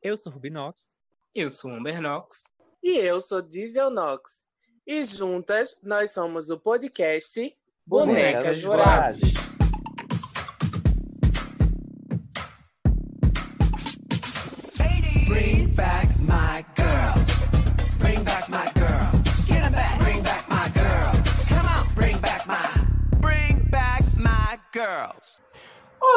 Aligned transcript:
Eu 0.00 0.16
sou 0.16 0.32
Rubinox. 0.32 1.00
Eu 1.34 1.50
sou 1.50 1.72
Amber 1.72 2.00
Knox. 2.00 2.52
E 2.82 2.98
eu 2.98 3.20
sou 3.20 3.42
Diesel 3.42 3.90
Knox. 3.90 4.48
E 4.86 5.04
juntas 5.04 5.76
nós 5.82 6.12
somos 6.12 6.50
o 6.50 6.58
podcast 6.58 7.52
Bonecas, 7.84 8.60
Bonecas 8.60 8.60
Vorazes. 8.62 9.34
Bring 9.34 9.57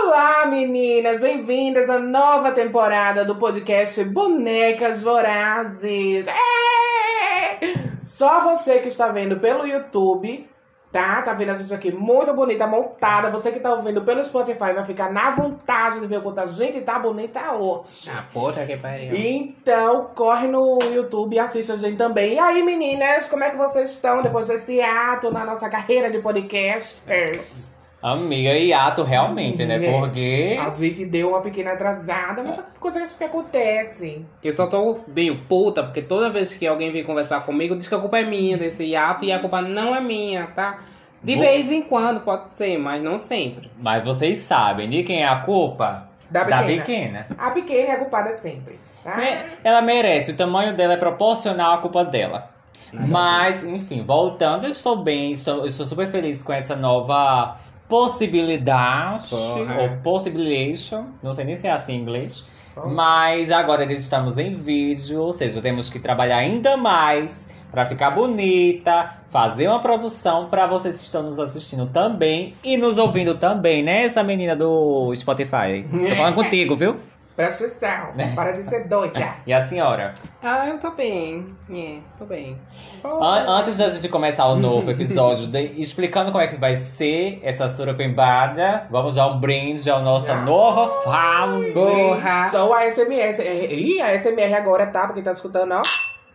Olá, 0.04 0.48
meninas! 0.48 1.22
Bem-vindas 1.22 1.88
à 1.88 2.00
nova 2.00 2.52
temporada 2.52 3.24
do 3.24 3.36
podcast 3.36 4.04
Bonecas 4.04 5.00
Vorazes. 5.00 6.26
É! 6.28 7.60
Só 8.02 8.44
você 8.44 8.80
que 8.80 8.88
está 8.88 9.10
vendo 9.10 9.40
pelo 9.40 9.66
YouTube, 9.66 10.50
tá? 10.92 11.22
Tá 11.22 11.36
vendo 11.36 11.52
a 11.52 11.54
gente 11.54 11.72
aqui 11.72 11.92
muito 11.92 12.34
bonita, 12.34 12.66
montada. 12.66 13.30
Você 13.30 13.52
que 13.52 13.60
tá 13.60 13.76
ouvindo 13.76 14.02
pelo 14.02 14.26
Spotify 14.26 14.74
vai 14.74 14.84
ficar 14.86 15.14
na 15.14 15.36
vontade 15.36 16.00
de 16.00 16.08
ver 16.08 16.18
o 16.18 16.24
quanto 16.24 16.40
a 16.40 16.48
gente 16.48 16.82
tá 16.82 16.98
bonita 16.98 17.54
hoje. 17.54 18.10
Ah, 18.10 18.26
puta 18.34 18.66
que 18.66 18.78
pariu. 18.78 19.16
Então, 19.16 20.10
corre 20.16 20.48
no 20.48 20.80
YouTube 20.92 21.36
e 21.36 21.40
assiste 21.40 21.72
a 21.72 21.78
gente 21.78 21.98
também. 21.98 22.34
E 22.34 22.40
aí, 22.40 22.64
meninas, 22.64 23.30
como 23.30 23.44
é 23.44 23.52
que 23.52 23.58
vocês 23.58 23.92
estão 23.92 24.24
depois 24.24 24.48
desse 24.48 24.82
ato 24.82 25.32
na 25.32 25.46
nossa 25.46 25.70
carreira 25.70 26.10
de 26.10 26.18
podcasters? 26.20 27.71
Amiga, 28.02 28.52
e 28.54 28.74
ato 28.74 29.04
realmente, 29.04 29.64
né? 29.66 29.76
É. 29.76 29.92
Porque. 30.00 30.60
A 30.60 30.70
gente 30.72 31.06
deu 31.06 31.30
uma 31.30 31.42
pequena 31.42 31.74
atrasada, 31.74 32.42
mas 32.44 32.56
são 32.56 32.64
coisas 32.80 33.16
que 33.16 33.24
acontecem. 33.24 34.26
Eu 34.44 34.56
só 34.56 34.66
tô 34.68 35.00
meio 35.08 35.38
puta, 35.48 35.84
porque 35.84 36.02
toda 36.02 36.30
vez 36.30 36.54
que 36.54 36.66
alguém 36.66 36.92
vem 36.92 37.04
conversar 37.04 37.42
comigo, 37.46 37.76
diz 37.76 37.88
que 37.88 37.94
a 37.94 38.00
culpa 38.00 38.18
é 38.20 38.24
minha 38.26 38.58
desse 38.58 38.84
hiato 38.84 39.24
e 39.24 39.32
a 39.32 39.38
culpa 39.40 39.62
não 39.62 39.94
é 39.96 40.02
minha, 40.02 40.48
tá? 40.48 40.80
De 41.24 41.36
Vou- 41.36 41.44
vez 41.44 41.72
em 41.72 41.84
quando 41.84 42.22
pode 42.22 42.54
ser, 42.56 42.80
mas 42.82 43.04
não 43.04 43.18
sempre. 43.20 43.70
Mas 43.78 44.04
vocês 44.04 44.38
sabem 44.40 44.90
de 44.90 45.04
quem 45.04 45.22
é 45.22 45.28
a 45.28 45.36
culpa? 45.42 46.10
Da 46.32 46.44
Da 46.44 46.64
pequena. 46.64 46.82
pequena. 46.84 47.26
A 47.38 47.52
pequena 47.52 47.90
é 47.90 47.92
a 47.92 47.98
culpada 48.00 48.34
sempre, 48.40 48.80
tá? 49.04 49.16
Me- 49.18 49.46
Ela 49.64 49.82
merece, 49.84 50.32
o 50.32 50.36
tamanho 50.36 50.76
dela 50.76 50.94
é 50.94 50.98
proporcional 50.98 51.76
à 51.76 51.78
culpa 51.78 52.04
dela. 52.04 52.50
Mas, 52.92 53.64
enfim, 53.64 54.04
voltando, 54.04 54.66
eu 54.66 54.72
estou 54.72 54.98
bem, 54.98 55.32
estou, 55.32 55.60
eu 55.60 55.66
estou 55.68 55.86
super 55.86 56.08
feliz 56.08 56.42
com 56.44 56.52
essa 56.52 56.76
nova 56.76 57.56
possibilidade, 57.92 59.28
Porra. 59.30 59.82
ou 59.82 59.90
possibilation, 60.02 61.08
não 61.22 61.34
sei 61.34 61.44
nem 61.44 61.56
se 61.58 61.68
é 61.68 61.72
assim 61.72 61.94
em 61.94 62.02
inglês. 62.02 62.46
Porra. 62.74 62.88
Mas 62.88 63.52
agora 63.52 63.84
estamos 63.92 64.38
em 64.38 64.56
vídeo, 64.56 65.22
ou 65.22 65.34
seja, 65.34 65.62
temos 65.62 65.90
que 65.90 66.00
trabalhar 66.00 66.38
ainda 66.38 66.78
mais 66.78 67.48
pra 67.70 67.86
ficar 67.86 68.12
bonita, 68.12 69.14
fazer 69.30 69.68
uma 69.68 69.80
produção 69.80 70.48
pra 70.50 70.68
vocês 70.68 70.98
que 71.00 71.06
estão 71.06 71.24
nos 71.24 71.40
assistindo 71.40 71.86
também 71.88 72.54
e 72.64 72.78
nos 72.78 72.98
ouvindo 72.98 73.36
também, 73.36 73.82
né? 73.84 74.04
Essa 74.04 74.24
menina 74.24 74.56
do 74.56 75.14
Spotify. 75.16 75.86
Tô 75.90 76.16
falando 76.16 76.36
contigo, 76.44 76.76
viu? 76.76 76.98
Presta 77.36 77.66
atenção, 77.66 78.14
para 78.36 78.52
de 78.52 78.62
ser 78.62 78.88
doida. 78.88 79.34
E 79.48 79.54
a 79.54 79.66
senhora? 79.66 80.14
Ah, 80.44 80.68
eu 80.68 80.78
tô 80.78 80.92
bem. 80.92 81.56
É, 81.74 81.98
tô 82.18 82.26
bem. 82.26 82.58
An- 83.04 83.46
antes 83.60 83.78
da 83.78 83.88
gente 83.90 84.08
começar 84.10 84.46
o 84.48 84.56
novo 84.56 84.92
episódio, 84.92 85.48
de- 85.48 85.82
explicando 85.82 86.32
como 86.32 86.44
é 86.44 86.48
que 86.48 86.58
vai 86.58 86.76
ser 86.76 87.40
essa 87.42 87.68
surupembada, 87.70 88.86
vamos 88.92 89.16
dar 89.16 89.28
um 89.28 89.40
brinde 89.40 89.90
à 89.90 90.00
nossa 90.00 90.28
Já. 90.34 90.42
nova 90.42 91.02
fase. 91.04 91.72
Porra! 91.72 92.50
Só 92.52 92.74
a 92.74 92.86
SMS. 92.92 93.40
É, 93.40 93.74
Ih, 93.74 94.02
a 94.02 94.14
SMR 94.22 94.54
agora 94.54 94.86
tá, 94.88 95.08
porque 95.08 95.22
tá 95.22 95.32
escutando, 95.32 95.72
ó. 95.74 95.82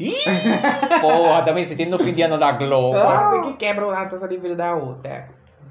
Ih, 0.01 0.13
Porra, 1.01 1.43
também 1.43 1.63
sentindo 1.65 1.97
no 1.97 2.03
fim 2.05 2.13
de 2.13 2.23
ano 2.23 2.37
da 2.39 2.53
Globo. 2.53 2.99
quase 3.01 3.41
que 3.43 3.53
quebra 3.55 3.91
a 3.93 4.07
taça 4.07 4.27
de 4.29 4.37
vidro 4.37 4.57
da 4.57 4.75
outra. 4.75 5.29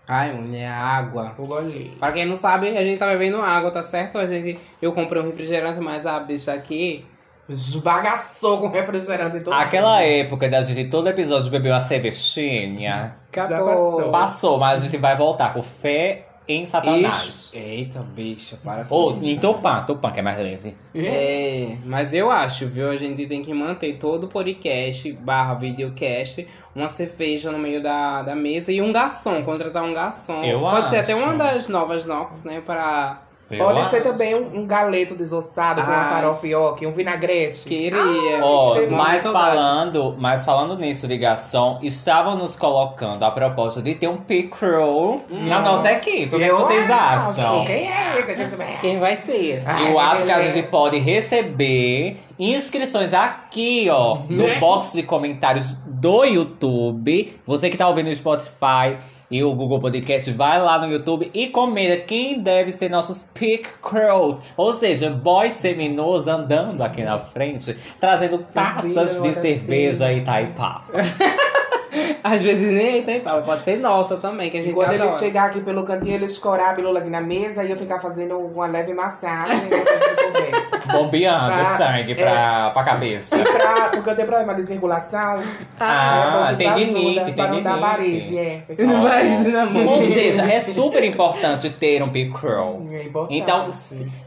Ai, 0.07 0.33
mulher, 0.33 0.69
água. 0.69 1.33
O 1.37 1.47
goleiro. 1.47 1.95
Pra 1.97 2.11
quem 2.11 2.25
não 2.25 2.37
sabe, 2.37 2.77
a 2.77 2.83
gente 2.83 2.99
tá 2.99 3.07
bebendo 3.07 3.41
água, 3.41 3.71
tá 3.71 3.81
certo? 3.81 4.17
A 4.17 4.27
gente, 4.27 4.59
eu 4.81 4.93
comprei 4.93 5.21
um 5.21 5.25
refrigerante, 5.25 5.79
mas 5.79 6.05
a 6.05 6.19
bicha 6.19 6.53
aqui. 6.53 7.05
Esbagaçou 7.47 8.59
com 8.59 8.69
refrigerante 8.69 9.37
e 9.37 9.39
tudo. 9.39 9.53
Aquela 9.53 10.01
época 10.01 10.49
da 10.49 10.61
gente 10.61 10.89
todo 10.89 11.07
episódio 11.07 11.51
beber 11.51 11.71
uma 11.71 11.79
cervejinha. 11.79 13.15
passou. 13.31 14.11
Passou, 14.11 14.57
mas 14.57 14.81
a 14.81 14.85
gente 14.85 14.97
vai 14.97 15.15
voltar 15.15 15.53
com 15.53 15.61
fé 15.61 16.25
em 16.47 16.63
Satanás. 16.65 17.51
Ixi, 17.53 17.57
Eita, 17.57 17.99
bicha, 18.01 18.57
para 18.63 18.85
com 18.85 18.95
Ou 18.95 19.11
isso. 19.17 19.25
em 19.25 19.37
Tupã, 19.37 19.83
Tupã 19.83 20.11
que 20.11 20.19
é 20.19 20.23
mais 20.23 20.37
leve. 20.37 20.75
É, 20.93 21.77
mas 21.85 22.13
eu 22.13 22.29
acho, 22.31 22.67
viu? 22.67 22.89
A 22.89 22.95
gente 22.95 23.25
tem 23.27 23.41
que 23.41 23.53
manter 23.53 23.97
todo 23.97 24.25
o 24.25 24.27
podcast 24.27 25.11
barra 25.13 25.55
videocast, 25.55 26.47
uma 26.75 26.89
cerveja 26.89 27.51
no 27.51 27.57
meio 27.57 27.81
da, 27.81 28.21
da 28.21 28.35
mesa 28.35 28.71
e 28.71 28.81
um 28.81 28.93
garçom, 28.93 29.43
contratar 29.43 29.83
um 29.83 29.93
garçom. 29.93 30.43
Eu 30.43 30.59
Pode 30.59 30.89
ser 30.89 30.97
acho. 30.97 31.11
até 31.11 31.23
uma 31.23 31.33
das 31.33 31.67
novas 31.67 32.05
Nox, 32.05 32.43
né? 32.43 32.61
Pra. 32.65 33.24
Eu 33.51 33.59
Pode 33.63 33.89
ser 33.91 34.01
também 34.01 34.33
um, 34.33 34.61
um 34.61 34.65
galeto 34.65 35.13
desossado 35.13 35.79
com 35.83 35.87
uma 35.87 35.97
Ai. 36.01 36.09
farofioque, 36.09 36.87
um 36.87 36.91
vinagrete. 36.91 37.67
Queria. 37.67 38.39
Ó, 38.41 38.73
Tem 38.73 38.87
mas 38.89 39.07
muita 39.07 39.19
saudade. 39.21 39.55
falando, 39.55 40.15
mas 40.17 40.43
falando 40.45 40.75
nisso 40.77 41.07
de 41.07 41.15
garçom, 41.15 41.77
estavam 41.83 42.35
nos 42.35 42.55
colocando 42.55 43.23
a 43.23 43.29
proposta 43.29 43.83
de 43.83 43.93
ter 43.93 44.07
um 44.07 44.17
pickroll 44.17 45.21
na 45.29 45.59
nossa 45.59 45.91
equipe. 45.91 46.35
O 46.35 46.39
que 46.39 46.43
Eu 46.43 46.57
vocês 46.57 46.89
acho. 46.89 47.39
acham? 47.41 47.65
Quem 47.65 47.91
é 47.91 48.19
esse? 48.19 48.35
Quem 48.35 48.43
é? 48.65 48.77
Quem 48.81 48.99
vai 48.99 49.15
ser? 49.17 49.63
Eu 49.87 49.99
Ai, 49.99 50.07
acho 50.11 50.25
que 50.25 50.31
a 50.31 50.39
gente 50.39 50.67
pode 50.67 50.97
receber 50.97 52.17
inscrições 52.39 53.13
aqui, 53.13 53.87
ó, 53.91 54.19
no 54.27 54.47
Né? 54.47 54.55
box 54.59 54.93
de 54.93 55.03
comentários 55.03 55.73
do 55.85 56.23
YouTube. 56.25 57.39
Você 57.45 57.69
que 57.69 57.77
tá 57.77 57.87
ouvindo 57.87 58.07
no 58.07 58.15
Spotify 58.15 58.97
e 59.29 59.43
o 59.43 59.53
Google 59.53 59.79
Podcast, 59.79 60.31
vai 60.31 60.61
lá 60.61 60.79
no 60.79 60.91
YouTube 60.91 61.29
e 61.33 61.47
comenta 61.47 61.97
quem 61.97 62.39
deve 62.39 62.71
ser 62.71 62.89
nossos 62.89 63.21
pick 63.21 63.67
crows. 63.81 64.41
Ou 64.55 64.73
seja, 64.73 65.09
boys 65.09 65.53
seminos 65.53 66.27
andando 66.27 66.81
aqui 66.81 67.03
na 67.03 67.19
frente, 67.19 67.75
trazendo 67.99 68.39
taças 68.39 69.21
de 69.21 69.33
cerveja 69.33 70.07
assim. 70.07 70.17
e 70.17 70.21
taipava. 70.21 70.85
Às 72.23 72.41
vezes 72.41 72.71
nem 72.71 73.03
tem, 73.03 73.19
pode 73.21 73.63
ser 73.63 73.77
nossa 73.77 74.17
também, 74.17 74.49
que 74.49 74.57
a 74.57 74.59
E 74.61 74.63
gente 74.63 74.73
quando 74.73 74.91
ele 74.93 75.03
adora. 75.03 75.17
chegar 75.19 75.45
aqui 75.49 75.61
pelo 75.61 75.83
cantinho, 75.83 76.15
ele 76.15 76.25
escorar 76.25 76.71
a 76.71 76.73
pilula 76.73 76.99
aqui 76.99 77.09
na 77.09 77.21
mesa 77.21 77.63
e 77.63 77.71
eu 77.71 77.77
ficar 77.77 77.99
fazendo 77.99 78.37
uma 78.37 78.67
leve 78.67 78.93
massagem 78.93 79.59
conversa. 79.69 80.75
Bombeando 80.91 81.51
Pra- 81.53 81.77
sangue 81.77 82.15
pra, 82.15 82.69
pra 82.71 82.83
cabeça. 82.83 83.35
E 83.35 83.43
pra, 83.43 83.89
porque 83.89 84.09
eu 84.09 84.15
tenho 84.15 84.27
problema 84.27 84.53
de 84.55 84.63
circulação. 84.65 85.41
Ah, 85.79 86.49
é 86.51 86.55
tem 86.55 86.73
limite, 86.73 87.25
tem 87.25 87.33
pra 87.33 87.47
não 87.47 87.61
dar 87.61 87.75
limite. 87.97 88.31
varize, 88.31 88.37
é. 88.37 88.63
Não 88.79 89.39
isso 89.41 89.49
na 89.49 89.65
mão. 89.65 89.87
Ou 89.87 90.01
seja, 90.01 90.43
é 90.51 90.59
super 90.59 91.03
importante 91.03 91.69
ter 91.71 92.01
um 92.03 92.09
pick 92.09 92.31
crow. 92.33 92.83
É. 92.91 93.05
Então, 93.31 93.67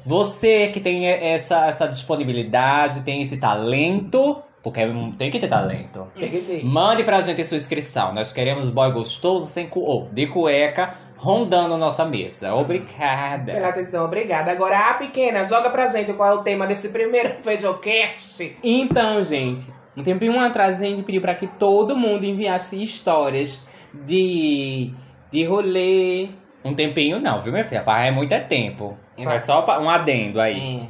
você 0.04 0.68
que 0.68 0.80
tem 0.80 1.06
essa, 1.06 1.66
essa 1.66 1.86
disponibilidade, 1.86 3.00
tem 3.02 3.22
esse 3.22 3.36
talento, 3.38 4.36
porque 4.70 5.14
tem 5.16 5.30
que 5.30 5.38
ter 5.38 5.48
talento. 5.48 6.10
Tem 6.18 6.28
que 6.30 6.40
ter. 6.40 6.64
Mande 6.64 7.04
pra 7.04 7.20
gente 7.20 7.44
sua 7.44 7.56
inscrição. 7.56 8.12
Nós 8.14 8.32
queremos 8.32 8.70
boy 8.70 8.90
gostoso 8.92 9.46
sem 9.46 9.66
cu, 9.68 10.08
de 10.12 10.26
cueca 10.26 10.94
rondando 11.16 11.76
nossa 11.76 12.04
mesa. 12.04 12.46
Pela 12.48 12.60
Obrigada. 12.60 13.66
atenção, 13.68 14.04
obrigada. 14.04 14.52
Agora, 14.52 14.90
a 14.90 14.94
pequena, 14.94 15.42
joga 15.44 15.68
pra 15.70 15.86
gente 15.88 16.12
qual 16.12 16.28
é 16.28 16.34
o 16.34 16.42
tema 16.42 16.66
desse 16.66 16.90
primeiro 16.90 17.30
videocast. 17.44 18.56
Então, 18.62 19.24
gente, 19.24 19.66
um 19.96 20.02
tempinho 20.02 20.38
atrás 20.38 20.80
a 20.80 20.84
gente 20.84 21.02
pediu 21.02 21.20
pra 21.20 21.34
que 21.34 21.46
todo 21.46 21.96
mundo 21.96 22.24
enviasse 22.24 22.80
histórias 22.80 23.66
de, 23.92 24.92
de 25.30 25.44
rolê. 25.44 26.28
Um 26.64 26.74
tempinho 26.74 27.18
não, 27.20 27.40
viu, 27.40 27.52
minha 27.52 27.64
filha? 27.64 27.82
Faz 27.82 28.14
muito 28.14 28.32
é 28.32 28.40
tempo. 28.40 28.96
É. 29.16 29.24
Vai 29.24 29.40
só 29.40 29.62
pa- 29.62 29.78
um 29.80 29.90
adendo 29.90 30.40
aí. 30.40 30.82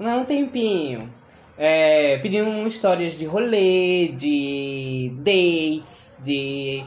É, 0.00 0.02
não, 0.02 0.20
um 0.22 0.24
tempinho. 0.24 1.12
É, 1.58 2.18
pedindo 2.18 2.66
histórias 2.66 3.18
de 3.18 3.24
rolê, 3.24 4.08
de 4.08 5.10
dates, 5.16 6.14
de 6.22 6.84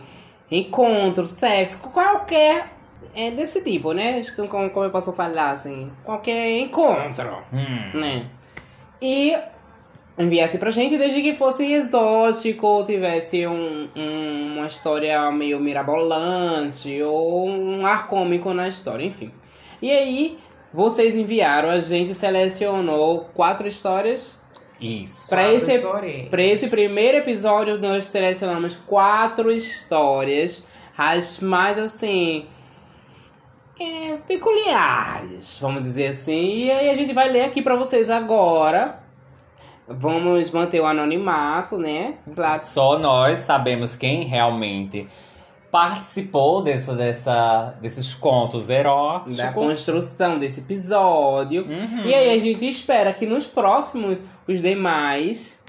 encontro, 0.51 1.25
sexo, 1.25 1.79
qualquer. 1.79 2.73
É 3.15 3.31
desse 3.31 3.63
tipo, 3.63 3.91
né? 3.93 4.21
Como, 4.35 4.69
como 4.69 4.85
eu 4.85 4.91
posso 4.91 5.11
falar 5.13 5.51
assim? 5.51 5.91
Qualquer 6.03 6.59
encontro. 6.59 7.43
Hum. 7.51 7.97
né? 7.99 8.27
E 9.01 9.35
enviasse 10.17 10.57
pra 10.59 10.69
gente 10.69 10.97
desde 10.97 11.21
que 11.21 11.33
fosse 11.33 11.71
exótico, 11.71 12.83
tivesse 12.85 13.47
um, 13.47 13.87
um- 13.95 14.53
uma 14.57 14.67
história 14.67 15.31
meio 15.31 15.59
mirabolante 15.59 17.01
ou 17.01 17.47
um 17.49 17.85
ar 17.85 18.07
cômico 18.07 18.53
na 18.53 18.67
história, 18.67 19.05
enfim. 19.05 19.31
E 19.81 19.89
aí, 19.91 20.37
vocês 20.73 21.15
enviaram, 21.15 21.69
a 21.69 21.79
gente 21.79 22.13
selecionou 22.13 23.29
quatro 23.33 23.67
histórias. 23.67 24.38
Isso. 24.79 25.29
Pra 25.29 25.51
esse, 25.53 25.79
Chorei. 25.79 26.27
pra 26.29 26.41
esse 26.41 26.67
primeiro 26.67 27.17
episódio, 27.17 27.77
nós 27.79 28.05
selecionamos 28.05 28.75
quatro 28.75 29.51
histórias, 29.51 30.65
as 30.97 31.39
mais 31.39 31.77
assim. 31.77 32.45
é, 33.79 34.17
peculiares, 34.27 35.57
vamos 35.61 35.83
dizer 35.83 36.07
assim. 36.07 36.65
E 36.65 36.71
aí 36.71 36.89
a 36.89 36.95
gente 36.95 37.13
vai 37.13 37.29
ler 37.29 37.43
aqui 37.43 37.61
pra 37.61 37.75
vocês 37.75 38.09
agora. 38.09 38.99
Vamos 39.87 40.51
manter 40.51 40.79
o 40.79 40.85
anonimato, 40.85 41.77
né? 41.77 42.15
Claro. 42.35 42.59
Só 42.61 42.99
nós 42.99 43.39
sabemos 43.39 43.95
quem 43.95 44.23
realmente 44.23 45.07
participou 45.71 46.61
dessa, 46.61 46.95
dessa, 46.95 47.75
desses 47.81 48.13
contos 48.13 48.69
eróticos. 48.69 49.37
Da 49.37 49.51
construção 49.51 50.37
desse 50.37 50.59
episódio. 50.61 51.63
Uhum. 51.63 52.03
E 52.05 52.13
aí 52.13 52.37
a 52.37 52.39
gente 52.39 52.67
espera 52.67 53.13
que 53.13 53.25
nos 53.25 53.47
próximos 53.47 54.19
os 54.49 54.61
demais 54.61 55.59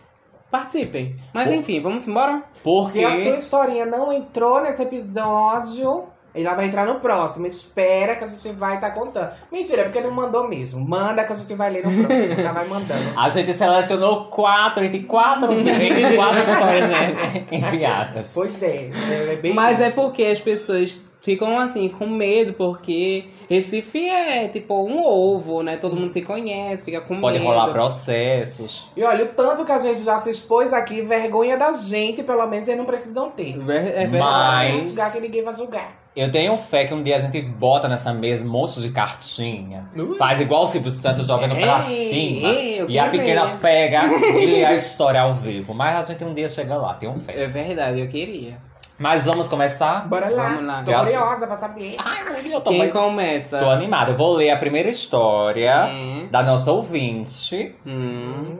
participem. 0.50 1.16
Mas 1.34 1.48
Pô. 1.48 1.54
enfim, 1.54 1.80
vamos 1.80 2.08
embora? 2.08 2.42
Porque 2.62 2.98
Se 2.98 3.04
a 3.04 3.22
sua 3.22 3.38
historinha 3.38 3.86
não 3.86 4.10
entrou 4.10 4.62
nesse 4.62 4.82
episódio, 4.82 6.04
ela 6.34 6.54
vai 6.54 6.66
entrar 6.66 6.86
no 6.86 6.98
próximo. 6.98 7.46
Espera 7.46 8.16
que 8.16 8.24
a 8.24 8.26
gente 8.26 8.52
vai 8.52 8.76
estar 8.76 8.92
contando. 8.92 9.32
Mentira, 9.52 9.82
é 9.82 9.84
porque 9.84 10.00
não 10.00 10.10
mandou 10.10 10.48
mesmo. 10.48 10.80
Manda 10.80 11.24
que 11.24 11.32
a 11.32 11.36
gente 11.36 11.54
vai 11.54 11.70
ler 11.70 11.86
no 11.86 12.04
próximo. 12.04 12.40
Ela 12.40 12.52
vai 12.52 12.66
mandando. 12.66 13.12
a 13.18 13.28
gente 13.28 13.52
selecionou 13.52 14.24
quatro, 14.26 14.82
entre 14.82 15.04
quatro, 15.04 15.52
entre 15.52 16.16
quatro 16.16 16.40
histórias 16.40 16.88
né, 16.88 17.46
enviadas. 17.52 18.32
Pois 18.34 18.62
é, 18.62 18.90
é 19.32 19.36
bem. 19.36 19.52
Mas 19.52 19.78
é 19.80 19.90
porque 19.90 20.24
as 20.24 20.40
pessoas 20.40 21.09
ficam 21.20 21.58
assim, 21.58 21.88
com 21.88 22.06
medo, 22.06 22.54
porque 22.54 23.26
Recife 23.48 24.08
é 24.08 24.48
tipo 24.48 24.74
um 24.86 25.02
ovo, 25.04 25.62
né? 25.62 25.76
Todo 25.76 25.94
mundo 25.96 26.10
se 26.10 26.22
conhece, 26.22 26.84
fica 26.84 27.00
com 27.00 27.20
Pode 27.20 27.38
medo. 27.38 27.48
rolar 27.50 27.72
processos. 27.72 28.90
E 28.96 29.02
olha, 29.02 29.24
o 29.24 29.28
tanto 29.28 29.64
que 29.64 29.72
a 29.72 29.78
gente 29.78 30.02
já 30.02 30.18
se 30.18 30.30
expôs 30.30 30.72
aqui, 30.72 31.02
vergonha 31.02 31.56
da 31.56 31.72
gente, 31.72 32.22
pelo 32.22 32.46
menos 32.46 32.66
eles 32.68 32.78
não 32.78 32.86
precisam 32.86 33.30
ter. 33.30 33.54
É 33.54 34.06
verdade. 34.06 34.18
Mas- 34.18 34.74
Não 34.76 34.84
julgar 34.86 35.12
que 35.12 35.20
ninguém 35.20 35.42
vai 35.44 35.54
julgar. 35.54 36.00
Eu 36.16 36.30
tenho 36.32 36.56
fé 36.56 36.84
que 36.84 36.92
um 36.92 37.04
dia 37.04 37.14
a 37.14 37.18
gente 37.20 37.40
bota 37.40 37.86
nessa 37.86 38.12
mesa 38.12 38.44
um 38.44 38.48
monte 38.48 38.80
de 38.80 38.90
cartinha. 38.90 39.88
Faz 40.18 40.40
igual 40.40 40.64
o 40.64 40.66
Silvio 40.66 40.90
Santos 40.90 41.28
jogando 41.28 41.54
pra 41.54 41.84
Ei, 41.88 42.10
cima. 42.10 42.48
ei, 42.52 42.84
e 42.88 42.98
a 42.98 43.08
pequena 43.08 43.46
ver. 43.46 43.58
pega 43.60 44.02
e 44.40 44.46
lê 44.46 44.64
a 44.64 44.74
história 44.74 45.20
ao 45.20 45.34
vivo. 45.34 45.72
Mas 45.72 45.94
a 46.10 46.12
gente 46.12 46.24
um 46.24 46.34
dia 46.34 46.48
chega 46.48 46.76
lá, 46.76 46.94
tenho 46.94 47.14
fé. 47.14 47.44
É 47.44 47.46
verdade, 47.46 48.00
eu 48.00 48.08
queria. 48.08 48.56
Mas 49.00 49.24
vamos 49.24 49.48
começar? 49.48 50.06
Bora 50.06 50.28
lá. 50.28 50.48
Vamos 50.50 50.64
lá. 50.66 50.82
Tô 50.84 50.90
Eu 50.90 50.98
acho- 50.98 51.10
curiosa 51.18 51.46
pra 51.46 51.56
saber. 51.56 51.96
Ai, 51.98 52.52
eu 52.52 52.60
tô, 52.60 52.70
Quem 52.70 52.80
bem- 52.80 52.90
começa? 52.90 53.58
tô 53.58 53.70
animada. 53.70 54.10
Eu 54.12 54.16
vou 54.16 54.34
ler 54.34 54.50
a 54.50 54.58
primeira 54.58 54.90
história 54.90 55.86
É. 55.88 56.26
da 56.30 56.42
nossa 56.42 56.70
ouvinte. 56.70 57.74
Hum. 57.86 58.58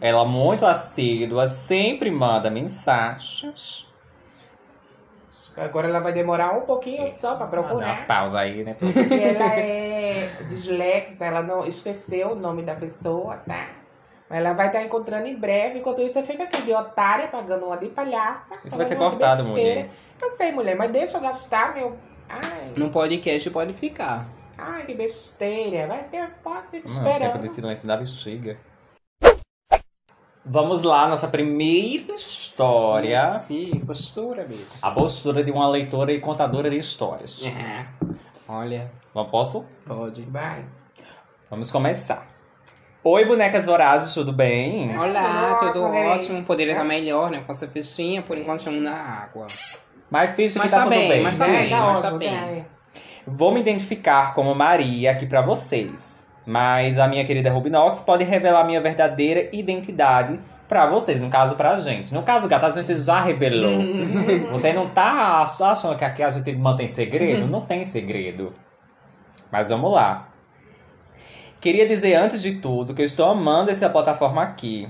Ela 0.00 0.24
muito 0.24 0.64
assídua, 0.64 1.48
sempre 1.48 2.08
manda 2.08 2.48
mensagens. 2.50 3.84
Agora 5.56 5.88
ela 5.88 5.98
vai 5.98 6.12
demorar 6.12 6.52
um 6.56 6.60
pouquinho 6.60 7.12
só 7.20 7.34
pra 7.34 7.46
Ah, 7.46 7.50
dá 7.50 7.56
uma 7.58 7.64
procurar. 7.66 8.06
pausa 8.06 8.38
aí, 8.38 8.62
né? 8.62 8.76
Porque 8.78 8.96
ela 9.12 9.54
é 9.56 10.30
dislexa, 10.50 11.24
ela 11.24 11.42
não 11.42 11.66
esqueceu 11.66 12.30
o 12.30 12.34
nome 12.36 12.62
da 12.62 12.76
pessoa, 12.76 13.38
tá? 13.38 13.66
Mas 14.28 14.38
ela 14.40 14.52
vai 14.52 14.66
estar 14.66 14.82
encontrando 14.84 15.26
em 15.26 15.36
breve. 15.36 15.78
Enquanto 15.78 16.02
isso, 16.02 16.14
você 16.14 16.22
fica 16.22 16.44
aqui 16.44 16.60
de 16.62 16.72
otária, 16.72 17.28
pagando 17.28 17.64
uma 17.66 17.76
de 17.76 17.88
palhaça. 17.88 18.54
Isso 18.64 18.76
vai 18.76 18.86
ser 18.86 18.96
cortado, 18.96 19.44
mulher. 19.44 19.88
Eu 20.20 20.30
sei, 20.30 20.52
mulher, 20.52 20.76
mas 20.76 20.90
deixa 20.92 21.16
eu 21.16 21.20
gastar 21.22 21.74
meu. 21.74 21.96
Ai, 22.28 22.72
No 22.76 22.90
podcast 22.90 23.48
pode 23.50 23.72
ficar. 23.72 24.28
ai, 24.58 24.84
que 24.84 24.94
besteira. 24.94 25.86
Vai 25.86 26.04
ter, 26.04 26.28
pode 26.42 26.66
ficar 26.68 26.68
Não, 26.68 26.72
tempo 26.72 26.86
de 26.86 26.90
esperando. 26.90 27.48
silêncio 27.54 27.88
da 27.88 27.96
bexiga. 27.96 28.58
Vamos 30.44 30.82
lá, 30.82 31.06
nossa 31.08 31.28
primeira 31.28 32.14
história. 32.14 33.38
Sim, 33.40 33.80
postura, 33.86 34.44
bicho. 34.44 34.78
A 34.80 34.90
postura 34.90 35.44
de 35.44 35.50
uma 35.50 35.68
leitora 35.68 36.10
e 36.12 36.20
contadora 36.20 36.70
de 36.70 36.78
histórias. 36.78 37.44
É. 37.44 37.86
Olha, 38.48 38.90
Não 39.14 39.28
posso? 39.28 39.64
pode. 39.86 40.22
Vai. 40.22 40.64
Vamos 41.50 41.70
começar. 41.70 42.26
Oi, 43.04 43.24
bonecas 43.24 43.64
vorazes, 43.64 44.12
tudo 44.12 44.32
bem? 44.32 44.96
Olá, 44.98 45.50
Nossa, 45.50 45.72
tudo 45.72 45.84
ótimo. 45.84 46.42
Poderia 46.44 46.72
estar 46.72 46.84
melhor, 46.84 47.30
né? 47.30 47.42
Com 47.46 47.52
essa 47.52 47.66
fichinha, 47.68 48.22
por 48.22 48.36
enquanto 48.36 48.58
estamos 48.58 48.82
na 48.82 48.92
água. 48.94 49.46
Mas 50.10 50.32
finge 50.32 50.54
que 50.54 50.58
Mas 50.58 50.70
tá, 50.70 50.78
tá 50.78 50.82
tudo 50.84 50.90
bem, 50.94 51.08
bem. 51.08 51.22
mas 51.22 51.38
tá 51.38 51.46
né? 51.46 51.60
bem. 51.60 51.68
tá 51.70 51.76
mas 51.80 52.00
tá 52.02 52.06
ótimo, 52.08 52.18
bem. 52.18 52.34
vai. 52.34 52.66
Vou 53.26 53.52
me 53.52 53.60
identificar 53.60 54.34
como 54.34 54.54
Maria 54.54 55.12
aqui 55.12 55.26
pra 55.26 55.40
vocês. 55.42 56.26
Mas 56.44 56.98
a 56.98 57.06
minha 57.06 57.24
querida 57.24 57.50
Rubinox 57.50 58.00
pode 58.02 58.24
revelar 58.24 58.64
minha 58.64 58.80
verdadeira 58.80 59.48
identidade 59.52 60.40
pra 60.66 60.86
vocês, 60.86 61.20
no 61.20 61.28
caso 61.28 61.54
pra 61.54 61.76
gente. 61.76 62.12
No 62.14 62.22
caso, 62.22 62.48
gata, 62.48 62.66
a 62.66 62.70
gente 62.70 62.94
já 62.96 63.20
revelou. 63.20 63.80
Você 64.52 64.72
não 64.72 64.88
tá 64.88 65.42
ach- 65.42 65.60
achando 65.60 65.96
que 65.96 66.04
aqui 66.04 66.22
a 66.22 66.30
gente 66.30 66.52
mantém 66.56 66.88
segredo? 66.88 67.46
Não 67.48 67.60
tem 67.60 67.84
segredo. 67.84 68.54
Mas 69.52 69.68
vamos 69.68 69.92
lá. 69.92 70.28
Queria 71.60 71.88
dizer 71.88 72.14
antes 72.14 72.40
de 72.40 72.60
tudo 72.60 72.94
que 72.94 73.02
eu 73.02 73.06
estou 73.06 73.28
amando 73.28 73.72
essa 73.72 73.90
plataforma 73.90 74.40
aqui. 74.40 74.88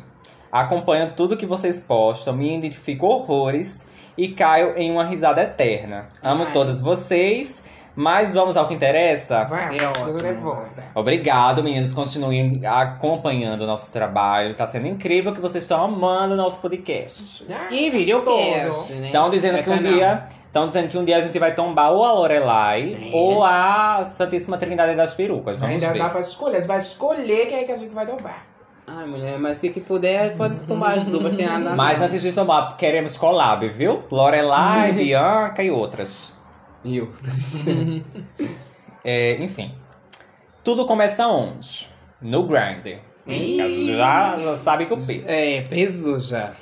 Acompanho 0.53 1.15
tudo 1.17 1.35
que 1.35 1.47
vocês 1.47 1.81
postam, 1.81 2.37
me 2.37 2.59
identifico 2.59 3.07
horrores 3.07 3.87
e 4.19 4.29
caio 4.29 4.77
em 4.77 4.91
uma 4.91 5.03
risada 5.03 5.41
eterna. 5.43 6.11
Amo 6.23 6.45
Ai. 6.45 6.53
todas 6.53 6.83
vocês, 6.83 7.65
mas 7.97 8.33
vamos 8.33 8.57
ao 8.57 8.69
que 8.69 8.75
interessa? 8.75 9.45
Vai, 9.45 9.77
É 9.79 9.87
ótimo. 9.89 10.13
nervosa. 10.23 10.71
Obrigado, 10.95 11.63
meninos. 11.63 11.93
Continuem 11.93 12.61
acompanhando 12.65 13.63
o 13.63 13.67
nosso 13.67 13.93
trabalho. 13.93 14.55
Tá 14.55 14.67
sendo 14.67 14.87
incrível 14.87 15.35
que 15.35 15.41
vocês 15.41 15.65
estão 15.65 15.83
amando 15.85 16.35
o 16.35 16.37
nosso 16.37 16.61
podcast. 16.61 17.45
E 17.71 17.91
videocast, 17.91 18.93
né? 18.93 19.07
Estão 19.07 19.31
dizendo 19.31 19.59
É 19.59 19.63
que 19.63 19.71
um 19.71 19.77
canal. 19.77 19.93
dia. 19.93 20.25
Estão 20.47 20.67
dizendo 20.67 20.89
que 20.89 20.97
um 20.99 21.05
dia 21.05 21.19
a 21.19 21.21
gente 21.21 21.39
vai 21.39 21.55
tombar 21.55 21.93
ou 21.93 22.05
a 22.05 22.13
Lorelai 22.13 23.11
É. 23.13 23.17
ou 23.17 23.45
a 23.45 24.03
Santíssima 24.05 24.57
Trindade 24.57 24.95
das 24.97 25.13
Perucas. 25.15 25.57
Vamos 25.59 25.75
Ainda 25.75 25.93
ver. 25.93 25.99
dá 25.99 26.09
pra 26.09 26.21
escolher. 26.21 26.63
Você 26.63 26.67
vai 26.69 26.79
escolher 26.79 27.47
quem 27.47 27.59
é 27.59 27.65
que 27.65 27.73
a 27.73 27.77
gente 27.77 27.95
vai 27.95 28.07
tomar. 28.07 28.47
Ai, 28.87 29.05
mulher, 29.07 29.39
mas 29.39 29.59
se 29.59 29.69
que 29.69 29.81
puder, 29.81 30.35
pode 30.39 30.61
tomar 30.61 30.95
as 30.95 31.05
duas, 31.05 31.37
tem 31.37 31.45
nada 31.45 31.77
Mas 31.77 32.01
antes 32.01 32.23
de 32.23 32.33
tomar, 32.33 32.75
queremos 32.79 33.19
collab, 33.19 33.69
viu? 33.69 34.03
Lorelai, 34.11 34.93
Bianca 34.97 35.63
e 35.63 35.71
outras. 35.71 36.35
E 36.85 37.01
outras. 37.01 37.65
É, 39.05 39.43
enfim. 39.43 39.75
Tudo 40.65 40.87
começa 40.87 41.27
onde? 41.27 41.89
No 42.21 42.47
Grindr. 42.47 42.99
Já, 43.97 44.37
já 44.39 44.57
sabe 44.57 44.87
que 44.87 44.93
o 44.93 44.97
peso. 44.97 45.25
é, 45.27 45.63
peso 45.63 46.21
já. 46.21 46.53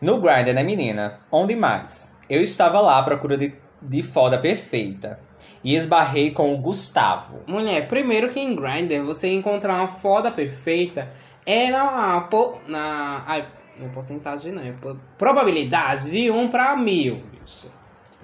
No 0.00 0.20
Grindr, 0.20 0.52
né, 0.52 0.62
menina? 0.62 1.20
Onde 1.32 1.56
mais? 1.56 2.12
Eu 2.28 2.42
estava 2.42 2.80
lá 2.80 2.98
à 2.98 3.02
procura 3.02 3.36
de, 3.36 3.54
de 3.82 4.02
foda 4.02 4.38
perfeita. 4.38 5.18
E 5.64 5.74
esbarrei 5.74 6.30
com 6.30 6.54
o 6.54 6.58
Gustavo. 6.58 7.40
Mulher, 7.46 7.88
primeiro 7.88 8.28
que 8.28 8.38
em 8.38 8.54
Grindr 8.54 9.02
você 9.04 9.32
encontrar 9.32 9.74
uma 9.74 9.88
foda 9.88 10.30
perfeita 10.30 11.10
é 11.44 11.70
na, 11.70 12.20
po- 12.20 12.58
na, 12.68 13.24
ai, 13.26 13.48
não 13.78 13.86
é 13.86 13.88
porcentagem 13.90 14.52
não, 14.52 14.62
é 14.62 14.74
probabilidade 15.18 16.10
de 16.10 16.30
1 16.30 16.48
pra 16.50 16.76
mil, 16.76 17.16
bicho. 17.32 17.68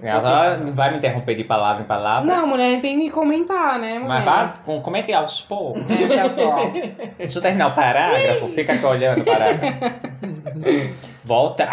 Ela 0.03 0.57
não 0.57 0.73
vai 0.73 0.91
me 0.91 0.97
interromper 0.97 1.33
de 1.35 1.43
palavra 1.43 1.81
em 1.83 1.85
palavra. 1.85 2.25
Não, 2.35 2.45
mulher, 2.45 2.81
tem 2.81 2.99
que 2.99 3.09
comentar, 3.09 3.79
né, 3.79 3.93
mulher? 3.99 4.07
Mas 4.07 4.25
vá, 4.25 4.53
com- 4.65 4.81
comente 4.81 5.13
aos 5.13 5.41
poucos. 5.41 5.81
É, 5.89 6.29
tá. 6.29 6.55
Deixa 7.17 7.37
eu 7.37 7.41
terminar 7.41 7.67
o 7.67 7.73
parágrafo. 7.75 8.49
Fica 8.49 8.73
aqui 8.73 8.85
olhando 8.85 9.21
o 9.21 9.23
parágrafo. 9.25 9.77
Volta. 11.23 11.69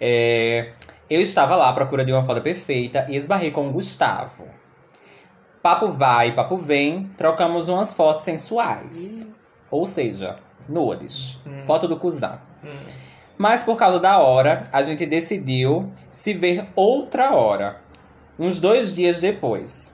É, 0.00 0.70
eu 1.08 1.20
estava 1.20 1.54
lá 1.54 1.68
à 1.68 1.72
procura 1.72 2.04
de 2.04 2.12
uma 2.12 2.24
foda 2.24 2.40
perfeita 2.40 3.06
e 3.08 3.16
esbarrei 3.16 3.50
com 3.50 3.68
o 3.68 3.72
Gustavo. 3.72 4.44
Papo 5.62 5.88
vai, 5.92 6.32
papo 6.32 6.56
vem, 6.56 7.08
trocamos 7.16 7.68
umas 7.68 7.92
fotos 7.92 8.22
sensuais. 8.24 9.30
Ou 9.70 9.86
seja, 9.86 10.36
nudes. 10.68 11.40
Foto 11.66 11.86
do 11.86 11.96
cuzão. 11.96 12.38
Mas 13.42 13.64
por 13.64 13.76
causa 13.76 13.98
da 13.98 14.18
hora, 14.18 14.62
a 14.72 14.84
gente 14.84 15.04
decidiu 15.04 15.92
se 16.08 16.32
ver 16.32 16.64
outra 16.76 17.34
hora. 17.34 17.78
Uns 18.38 18.60
dois 18.60 18.94
dias 18.94 19.20
depois. 19.20 19.92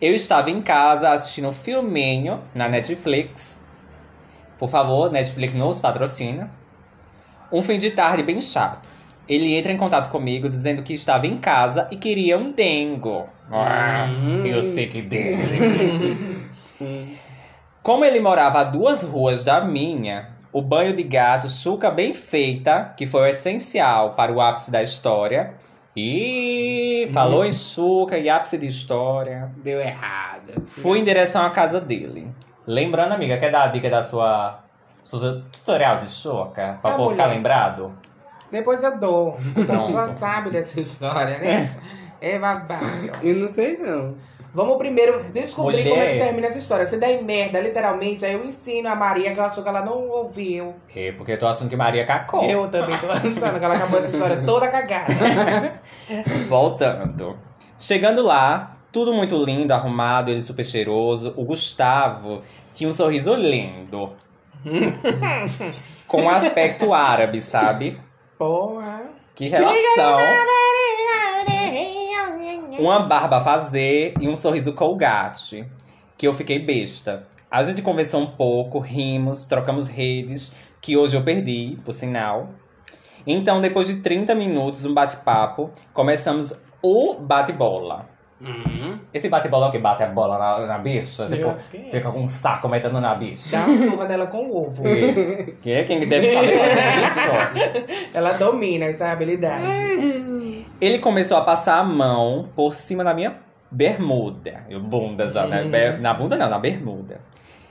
Eu 0.00 0.14
estava 0.14 0.48
em 0.50 0.62
casa 0.62 1.10
assistindo 1.10 1.48
um 1.48 1.52
filminho 1.52 2.40
na 2.54 2.70
Netflix. 2.70 3.60
Por 4.58 4.70
favor, 4.70 5.12
Netflix 5.12 5.52
nos 5.52 5.78
patrocina. 5.78 6.50
Um 7.52 7.62
fim 7.62 7.78
de 7.78 7.90
tarde 7.90 8.22
bem 8.22 8.40
chato. 8.40 8.88
Ele 9.28 9.54
entra 9.54 9.70
em 9.72 9.76
contato 9.76 10.10
comigo 10.10 10.48
dizendo 10.48 10.82
que 10.82 10.94
estava 10.94 11.26
em 11.26 11.36
casa 11.36 11.86
e 11.90 11.96
queria 11.98 12.38
um 12.38 12.50
dengo. 12.50 13.28
Ah, 13.52 14.06
Hum. 14.08 14.46
eu 14.46 14.62
sei 14.62 14.86
que 14.88 15.02
dengo. 15.02 15.36
Como 17.82 18.06
ele 18.06 18.20
morava 18.20 18.60
a 18.60 18.64
duas 18.64 19.02
ruas 19.02 19.44
da 19.44 19.60
minha, 19.60 20.30
o 20.52 20.60
banho 20.60 20.94
de 20.94 21.02
gato 21.02 21.48
chuca 21.48 21.90
bem 21.90 22.12
feita, 22.14 22.92
que 22.96 23.06
foi 23.06 23.22
o 23.22 23.26
essencial 23.26 24.14
para 24.14 24.32
o 24.32 24.40
ápice 24.40 24.70
da 24.70 24.82
história. 24.82 25.54
E 25.96 27.10
falou 27.12 27.44
em 27.44 27.52
chuca 27.52 28.16
e 28.16 28.28
ápice 28.28 28.56
de 28.56 28.66
história. 28.66 29.50
Deu 29.56 29.80
errado. 29.80 30.64
Fui 30.68 30.98
em 30.98 31.04
direção 31.04 31.42
à 31.42 31.50
casa 31.50 31.80
dele. 31.80 32.28
Lembrando, 32.66 33.12
amiga, 33.12 33.36
quer 33.38 33.50
dar 33.50 33.64
a 33.64 33.66
dica 33.66 33.90
da 33.90 34.02
sua, 34.02 34.60
sua 35.02 35.44
tutorial 35.52 35.98
de 35.98 36.08
choca? 36.08 36.78
Pra 36.80 36.92
povo 36.94 37.10
ficar 37.10 37.26
lembrado? 37.26 37.92
Depois 38.50 38.82
eu 38.82 38.98
dou. 38.98 39.36
Pronto. 39.66 39.92
Já 39.92 40.08
sabe 40.14 40.50
dessa 40.50 40.80
história, 40.80 41.38
né? 41.38 41.64
É 42.20 42.38
babado. 42.38 43.10
Eu 43.22 43.36
não 43.36 43.52
sei 43.52 43.76
não. 43.78 44.14
Vamos 44.52 44.76
primeiro 44.78 45.24
descobrir 45.32 45.84
Mulher. 45.84 45.90
como 45.90 46.02
é 46.02 46.12
que 46.12 46.18
termina 46.18 46.46
essa 46.48 46.58
história. 46.58 46.86
Se 46.86 46.96
der 46.98 47.22
merda, 47.22 47.60
literalmente, 47.60 48.24
aí 48.24 48.32
eu 48.32 48.44
ensino 48.44 48.88
a 48.88 48.96
Maria 48.96 49.32
que 49.32 49.38
eu 49.38 49.44
acho 49.44 49.62
que 49.62 49.68
ela 49.68 49.84
não 49.84 50.08
ouviu. 50.08 50.74
É, 50.94 51.12
porque 51.12 51.32
eu 51.32 51.38
tô 51.38 51.46
achando 51.46 51.70
que 51.70 51.76
Maria 51.76 52.04
cacou. 52.04 52.42
Eu 52.42 52.68
também 52.68 52.96
tô 52.98 53.06
achando 53.06 53.58
que 53.58 53.64
ela 53.64 53.76
acabou 53.76 54.00
essa 54.00 54.10
história 54.10 54.42
toda 54.44 54.68
cagada. 54.68 55.80
Voltando. 56.48 57.38
Chegando 57.78 58.22
lá, 58.22 58.76
tudo 58.90 59.12
muito 59.12 59.36
lindo, 59.42 59.72
arrumado, 59.72 60.30
ele 60.30 60.42
super 60.42 60.64
cheiroso. 60.64 61.32
O 61.36 61.44
Gustavo 61.44 62.42
tinha 62.74 62.90
um 62.90 62.92
sorriso 62.92 63.34
lindo. 63.34 64.12
Com 66.08 66.22
um 66.22 66.30
aspecto 66.30 66.92
árabe, 66.92 67.40
sabe? 67.40 67.98
Porra. 68.36 69.02
Que 69.34 69.46
relação. 69.48 70.18
Uma 72.80 73.00
barba 73.00 73.36
a 73.36 73.40
fazer 73.42 74.14
e 74.18 74.26
um 74.26 74.34
sorriso 74.34 74.72
colgate. 74.72 75.66
Que 76.16 76.26
eu 76.26 76.32
fiquei 76.32 76.58
besta. 76.58 77.26
A 77.50 77.62
gente 77.62 77.82
conversou 77.82 78.22
um 78.22 78.26
pouco, 78.26 78.78
rimos, 78.78 79.46
trocamos 79.46 79.86
redes, 79.86 80.50
que 80.80 80.96
hoje 80.96 81.14
eu 81.14 81.22
perdi, 81.22 81.76
por 81.84 81.92
sinal. 81.92 82.48
Então, 83.26 83.60
depois 83.60 83.86
de 83.86 83.96
30 83.96 84.34
minutos, 84.34 84.86
um 84.86 84.94
bate-papo, 84.94 85.70
começamos 85.92 86.54
o 86.82 87.16
bate-bola. 87.20 88.08
Uhum. 88.40 88.98
Esse 89.12 89.28
bate-bola 89.28 89.66
é 89.66 89.68
o 89.68 89.72
que 89.72 89.78
bate 89.78 90.02
a 90.02 90.06
bola 90.06 90.38
na, 90.38 90.66
na 90.66 90.78
bicha? 90.78 91.24
Eu 91.24 91.30
Tipo, 91.36 91.50
acho 91.50 91.68
que 91.68 91.76
é. 91.76 91.90
fica 91.90 92.10
com 92.10 92.20
um 92.22 92.28
saco 92.28 92.66
metendo 92.66 92.98
na 92.98 93.14
bicha. 93.14 93.50
Dá 93.54 93.66
uma 93.66 93.90
surra 93.90 94.08
nela 94.08 94.26
com 94.28 94.46
o 94.46 94.56
ovo. 94.66 94.82
Que, 94.82 95.56
que 95.60 95.70
é 95.70 95.84
quem 95.84 95.98
deve 96.08 96.32
saber 96.32 96.58
fazer 96.58 96.80
isso? 97.04 98.00
Ela 98.14 98.32
domina 98.32 98.86
essa 98.86 99.12
habilidade. 99.12 99.66
Ele 100.80 100.98
começou 100.98 101.36
a 101.36 101.42
passar 101.42 101.78
a 101.78 101.84
mão 101.84 102.48
por 102.56 102.72
cima 102.72 103.04
da 103.04 103.12
minha 103.14 103.36
bermuda. 103.70 104.64
Eu 104.68 104.80
bunda 104.80 105.28
já, 105.28 105.46
né? 105.46 105.64
Ber- 105.64 106.00
Na 106.00 106.14
bunda 106.14 106.36
não, 106.36 106.48
na 106.48 106.58
bermuda. 106.58 107.20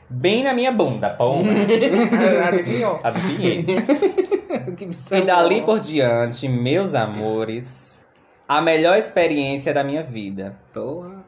Bem 0.09 0.43
na 0.43 0.53
minha 0.53 0.71
bunda, 0.71 1.09
porra. 1.11 1.43
Adivinhou? 2.47 2.99
Adivinhei. 3.03 3.65
Que 4.75 4.89
E 5.15 5.21
dali 5.21 5.61
por 5.61 5.79
diante, 5.79 6.47
meus 6.47 6.95
amores, 6.95 8.03
a 8.47 8.59
melhor 8.59 8.97
experiência 8.97 9.71
da 9.73 9.83
minha 9.83 10.01
vida. 10.01 10.55
Porra. 10.73 11.23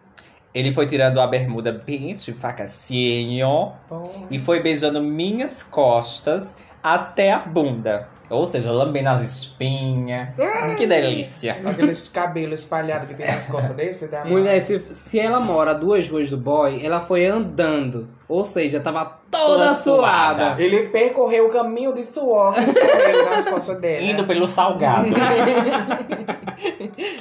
Ele 0.53 0.71
foi 0.73 0.87
tirando 0.87 1.21
a 1.21 1.27
bermuda 1.27 1.71
bem 1.71 2.13
devagarzinho 2.15 3.73
Porra. 3.87 4.09
e 4.31 4.39
foi 4.39 4.59
beijando 4.61 5.01
minhas 5.03 5.61
costas 5.63 6.55
até 6.83 7.31
a 7.31 7.39
bunda. 7.39 8.07
Ou 8.29 8.45
seja, 8.45 8.71
lambendo 8.71 9.09
as 9.09 9.21
espinhas. 9.21 10.29
Que 10.77 10.87
delícia. 10.87 11.57
Aqueles 11.65 12.07
cabelos 12.07 12.61
espalhados 12.61 13.09
que 13.09 13.13
tem 13.13 13.27
nas 13.27 13.45
costas 13.45 13.75
desse. 13.75 14.07
Dá 14.07 14.23
Mulher, 14.23 14.65
se, 14.65 14.79
se 14.91 15.19
ela 15.19 15.41
mora 15.41 15.71
a 15.71 15.73
duas 15.73 16.09
ruas 16.09 16.29
do 16.29 16.37
boy, 16.37 16.79
ela 16.81 17.01
foi 17.01 17.25
andando. 17.25 18.07
Ou 18.29 18.45
seja, 18.45 18.79
tava 18.79 19.03
toda, 19.29 19.65
Toda 19.65 19.73
suada. 19.73 20.45
suada. 20.45 20.63
Ele 20.63 20.87
percorreu 20.87 21.47
o 21.47 21.51
caminho 21.51 21.93
de 21.93 22.05
suor 22.05 22.55
nas 22.55 23.43
costas 23.43 23.77
dela. 23.79 24.01
Indo 24.05 24.23
pelo 24.23 24.47
salgado. 24.47 25.09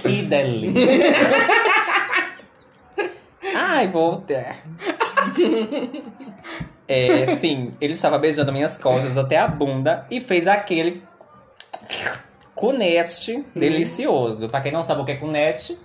que 0.01 0.23
delícia. 0.23 1.13
Ai, 3.57 3.89
volta. 3.89 4.55
É, 6.93 7.37
sim, 7.37 7.73
ele 7.81 7.93
estava 7.93 8.19
beijando 8.19 8.53
minhas 8.53 8.77
costas 8.77 9.17
até 9.17 9.39
a 9.39 9.47
bunda 9.47 10.07
e 10.11 10.21
fez 10.21 10.49
aquele 10.49 11.03
cunete 12.55 13.45
delicioso. 13.55 14.49
Pra 14.49 14.61
quem 14.61 14.73
não 14.73 14.83
sabe 14.83 15.01
o 15.01 15.05
que 15.05 15.13
é 15.13 15.17
cunete. 15.17 15.79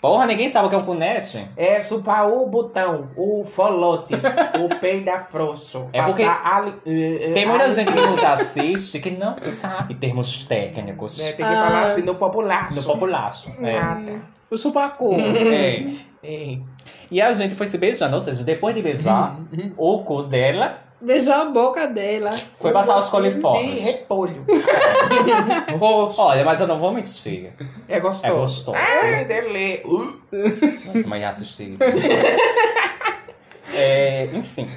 Porra, 0.00 0.26
ninguém 0.26 0.48
sabe 0.48 0.66
o 0.66 0.68
que 0.68 0.74
é 0.74 0.78
um 0.78 0.84
cunete? 0.84 1.48
É 1.56 1.82
chupar 1.82 2.28
o 2.30 2.46
botão, 2.46 3.10
o 3.16 3.44
folote, 3.44 4.14
o 4.14 4.68
peidafrosso. 4.78 5.88
É 5.92 6.02
porque 6.04 6.22
ali- 6.22 6.74
eh, 6.86 7.30
eh, 7.30 7.32
Tem 7.32 7.46
muita 7.46 7.64
ali- 7.64 7.72
gente 7.74 7.92
que 7.92 8.00
nos 8.00 8.22
assiste 8.22 9.00
que 9.00 9.10
não 9.10 9.36
sabe 9.40 9.94
termos 9.94 10.44
técnicos. 10.44 11.18
né, 11.18 11.32
Tem 11.32 11.36
que 11.36 11.42
Ah. 11.52 11.64
falar 11.66 11.92
assim 11.92 12.02
no 12.02 12.14
populacho. 12.14 12.76
No 12.76 12.84
populacho. 12.84 13.50
É. 13.60 13.76
Ah, 13.76 14.00
tá. 14.06 14.12
O 14.50 14.56
supacu. 14.56 15.12
É. 15.14 15.86
Ei. 16.26 16.62
E 17.10 17.22
a 17.22 17.32
gente 17.32 17.54
foi 17.54 17.66
se 17.68 17.78
beijando, 17.78 18.14
ou 18.16 18.20
seja, 18.20 18.42
depois 18.42 18.74
de 18.74 18.82
beijar, 18.82 19.36
o 19.76 20.00
cu 20.02 20.22
dela 20.24 20.80
Beijou 21.00 21.34
a 21.34 21.44
boca 21.44 21.86
dela. 21.88 22.30
foi 22.56 22.72
passar 22.72 22.96
os 22.96 23.08
coliformes. 23.08 23.80
repolho. 23.82 24.44
Olha, 26.18 26.42
mas 26.44 26.58
eu 26.60 26.66
não 26.66 26.78
vou 26.78 26.90
mentir. 26.90 27.52
É 27.86 28.00
gostoso. 28.00 28.26
É 28.26 28.36
gostoso. 28.36 28.78
Ai, 28.78 29.24
dele. 29.26 29.82
Uh. 29.84 30.18
Nossa, 30.86 31.06
mãe 31.06 31.22
assistir 31.24 31.74
isso. 31.74 31.82
É, 33.74 34.26
enfim. 34.32 34.68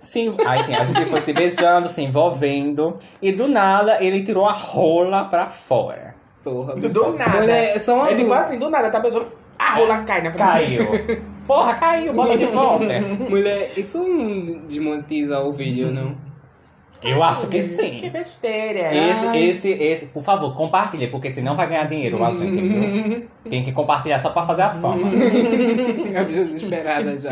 Sim, 0.00 0.34
aí 0.46 0.64
sim, 0.64 0.74
a 0.74 0.84
gente 0.84 1.04
foi 1.10 1.20
se 1.20 1.32
beijando, 1.34 1.88
se 1.90 2.00
envolvendo. 2.00 2.96
E 3.20 3.30
do 3.30 3.46
nada 3.46 4.02
ele 4.02 4.22
tirou 4.22 4.46
a 4.48 4.52
rola 4.52 5.24
pra 5.26 5.50
fora. 5.50 6.14
Porra, 6.42 6.74
Do 6.76 7.12
nada. 7.12 7.40
Mulher, 7.40 7.78
só 7.80 7.94
uma 7.96 8.06
É 8.06 8.14
tipo 8.14 8.22
dúvida. 8.22 8.40
assim, 8.40 8.58
do 8.58 8.70
nada, 8.70 8.90
tá 8.90 8.98
beijando. 9.00 9.30
A 9.68 9.74
rola 9.76 10.02
cai 10.04 10.22
na 10.22 10.30
frente. 10.32 10.38
Caiu. 10.48 11.22
Porra, 11.46 11.74
caiu, 11.74 12.12
bota 12.12 12.36
de 12.36 12.44
volta. 12.46 12.84
Mulher, 13.28 13.72
isso 13.76 13.98
não 14.06 14.58
desmonetiza 14.66 15.40
o 15.40 15.52
vídeo, 15.52 15.90
não? 15.90 16.14
Eu 17.02 17.22
acho 17.22 17.48
que 17.48 17.62
Que 17.62 18.00
sim. 18.00 18.10
besteira. 18.10 18.92
Esse, 18.92 19.26
Ai. 19.26 19.44
esse, 19.44 19.68
esse, 19.70 20.06
por 20.06 20.22
favor, 20.22 20.52
compartilha, 20.56 21.08
porque 21.08 21.30
senão 21.30 21.54
vai 21.56 21.68
ganhar 21.68 21.84
dinheiro, 21.84 22.24
a 22.24 22.32
gente, 22.32 22.60
viu? 22.60 23.28
Tem 23.48 23.62
que 23.64 23.70
compartilhar 23.72 24.18
só 24.18 24.30
pra 24.30 24.42
fazer 24.44 24.62
a 24.62 24.70
fama. 24.70 25.06
a 25.06 26.24
bicha 26.24 26.44
desesperada 26.44 27.16
já. 27.18 27.30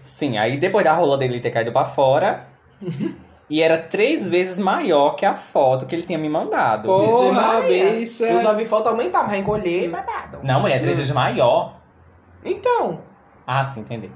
Sim, 0.00 0.38
aí 0.38 0.56
depois 0.56 0.82
da 0.84 0.94
rola 0.94 1.18
dele 1.18 1.40
ter 1.40 1.50
caído 1.50 1.72
pra 1.72 1.84
fora. 1.84 2.46
e 3.52 3.60
era 3.60 3.76
três 3.76 4.26
vezes 4.26 4.58
maior 4.58 5.14
que 5.14 5.26
a 5.26 5.34
foto 5.34 5.84
que 5.84 5.94
ele 5.94 6.04
tinha 6.04 6.18
me 6.18 6.26
mandado. 6.26 6.86
Porra, 6.86 7.32
Maria. 7.32 7.92
bicha. 7.92 8.24
Eu 8.24 8.40
só 8.40 8.54
vi 8.54 8.64
foto 8.64 8.88
aumentar, 8.88 9.24
vai 9.24 9.40
encolher, 9.40 9.90
babado. 9.90 10.38
Não, 10.42 10.62
mulher, 10.62 10.80
três 10.80 10.96
vezes 10.96 11.12
maior. 11.12 11.76
Então, 12.42 13.00
Ah, 13.46 13.62
sim, 13.62 13.80
entendi. 13.80 14.10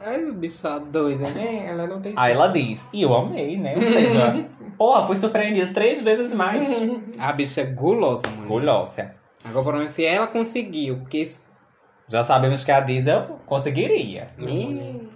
Ai, 0.00 0.32
bicha 0.32 0.80
doida. 0.80 1.28
é, 1.38 1.68
ela 1.68 1.86
não 1.86 2.00
tem 2.00 2.12
Aí 2.16 2.32
ela 2.32 2.48
diz, 2.48 2.88
e 2.92 3.02
eu 3.02 3.14
amei, 3.14 3.56
né? 3.56 3.74
Ou 3.76 3.82
seja, 3.82 4.44
porra, 4.76 5.06
fui 5.06 5.14
surpreendida 5.14 5.72
três 5.72 6.00
vezes 6.00 6.34
mais. 6.34 6.68
A 7.20 7.30
bicha 7.32 7.60
é 7.60 7.66
gulosa, 7.66 8.22
mulher. 8.30 8.48
Gulosa. 8.48 9.14
Agora, 9.44 9.62
por 9.64 9.74
exemplo, 9.76 9.92
se 9.92 10.04
ela 10.04 10.26
conseguiu, 10.26 10.96
porque... 10.96 11.30
Já 12.08 12.24
sabemos 12.24 12.64
que 12.64 12.72
a 12.72 12.80
Diesel 12.80 13.38
conseguiria. 13.46 14.26
Ih, 14.38 15.08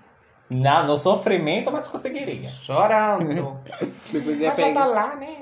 Na, 0.62 0.82
no 0.82 0.96
sofrimento, 0.98 1.70
mas 1.70 1.88
conseguiria. 1.88 2.48
Chorando. 2.48 3.58
Depois 4.12 4.40
ia 4.40 4.48
Mas 4.48 4.58
já 4.58 4.72
tá 4.72 4.84
lá, 4.84 5.16
né? 5.16 5.36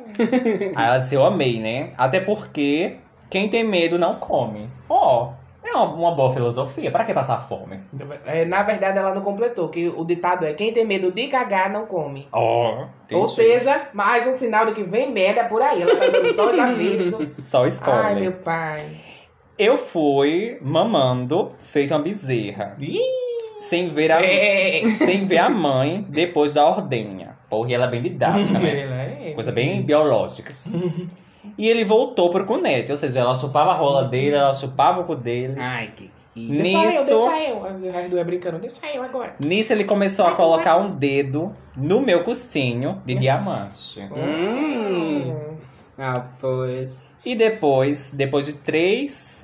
Aí 0.75 0.87
ela 0.87 0.99
disse, 0.99 1.15
eu 1.15 1.25
amei, 1.25 1.61
né? 1.61 1.93
Até 1.97 2.21
porque 2.21 2.97
quem 3.31 3.49
tem 3.49 3.65
medo 3.65 3.99
não 3.99 4.17
come. 4.17 4.69
Ó, 4.89 5.33
é 5.65 5.71
uma, 5.73 5.85
uma 5.85 6.15
boa 6.15 6.33
filosofia. 6.33 6.91
Pra 6.91 7.05
que 7.05 7.15
passar 7.15 7.39
fome? 7.49 7.81
É, 8.27 8.45
na 8.45 8.63
verdade, 8.63 8.99
ela 8.99 9.15
não 9.15 9.23
completou, 9.23 9.69
que 9.69 9.89
o 9.89 10.05
ditado 10.05 10.45
é 10.45 10.53
quem 10.53 10.73
tem 10.73 10.85
medo 10.85 11.11
de 11.11 11.29
cagar 11.29 11.71
não 11.71 11.87
come. 11.87 12.29
Ó, 12.33 12.87
Ou 13.13 13.29
seja, 13.29 13.89
mais 13.93 14.27
um 14.27 14.33
sinal 14.33 14.67
de 14.67 14.73
que 14.73 14.83
vem 14.83 15.11
merda 15.11 15.45
por 15.45 15.63
aí. 15.63 15.83
Ela 15.83 15.97
tá 15.97 16.09
dando 16.09 16.35
só 16.35 16.51
os 16.51 16.59
avisos. 16.59 17.29
Só 17.49 17.67
spoiler. 17.67 18.05
Ai, 18.05 18.15
meu 18.17 18.33
pai. 18.33 18.87
Eu 19.59 19.79
fui 19.79 20.59
mamando, 20.61 21.53
feito 21.61 21.95
uma 21.95 22.01
bezerra. 22.01 22.75
Ih, 22.81 22.99
Sem 23.73 23.89
ver 23.89 24.13
a, 24.13 24.21
é. 24.23 24.83
sem 24.99 25.25
ver 25.25 25.39
a 25.39 25.49
mãe 25.49 26.05
depois 26.07 26.53
da 26.55 26.69
ordenha. 26.69 27.39
Porra, 27.49 27.73
ela 27.73 27.87
é 27.87 27.91
bem 27.91 28.03
didática, 28.03 28.59
né? 28.59 29.29
É. 29.29 29.33
Coisa 29.33 29.51
bem 29.51 29.81
biológica. 29.81 30.51
assim. 30.51 31.09
E 31.57 31.67
ele 31.67 31.83
voltou 31.83 32.29
pro 32.29 32.45
cunete, 32.45 32.91
ou 32.91 32.99
seja, 32.99 33.21
ela 33.21 33.35
chupava 33.35 33.71
a 33.71 33.75
rola 33.75 34.05
dele, 34.05 34.37
ela 34.37 34.55
chupava 34.55 35.01
o 35.01 35.05
cu 35.05 35.17
dele. 35.17 35.55
Ai, 35.59 35.91
que... 35.97 36.11
que- 36.35 36.49
Deixa 36.49 36.77
eu, 36.77 36.83
Nisso, 36.83 37.07
deixa 37.07 37.49
eu. 37.49 38.09
Duas 38.11 38.27
brincando, 38.27 38.59
deixa 38.59 38.87
eu 38.95 39.03
agora. 39.03 39.37
nisso 39.43 39.73
ele 39.73 39.85
começou 39.85 40.27
a 40.27 40.33
colocar 40.33 40.77
um 40.77 40.91
dedo 40.95 41.55
no 41.75 42.01
meu 42.03 42.25
cocinho 42.25 43.01
de 43.07 43.15
diamante. 43.15 44.01
Hum. 44.15 45.57
Ah, 45.99 46.27
pois... 46.41 47.01
E 47.25 47.35
depois, 47.35 48.11
depois 48.13 48.47
de 48.47 48.53
três. 48.55 49.42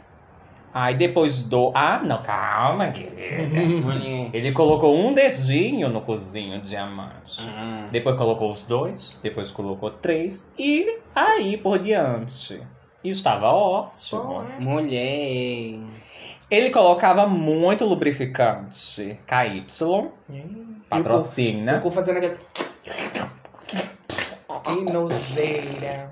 Aí 0.81 0.95
depois 0.95 1.43
do. 1.43 1.73
Ah, 1.75 2.01
não, 2.05 2.23
calma, 2.23 2.93
querida. 2.93 3.17
Ele 4.33 4.53
colocou 4.53 4.97
um 4.97 5.13
dedinho 5.13 5.89
no 5.89 6.03
cozinho 6.03 6.61
de 6.61 6.69
diamante. 6.69 7.43
Ah. 7.49 7.89
Depois 7.91 8.17
colocou 8.17 8.49
os 8.49 8.63
dois, 8.63 9.19
depois 9.21 9.51
colocou 9.51 9.91
três 9.91 10.49
e 10.57 11.01
aí 11.13 11.57
por 11.57 11.81
diante. 11.81 12.63
Estava 13.03 13.49
ótimo. 13.49 14.45
Mulher... 14.61 15.81
Ele 16.49 16.71
colocava 16.71 17.27
muito 17.27 17.85
lubrificante. 17.85 19.19
KY, 19.27 19.67
patrocina. 20.89 21.79
O 21.79 21.81
cu 21.81 21.91
fazendo 21.91 22.19
aquele. 22.19 22.37
Que 24.65 24.93
nojeira. 24.93 26.09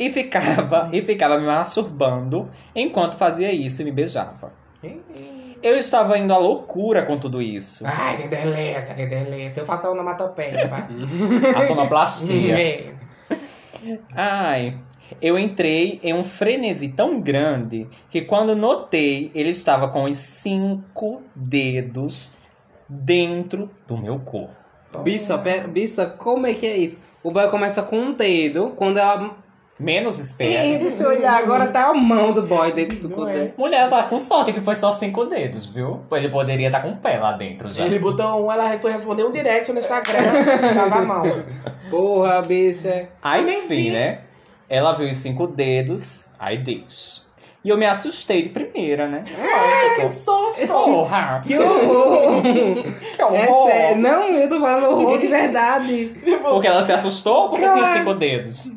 E 0.00 0.08
ficava, 0.08 0.88
e 0.90 1.02
ficava 1.02 1.38
me 1.38 1.44
masturbando 1.44 2.50
enquanto 2.74 3.18
fazia 3.18 3.52
isso 3.52 3.82
e 3.82 3.84
me 3.84 3.92
beijava. 3.92 4.50
Eu 5.62 5.76
estava 5.76 6.16
indo 6.16 6.32
à 6.32 6.38
loucura 6.38 7.04
com 7.04 7.18
tudo 7.18 7.42
isso. 7.42 7.84
Ai, 7.86 8.16
que 8.16 8.28
delícia, 8.28 8.94
que 8.94 9.04
delícia. 9.04 9.60
Eu 9.60 9.66
faço 9.66 9.86
a 9.86 9.90
onomatopeia, 9.90 10.66
pá. 10.70 10.88
A 11.54 11.66
sonoplastia. 11.66 12.94
Ai, 14.14 14.78
eu 15.20 15.38
entrei 15.38 16.00
em 16.02 16.14
um 16.14 16.24
frenesi 16.24 16.88
tão 16.88 17.20
grande 17.20 17.86
que 18.08 18.22
quando 18.22 18.56
notei, 18.56 19.30
ele 19.34 19.50
estava 19.50 19.88
com 19.88 20.04
os 20.04 20.16
cinco 20.16 21.20
dedos 21.36 22.32
dentro 22.88 23.70
do 23.86 23.98
meu 23.98 24.18
corpo. 24.18 24.56
Bicha, 25.04 25.36
bicha, 25.68 26.06
como 26.06 26.46
é 26.46 26.54
que 26.54 26.66
é 26.66 26.76
isso? 26.78 26.98
O 27.22 27.30
boy 27.30 27.50
começa 27.50 27.82
com 27.82 27.98
um 27.98 28.12
dedo, 28.12 28.72
quando 28.76 28.96
ela. 28.98 29.36
Menos 29.80 30.18
espera. 30.18 30.78
deixa 30.78 31.02
eu 31.04 31.08
olhar, 31.08 31.38
agora 31.38 31.66
tá 31.68 31.86
a 31.88 31.94
mão 31.94 32.32
do 32.32 32.42
boy 32.42 32.70
dentro 32.72 32.98
do 32.98 33.08
Não 33.16 33.26
é. 33.28 33.50
Mulher 33.56 33.88
tá 33.88 34.02
com 34.04 34.20
sorte 34.20 34.52
que 34.52 34.60
foi 34.60 34.74
só 34.74 34.92
cinco 34.92 35.24
dedos, 35.24 35.66
viu? 35.66 36.00
Ele 36.12 36.28
poderia 36.28 36.66
estar 36.66 36.80
com 36.80 36.88
um 36.90 36.96
pé 36.96 37.18
lá 37.18 37.32
dentro 37.32 37.70
já. 37.70 37.84
Ele 37.86 37.98
botou 37.98 38.46
um, 38.46 38.52
ela 38.52 38.76
foi 38.78 38.92
responder 38.92 39.24
um 39.24 39.32
direct 39.32 39.72
no 39.72 39.78
Instagram, 39.78 40.22
tava 40.74 40.96
a 40.96 41.02
mão. 41.02 41.22
Porra, 41.90 42.42
bicha. 42.42 43.08
Aí, 43.22 43.42
nem 43.42 43.58
enfim, 43.64 43.68
vi. 43.84 43.90
né? 43.90 44.20
Ela 44.68 44.92
viu 44.92 45.08
os 45.08 45.16
cinco 45.16 45.46
dedos, 45.46 46.28
aí 46.38 46.58
deixa. 46.58 47.22
E 47.62 47.68
eu 47.68 47.76
me 47.76 47.84
assustei 47.84 48.42
de 48.42 48.48
primeira, 48.48 49.06
né? 49.06 49.22
Que 49.22 50.08
soço! 50.24 50.66
Porra! 50.66 51.42
Que 51.44 51.58
horror! 51.58 52.42
Que 52.42 53.20
é 53.20 53.24
horror! 53.26 53.68
sério. 53.70 53.98
Não, 54.00 54.28
eu 54.28 54.48
tô 54.48 54.60
falando 54.60 54.86
horror 54.90 55.18
de 55.18 55.26
verdade. 55.26 56.12
Porque 56.42 56.66
ela 56.66 56.86
se 56.86 56.92
assustou 56.92 57.50
porque 57.50 57.62
tinha 57.64 57.74
Claro. 57.76 57.98
cinco 57.98 58.14
dedos. 58.14 58.70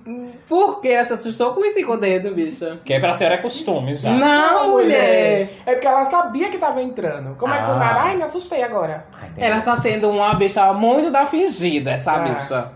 Por 0.47 0.81
que 0.81 0.89
ela 0.89 1.05
se 1.05 1.13
assustou 1.13 1.53
com 1.53 1.61
os 1.61 1.73
cinco 1.73 1.97
dedos, 1.97 2.33
bicha? 2.33 2.79
Que 2.83 2.99
pra 2.99 3.13
senhora 3.13 3.35
é 3.35 3.39
costume 3.39 3.93
já. 3.95 4.11
Não, 4.11 4.71
mulher! 4.71 5.49
É 5.65 5.73
porque 5.73 5.87
ela 5.87 6.09
sabia 6.09 6.49
que 6.49 6.57
tava 6.57 6.81
entrando. 6.81 7.35
Como 7.37 7.53
é 7.53 7.57
que 7.59 7.65
do 7.65 7.71
Ah. 7.71 7.75
nada? 7.77 7.99
Ai, 8.01 8.17
me 8.17 8.23
assustei 8.23 8.61
agora. 8.63 9.05
Ai, 9.13 9.29
entendi. 9.29 9.47
Ela 9.47 9.61
tá 9.61 9.77
sendo 9.77 10.09
uma 10.09 10.33
bicha 10.33 10.71
muito 10.73 11.09
da 11.11 11.25
fingida, 11.25 11.91
essa 11.91 12.11
Ah. 12.13 12.19
bicha. 12.19 12.71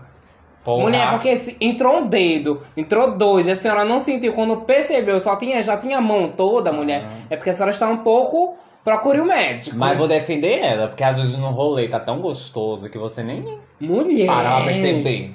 Porra. 0.64 0.82
Mulher, 0.82 1.10
porque 1.12 1.38
se- 1.38 1.56
entrou 1.60 1.98
um 1.98 2.06
dedo, 2.06 2.60
entrou 2.76 3.12
dois, 3.12 3.46
e 3.46 3.50
a 3.50 3.56
senhora 3.56 3.84
não 3.84 3.98
sentiu. 4.00 4.32
Quando 4.34 4.56
percebeu, 4.56 5.18
só 5.20 5.36
tinha, 5.36 5.62
já 5.62 5.76
tinha 5.78 5.98
a 5.98 6.00
mão 6.00 6.28
toda, 6.28 6.72
mulher. 6.72 7.04
É 7.30 7.36
porque 7.36 7.50
a 7.50 7.54
senhora 7.54 7.70
está 7.70 7.88
um 7.88 7.98
pouco. 7.98 8.56
Procure 8.84 9.20
o 9.20 9.24
médico. 9.26 9.76
Mas 9.76 9.98
vou 9.98 10.08
defender 10.08 10.60
ela, 10.60 10.88
porque 10.88 11.04
às 11.04 11.18
vezes 11.18 11.36
no 11.36 11.50
rolê 11.50 11.86
tá 11.88 12.00
tão 12.00 12.20
gostoso 12.20 12.88
que 12.88 12.96
você 12.96 13.22
nem 13.22 13.58
Mulher. 13.78 14.26
para 14.26 14.56
pra 14.56 14.64
perceber. 14.64 15.34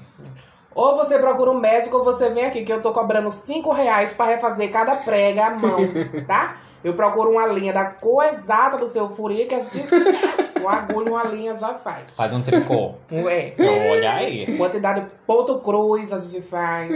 Ou 0.76 0.96
você 0.98 1.18
procura 1.20 1.52
um 1.52 1.60
médico 1.60 1.98
ou 1.98 2.04
você 2.04 2.30
vem 2.30 2.46
aqui, 2.46 2.64
que 2.64 2.74
eu 2.74 2.82
tô 2.82 2.92
cobrando 2.92 3.32
5 3.32 3.72
reais 3.72 4.14
pra 4.14 4.26
refazer 4.26 4.72
cada 4.72 4.96
prega 4.98 5.46
à 5.48 5.50
mão, 5.52 5.78
tá? 6.28 6.58
Eu 6.84 6.94
procuro 6.96 7.32
uma 7.32 7.46
linha 7.48 7.72
da 7.72 7.86
cor 7.86 8.26
exata 8.26 8.78
do 8.78 8.88
seu 8.90 9.10
furinho, 9.16 9.48
que 9.48 9.56
a 9.56 9.60
gente. 9.60 9.80
um 10.62 10.68
agulho, 10.68 11.14
uma 11.14 11.24
linha 11.24 11.56
já 11.56 11.74
faz. 11.76 12.14
Faz 12.16 12.34
um 12.34 12.42
tricô. 12.42 12.96
É. 13.12 13.54
Olha 13.92 14.14
aí. 14.14 14.58
Quantidade 14.58 15.08
ponto 15.26 15.60
cruz 15.60 16.12
a 16.12 16.20
gente 16.20 16.42
faz. 16.42 16.90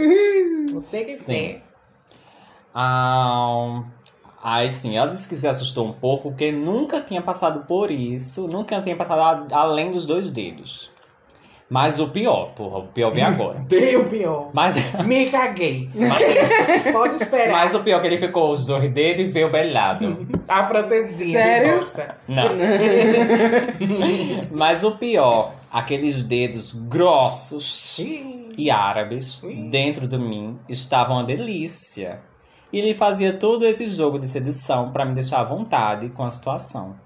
Você 0.72 1.04
que 1.04 1.16
quiser. 1.16 1.62
Ah, 2.74 3.82
aí 4.42 4.70
sim, 4.72 4.96
ela 4.96 5.08
disse 5.08 5.28
que 5.28 5.34
se 5.34 5.48
assustou 5.48 5.86
um 5.86 5.92
pouco 5.92 6.30
porque 6.30 6.52
nunca 6.52 7.00
tinha 7.00 7.22
passado 7.22 7.64
por 7.66 7.90
isso, 7.90 8.46
nunca 8.46 8.80
tinha 8.82 8.94
passado 8.94 9.20
a- 9.52 9.58
além 9.58 9.90
dos 9.90 10.04
dois 10.04 10.30
dedos. 10.30 10.92
Mas 11.70 11.98
o 11.98 12.08
pior, 12.08 12.52
porra, 12.54 12.78
o 12.78 12.86
pior 12.86 13.10
vem 13.12 13.22
agora. 13.22 13.58
Bem 13.68 13.96
o 13.96 14.04
pior. 14.08 14.48
Mas, 14.54 14.74
Me 15.04 15.28
caguei. 15.28 15.90
mas, 15.94 16.22
Pode 16.92 17.16
esperar. 17.22 17.52
mas 17.52 17.74
o 17.74 17.80
pior 17.82 17.98
é 17.98 18.00
que 18.00 18.06
ele 18.06 18.16
ficou 18.16 18.50
os 18.52 18.64
dois 18.64 18.90
dedos 18.90 19.26
e 19.26 19.28
veio 19.28 19.50
belhado. 19.52 20.26
A 20.48 20.66
francesinha 20.66 21.42
Sério? 21.42 21.80
Não. 22.26 22.48
Mas 24.50 24.82
o 24.82 24.92
pior, 24.92 25.52
aqueles 25.70 26.24
dedos 26.24 26.72
grossos 26.72 27.98
Ih, 27.98 28.54
e 28.56 28.70
árabes 28.70 29.42
dentro 29.70 30.08
de 30.08 30.18
mim 30.18 30.58
estavam 30.68 31.16
uma 31.16 31.24
delícia. 31.24 32.20
E 32.72 32.78
ele 32.78 32.94
fazia 32.94 33.32
todo 33.32 33.66
esse 33.66 33.86
jogo 33.86 34.18
de 34.18 34.26
sedução 34.26 34.90
para 34.90 35.04
me 35.04 35.14
deixar 35.14 35.40
à 35.40 35.44
vontade 35.44 36.08
com 36.10 36.22
a 36.24 36.30
situação. 36.30 36.96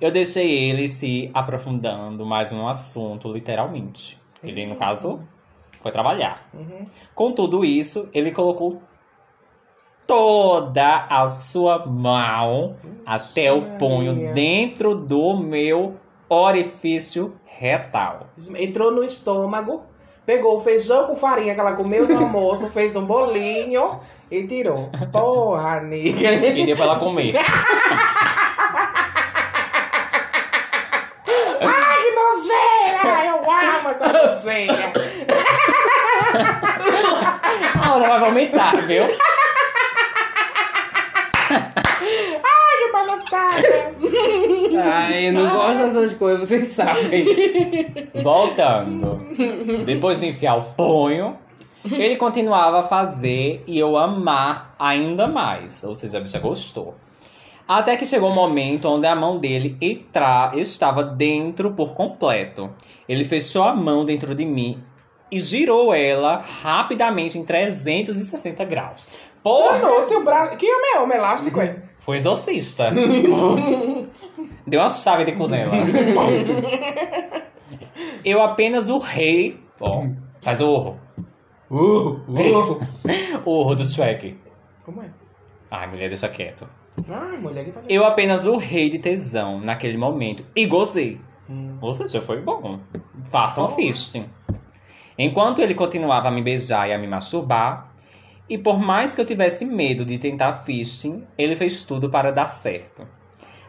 Eu 0.00 0.10
deixei 0.10 0.70
ele 0.70 0.88
se 0.88 1.30
aprofundando 1.32 2.24
mais 2.24 2.52
no 2.52 2.68
assunto, 2.68 3.32
literalmente. 3.32 4.20
Ele, 4.42 4.66
no 4.66 4.76
caso, 4.76 5.20
foi 5.80 5.90
trabalhar. 5.90 6.48
Uhum. 6.52 6.80
Com 7.14 7.32
tudo 7.32 7.64
isso, 7.64 8.08
ele 8.12 8.30
colocou 8.30 8.82
toda 10.06 11.06
a 11.08 11.26
sua 11.28 11.86
mão 11.86 12.76
até 13.06 13.52
o 13.52 13.62
punho 13.78 14.14
Maria. 14.14 14.32
dentro 14.32 14.94
do 14.94 15.36
meu 15.36 15.96
orifício 16.28 17.34
retal. 17.44 18.28
Entrou 18.56 18.90
no 18.90 19.04
estômago, 19.04 19.82
pegou 20.26 20.56
o 20.56 20.60
feijão 20.60 21.06
com 21.06 21.16
farinha 21.16 21.54
que 21.54 21.60
ela 21.60 21.72
comeu 21.72 22.08
no 22.08 22.16
almoço, 22.24 22.68
fez 22.70 22.94
um 22.96 23.04
bolinho 23.04 24.00
e 24.30 24.46
tirou. 24.46 24.90
Porra, 25.12 25.80
nega. 25.80 26.32
E 26.32 26.66
deu 26.66 26.76
pra 26.76 26.84
ela 26.86 26.98
comer. 26.98 27.34
Ai, 31.60 32.02
que 32.02 32.10
nojeira! 32.10 33.34
Essa 33.94 34.12
nojeira. 34.12 34.92
A 37.82 37.94
hora 37.94 38.08
vai 38.08 38.20
vomitar, 38.30 38.86
viu? 38.86 39.04
Ai, 41.50 42.76
que 42.82 42.88
palhaçada. 42.92 43.94
Ai, 44.82 45.28
eu 45.28 45.32
não 45.32 45.50
gosto 45.50 45.78
dessas 45.84 46.14
coisas, 46.14 46.48
vocês 46.48 46.68
sabem. 46.68 47.26
Voltando. 48.22 49.18
Depois 49.84 50.20
de 50.20 50.28
enfiar 50.28 50.56
o 50.56 50.62
punho, 50.74 51.38
ele 51.84 52.16
continuava 52.16 52.80
a 52.80 52.82
fazer 52.82 53.62
e 53.66 53.78
eu 53.78 53.96
amar 53.96 54.74
ainda 54.78 55.26
mais. 55.26 55.84
Ou 55.84 55.94
seja, 55.94 56.18
a 56.18 56.20
bicha 56.20 56.38
gostou. 56.38 56.94
Até 57.66 57.96
que 57.96 58.04
chegou 58.04 58.30
um 58.30 58.34
momento 58.34 58.88
onde 58.88 59.06
a 59.06 59.16
mão 59.16 59.38
dele 59.38 59.76
entra, 59.80 60.52
estava 60.54 61.02
dentro 61.02 61.72
por 61.72 61.94
completo. 61.94 62.70
Ele 63.08 63.24
fechou 63.24 63.62
a 63.62 63.74
mão 63.74 64.04
dentro 64.04 64.34
de 64.34 64.44
mim 64.44 64.82
e 65.32 65.40
girou 65.40 65.94
ela 65.94 66.36
rapidamente 66.36 67.38
em 67.38 67.44
360 67.44 68.64
graus. 68.66 69.08
Porra! 69.42 69.78
Nossa, 69.78 70.14
o 70.16 70.22
braço. 70.24 70.56
Que 70.58 70.66
homem 70.66 70.92
é 70.94 71.00
homem 71.00 71.16
elástico, 71.16 71.60
é? 71.60 71.76
Foi 71.98 72.16
exorcista. 72.16 72.92
Deu 74.66 74.80
uma 74.80 74.88
chave 74.88 75.24
de 75.24 75.32
cu 75.32 75.48
nela. 75.48 75.72
Eu 78.22 78.42
apenas 78.42 78.90
urrei. 78.90 79.58
Ó, 79.80 80.04
faz 80.42 80.60
o 80.60 80.68
urro. 80.68 81.00
Uh, 81.70 82.20
uh. 82.28 82.80
O 83.44 83.60
urro 83.60 83.74
do 83.74 83.84
Shrek. 83.86 84.38
Como 84.84 85.02
é? 85.02 85.06
Ai, 85.70 85.86
mulher, 85.86 86.08
deixa 86.08 86.28
quieto. 86.28 86.68
Mulher, 87.40 87.64
que. 87.64 87.72
Eu 87.88 88.04
apenas 88.04 88.46
urrei 88.46 88.88
de 88.88 88.98
tesão 88.98 89.60
naquele 89.60 89.96
momento 89.98 90.44
e 90.54 90.66
gozei. 90.66 91.20
Hum. 91.48 91.76
Ou 91.80 91.92
seja, 91.92 92.22
foi 92.22 92.40
bom. 92.40 92.78
Façam 93.26 93.64
Oh. 93.64 93.68
fisting. 93.68 94.26
Enquanto 95.18 95.60
ele 95.60 95.74
continuava 95.74 96.28
a 96.28 96.30
me 96.30 96.42
beijar 96.42 96.88
e 96.88 96.92
a 96.92 96.98
me 96.98 97.06
masturbar, 97.06 97.92
e 98.48 98.56
por 98.58 98.78
mais 98.80 99.14
que 99.14 99.20
eu 99.20 99.24
tivesse 99.24 99.64
medo 99.64 100.04
de 100.04 100.18
tentar 100.18 100.52
fisting, 100.54 101.24
ele 101.36 101.56
fez 101.56 101.82
tudo 101.82 102.08
para 102.10 102.30
dar 102.32 102.48
certo. 102.48 103.06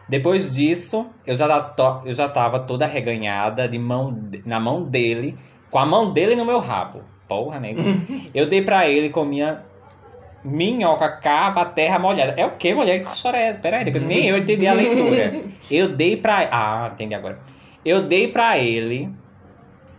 Depois 0.08 0.54
disso, 0.54 1.06
eu 1.26 1.34
já, 1.34 1.74
eu 2.04 2.14
já 2.14 2.28
tava 2.28 2.60
toda 2.60 2.86
reganhada 2.86 3.68
de 3.68 3.78
mão, 3.78 4.16
na 4.44 4.60
mão 4.60 4.84
dele, 4.84 5.36
com 5.70 5.78
a 5.78 5.86
mão 5.86 6.12
dele 6.12 6.36
no 6.36 6.44
meu 6.44 6.60
rabo. 6.60 7.00
Porra, 7.28 7.58
nego. 7.58 7.80
eu 8.32 8.48
dei 8.48 8.62
pra 8.62 8.88
ele 8.88 9.10
com 9.10 9.24
minha 9.24 9.64
minhoca 10.46 11.08
cava 11.08 11.62
a 11.62 11.64
terra 11.64 11.98
molhada. 11.98 12.34
É 12.36 12.46
o 12.46 12.52
que, 12.52 12.74
mulher? 12.74 13.02
Que 13.04 13.10
história 13.10 13.38
é 13.38 13.46
essa? 13.48 13.60
Peraí, 13.60 13.84
que 13.84 13.98
nem 13.98 14.28
eu 14.28 14.38
entendi 14.38 14.66
a 14.66 14.72
leitura. 14.72 15.40
Eu 15.70 15.88
dei 15.88 16.16
pra. 16.16 16.48
Ah, 16.50 16.90
entendi 16.92 17.14
agora. 17.14 17.38
Eu 17.84 18.02
dei 18.02 18.28
pra 18.28 18.58
ele 18.58 19.12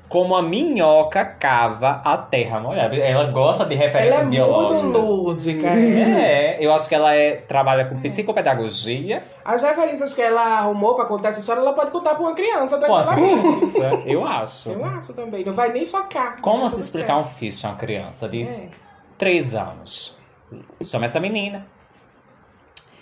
como 0.10 0.36
a 0.36 0.42
minhoca 0.42 1.24
cava 1.26 2.02
a 2.04 2.18
terra 2.18 2.60
molhada. 2.60 2.96
Ela 2.96 3.26
gosta 3.26 3.66
de 3.66 3.76
Ela 3.76 3.84
é 3.84 3.88
referências 3.88 4.22
muito 4.22 4.32
biológicas. 4.32 4.92
lúdica, 4.94 5.68
é. 5.68 6.58
É, 6.58 6.66
eu 6.66 6.74
acho 6.74 6.88
que 6.88 6.96
ela 6.96 7.14
é, 7.14 7.36
trabalha 7.36 7.86
com 7.86 8.00
psicopedagogia. 8.00 9.22
As 9.44 9.62
referências 9.62 10.14
que 10.14 10.22
ela 10.22 10.60
arrumou 10.60 10.96
pra 10.96 11.06
contar 11.06 11.30
essa 11.30 11.40
história, 11.40 11.60
ela 11.60 11.74
pode 11.74 11.92
contar 11.92 12.16
pra 12.16 12.24
uma 12.24 12.34
criança 12.34 12.78
tranquilamente. 12.78 13.74
eu 14.08 14.26
acho. 14.26 14.70
Eu 14.70 14.86
acho 14.86 15.14
também. 15.14 15.44
Não 15.44 15.54
vai 15.54 15.72
nem 15.72 15.86
chocar. 15.86 16.40
Como 16.42 16.70
se 16.70 16.80
explicar 16.80 17.18
um 17.18 17.24
fish 17.26 17.64
a 17.66 17.70
uma 17.70 17.76
criança 17.78 18.30
de 18.30 18.46
certo. 18.46 18.60
É. 18.60 18.88
3 19.18 19.56
anos? 19.56 20.17
Chama 20.84 21.06
essa 21.06 21.20
menina. 21.20 21.66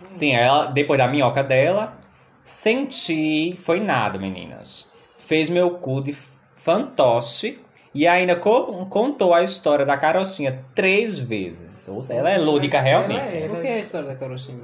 Sim, 0.09 0.33
ela, 0.33 0.65
depois 0.67 0.97
da 0.97 1.07
minhoca 1.07 1.43
dela, 1.43 1.97
senti. 2.43 3.55
Foi 3.57 3.79
nada, 3.79 4.17
meninas. 4.17 4.89
Fez 5.17 5.49
meu 5.49 5.71
cu 5.71 6.01
de 6.01 6.15
fantoche 6.55 7.59
e 7.93 8.05
ainda 8.07 8.35
co- 8.35 8.85
contou 8.87 9.33
a 9.33 9.41
história 9.43 9.85
da 9.85 9.97
carochinha 9.97 10.63
três 10.73 11.17
vezes. 11.17 11.87
Ou 11.87 12.01
seja, 12.03 12.19
ela 12.19 12.29
é 12.29 12.37
lúdica 12.37 12.79
realmente. 12.81 13.19
Ela 13.19 13.29
é, 13.29 13.41
O 13.41 13.45
ela 13.51 13.61
que 13.61 13.67
é. 13.67 13.71
é 13.71 13.75
a 13.75 13.79
história 13.79 14.07
da 14.07 14.15
Carochinha? 14.15 14.61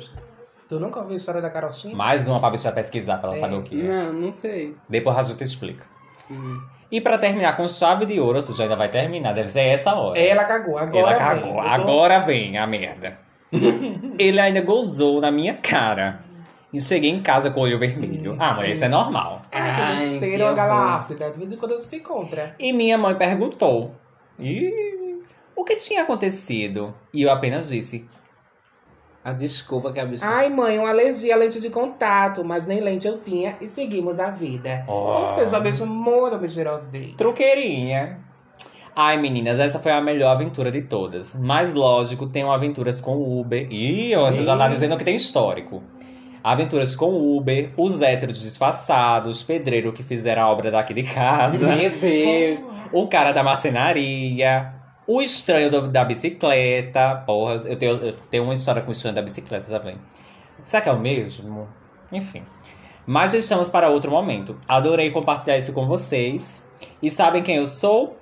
Tu 0.67 0.79
nunca 0.79 0.99
ouviu 0.99 1.13
a 1.13 1.17
história 1.17 1.41
da 1.41 1.49
Carochinha? 1.49 1.95
Mais 1.95 2.27
uma 2.27 2.39
pra 2.39 2.49
bicha 2.49 2.71
pesquisar 2.71 3.17
pra 3.17 3.29
ela 3.29 3.37
É. 3.37 3.39
saber 3.41 3.55
o 3.55 3.63
que 3.63 3.79
é. 3.81 3.83
Não, 3.83 4.13
não 4.13 4.33
sei. 4.33 4.75
Depois 4.89 5.17
a 5.17 5.21
gente 5.23 5.43
explica. 5.43 5.85
Hum. 6.31 6.61
E 6.91 6.99
pra 6.99 7.17
terminar 7.17 7.55
com 7.55 7.67
chave 7.67 8.05
de 8.05 8.19
ouro, 8.19 8.41
você 8.41 8.51
já 8.53 8.63
ainda 8.63 8.75
vai 8.75 8.89
terminar, 8.89 9.33
deve 9.33 9.47
ser 9.47 9.61
essa 9.61 9.93
hora. 9.95 10.19
Ela 10.19 10.43
cagou, 10.43 10.77
agora 10.77 10.99
Ela 10.99 11.15
cagou. 11.17 11.53
vem. 11.53 11.63
Tô- 11.63 11.67
Agora 11.67 12.19
vem 12.19 12.57
a 12.57 12.67
merda. 12.67 13.17
Ele 14.19 14.39
ainda 14.39 14.61
gozou 14.61 15.19
na 15.21 15.31
minha 15.31 15.53
cara. 15.55 16.19
E 16.73 16.79
cheguei 16.79 17.09
em 17.09 17.21
casa 17.21 17.51
com 17.51 17.59
o 17.59 17.63
olho 17.63 17.77
vermelho. 17.77 18.35
Ah, 18.39 18.53
mas 18.57 18.71
isso 18.77 18.85
é 18.85 18.87
normal. 18.87 19.41
Ai, 19.51 19.97
que 19.97 20.19
cheiro, 20.19 20.43
uma 20.43 20.51
horror. 20.51 20.55
galácida. 20.55 21.29
De 21.31 21.37
vez 21.39 21.51
em 21.51 21.57
quando 21.57 21.73
você 21.73 21.89
se 21.89 21.95
encontra. 21.97 22.55
E 22.57 22.71
minha 22.71 22.97
mãe 22.97 23.13
perguntou. 23.15 23.93
Ih, 24.39 25.21
o 25.55 25.65
que 25.65 25.75
tinha 25.75 26.03
acontecido? 26.03 26.93
E 27.13 27.21
eu 27.23 27.31
apenas 27.31 27.67
disse. 27.69 28.05
A 29.23 29.33
desculpa 29.33 29.91
que 29.91 29.99
a 29.99 30.05
bicha. 30.05 30.25
Ai, 30.27 30.49
mãe, 30.49 30.79
uma 30.79 30.89
alergia 30.89 31.35
à 31.35 31.37
lente 31.37 31.59
de 31.59 31.69
contato, 31.69 32.43
mas 32.43 32.65
nem 32.65 32.79
lente 32.79 33.07
eu 33.07 33.19
tinha 33.19 33.55
e 33.61 33.67
seguimos 33.67 34.19
a 34.19 34.31
vida. 34.31 34.83
Ó. 34.87 35.21
Ou 35.21 35.27
seja, 35.27 35.59
beijo 35.59 35.85
muito 35.85 36.39
mentirosinho. 36.39 37.13
Truqueirinha. 37.15 38.19
Ai, 38.95 39.17
meninas, 39.17 39.59
essa 39.59 39.79
foi 39.79 39.91
a 39.91 40.01
melhor 40.01 40.31
aventura 40.31 40.71
de 40.71 40.81
todas. 40.81 41.35
Mas 41.35 41.71
lógico, 41.71 42.27
tenho 42.27 42.51
aventuras 42.51 42.99
com 42.99 43.39
Uber. 43.39 43.71
Ih, 43.71 44.15
você 44.15 44.43
já 44.43 44.57
tá 44.57 44.67
dizendo 44.67 44.97
que 44.97 45.03
tem 45.03 45.15
histórico. 45.15 45.83
Aventuras 46.43 46.95
com 46.95 47.37
Uber, 47.37 47.71
os 47.77 48.01
héteros 48.01 48.41
disfarçados, 48.41 49.43
pedreiro 49.43 49.93
que 49.93 50.01
fizeram 50.01 50.41
a 50.41 50.49
obra 50.49 50.71
daqui 50.71 50.93
de 50.93 51.03
casa, 51.03 51.57
Meu 51.59 51.91
Deus. 51.91 52.59
o 52.91 53.07
cara 53.07 53.31
da 53.31 53.43
marcenaria, 53.43 54.73
o 55.15 55.21
estranho 55.21 55.69
do- 55.69 55.87
da 55.87 56.03
bicicleta. 56.05 57.23
Porra, 57.25 57.55
eu 57.65 57.75
tenho, 57.75 57.93
eu 57.97 58.13
tenho 58.29 58.43
uma 58.43 58.53
história 58.53 58.81
com 58.81 58.89
o 58.89 58.91
estranho 58.91 59.15
da 59.15 59.21
bicicleta 59.21 59.65
também. 59.67 59.95
Será 60.63 60.81
que 60.81 60.89
é 60.89 60.91
o 60.91 60.99
mesmo? 60.99 61.67
Enfim. 62.11 62.43
Mas 63.05 63.31
deixamos 63.31 63.69
para 63.69 63.89
outro 63.89 64.11
momento. 64.11 64.57
Adorei 64.67 65.09
compartilhar 65.11 65.57
isso 65.57 65.73
com 65.73 65.87
vocês. 65.87 66.65
E 67.01 67.09
sabem 67.09 67.41
quem 67.41 67.55
eu 67.57 67.65
sou? 67.65 68.17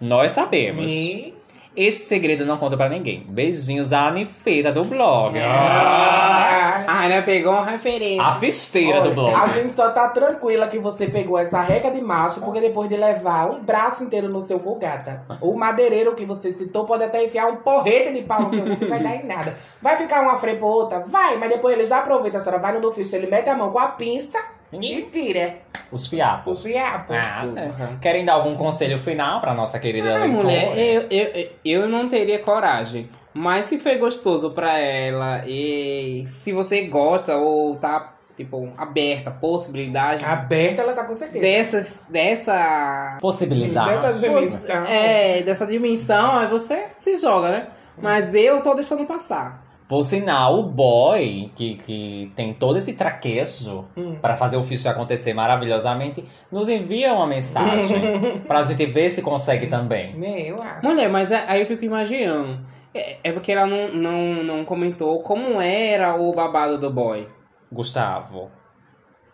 Nós 0.00 0.32
sabemos. 0.32 0.90
E... 0.90 1.34
Esse 1.76 2.06
segredo 2.06 2.44
não 2.44 2.58
conta 2.58 2.76
pra 2.76 2.88
ninguém. 2.88 3.24
Beijinhos 3.28 3.92
à 3.92 4.08
Anifeita 4.08 4.72
do 4.72 4.82
blog. 4.84 5.38
Ah, 5.38 6.49
Ah, 6.92 7.08
né? 7.08 7.22
Pegou 7.22 7.52
uma 7.52 7.64
referência. 7.64 8.22
A 8.22 8.34
festeira 8.34 9.00
do 9.00 9.06
olha, 9.06 9.14
blog. 9.14 9.34
a 9.34 9.46
gente 9.48 9.74
só 9.74 9.90
tá 9.90 10.08
tranquila 10.08 10.66
que 10.68 10.78
você 10.78 11.06
pegou 11.06 11.38
essa 11.38 11.60
reca 11.60 11.90
de 11.90 12.00
macho, 12.00 12.40
porque 12.40 12.60
depois 12.60 12.88
de 12.88 12.96
levar 12.96 13.48
um 13.50 13.62
braço 13.62 14.02
inteiro 14.02 14.28
no 14.28 14.42
seu 14.42 14.58
cu, 14.58 14.76
gata, 14.76 15.22
o 15.40 15.54
madeireiro 15.56 16.14
que 16.14 16.24
você 16.24 16.50
citou 16.52 16.84
pode 16.86 17.04
até 17.04 17.24
enfiar 17.24 17.46
um 17.46 17.56
porrete 17.56 18.12
de 18.12 18.22
pau 18.22 18.42
no 18.42 18.50
seu 18.54 18.64
cu 18.64 18.76
que 18.76 18.86
vai 18.86 18.98
dar 19.00 19.14
em 19.16 19.24
nada. 19.26 19.54
Vai 19.80 19.96
ficar 19.96 20.22
uma 20.22 20.38
freia 20.38 20.56
pra 20.56 20.66
outra? 20.66 21.00
Vai, 21.06 21.36
mas 21.36 21.48
depois 21.50 21.74
ele 21.76 21.86
já 21.86 21.98
aproveita, 22.00 22.38
a 22.38 22.40
senhora 22.40 22.60
vai 22.60 22.72
no 22.72 22.80
do 22.80 22.92
ficho, 22.92 23.14
ele 23.14 23.26
mete 23.28 23.48
a 23.48 23.54
mão 23.56 23.70
com 23.70 23.78
a 23.78 23.88
pinça 23.88 24.38
e 24.72 25.02
tira 25.12 25.56
Os 25.90 26.02
os 26.02 26.08
fiapos. 26.08 26.62
fiapos. 26.62 27.16
Ah, 27.16 27.44
é. 27.56 27.96
Querem 28.00 28.24
dar 28.24 28.34
algum 28.34 28.56
conselho 28.56 28.98
final 28.98 29.40
pra 29.40 29.52
nossa 29.54 29.78
querida 29.78 30.08
Ah, 30.14 30.18
leitora? 30.24 30.44
mulher, 30.44 30.78
eu, 30.78 31.06
eu, 31.10 31.48
eu 31.64 31.88
não 31.88 32.08
teria 32.08 32.38
coragem. 32.38 33.08
Mas 33.32 33.66
se 33.66 33.78
foi 33.78 33.96
gostoso 33.96 34.50
pra 34.50 34.78
ela 34.78 35.44
e 35.46 36.24
se 36.26 36.52
você 36.52 36.82
gosta 36.82 37.36
ou 37.36 37.74
tá, 37.76 38.14
tipo, 38.36 38.72
aberta 38.76 39.30
a 39.30 39.32
possibilidade 39.32 40.24
Aberta 40.24 40.82
ela 40.82 40.92
tá 40.94 41.04
com 41.04 41.16
certeza. 41.16 41.40
dessas, 41.40 42.02
dessa, 42.08 43.18
Possibilidade. 43.20 43.90
Dessa 43.90 44.12
dimensão. 44.14 44.84
é, 44.86 45.42
dessa 45.42 45.66
dimensão, 45.66 46.32
aí 46.38 46.46
você 46.48 46.86
se 46.98 47.16
joga, 47.18 47.50
né? 47.50 47.66
Mas 48.00 48.34
eu 48.34 48.60
tô 48.62 48.74
deixando 48.74 49.04
passar. 49.06 49.68
Por 49.88 50.04
sinal, 50.04 50.56
o 50.56 50.62
boy, 50.62 51.50
que, 51.56 51.74
que 51.74 52.32
tem 52.36 52.54
todo 52.54 52.78
esse 52.78 52.92
traquejo 52.92 53.84
Hum. 53.96 54.16
pra 54.22 54.36
fazer 54.36 54.56
o 54.56 54.62
ficha 54.62 54.90
acontecer 54.90 55.34
maravilhosamente, 55.34 56.24
nos 56.50 56.68
envia 56.68 57.12
uma 57.12 57.26
mensagem 57.26 58.40
pra 58.46 58.62
gente 58.62 58.86
ver 58.86 59.10
se 59.10 59.20
consegue 59.20 59.66
também. 59.66 60.14
Meu, 60.16 60.62
acho. 60.62 60.86
Mulher, 60.86 61.08
mas 61.08 61.32
é- 61.32 61.44
aí 61.46 61.60
eu 61.62 61.66
fico 61.66 61.84
imaginando. 61.84 62.60
É, 62.94 63.18
é 63.22 63.32
porque 63.32 63.52
ela 63.52 63.66
não, 63.66 63.88
não, 63.88 64.42
não 64.44 64.64
comentou 64.64 65.20
como 65.22 65.60
era 65.60 66.14
o 66.20 66.32
babado 66.32 66.76
do 66.78 66.90
boy. 66.90 67.28
Gustavo. 67.70 68.50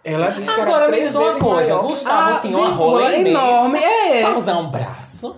Ela 0.04 0.28
disse 0.28 0.42
que 0.42 0.50
era 0.50 0.62
Agora 0.62 0.84
me 0.86 0.92
três 0.92 1.04
diz 1.06 1.14
uma 1.16 1.24
vezes 1.26 1.42
coisa, 1.42 1.68
maior. 1.74 1.82
Gustavo 1.82 2.40
tinha 2.42 2.56
uma 2.58 2.66
vírgula 2.68 2.86
rola 2.90 3.14
imensa 3.16 3.28
enorme, 3.30 3.78
é. 3.82 4.20
pra 4.22 4.38
usar 4.38 4.56
um 4.58 4.70
braço. 4.70 5.36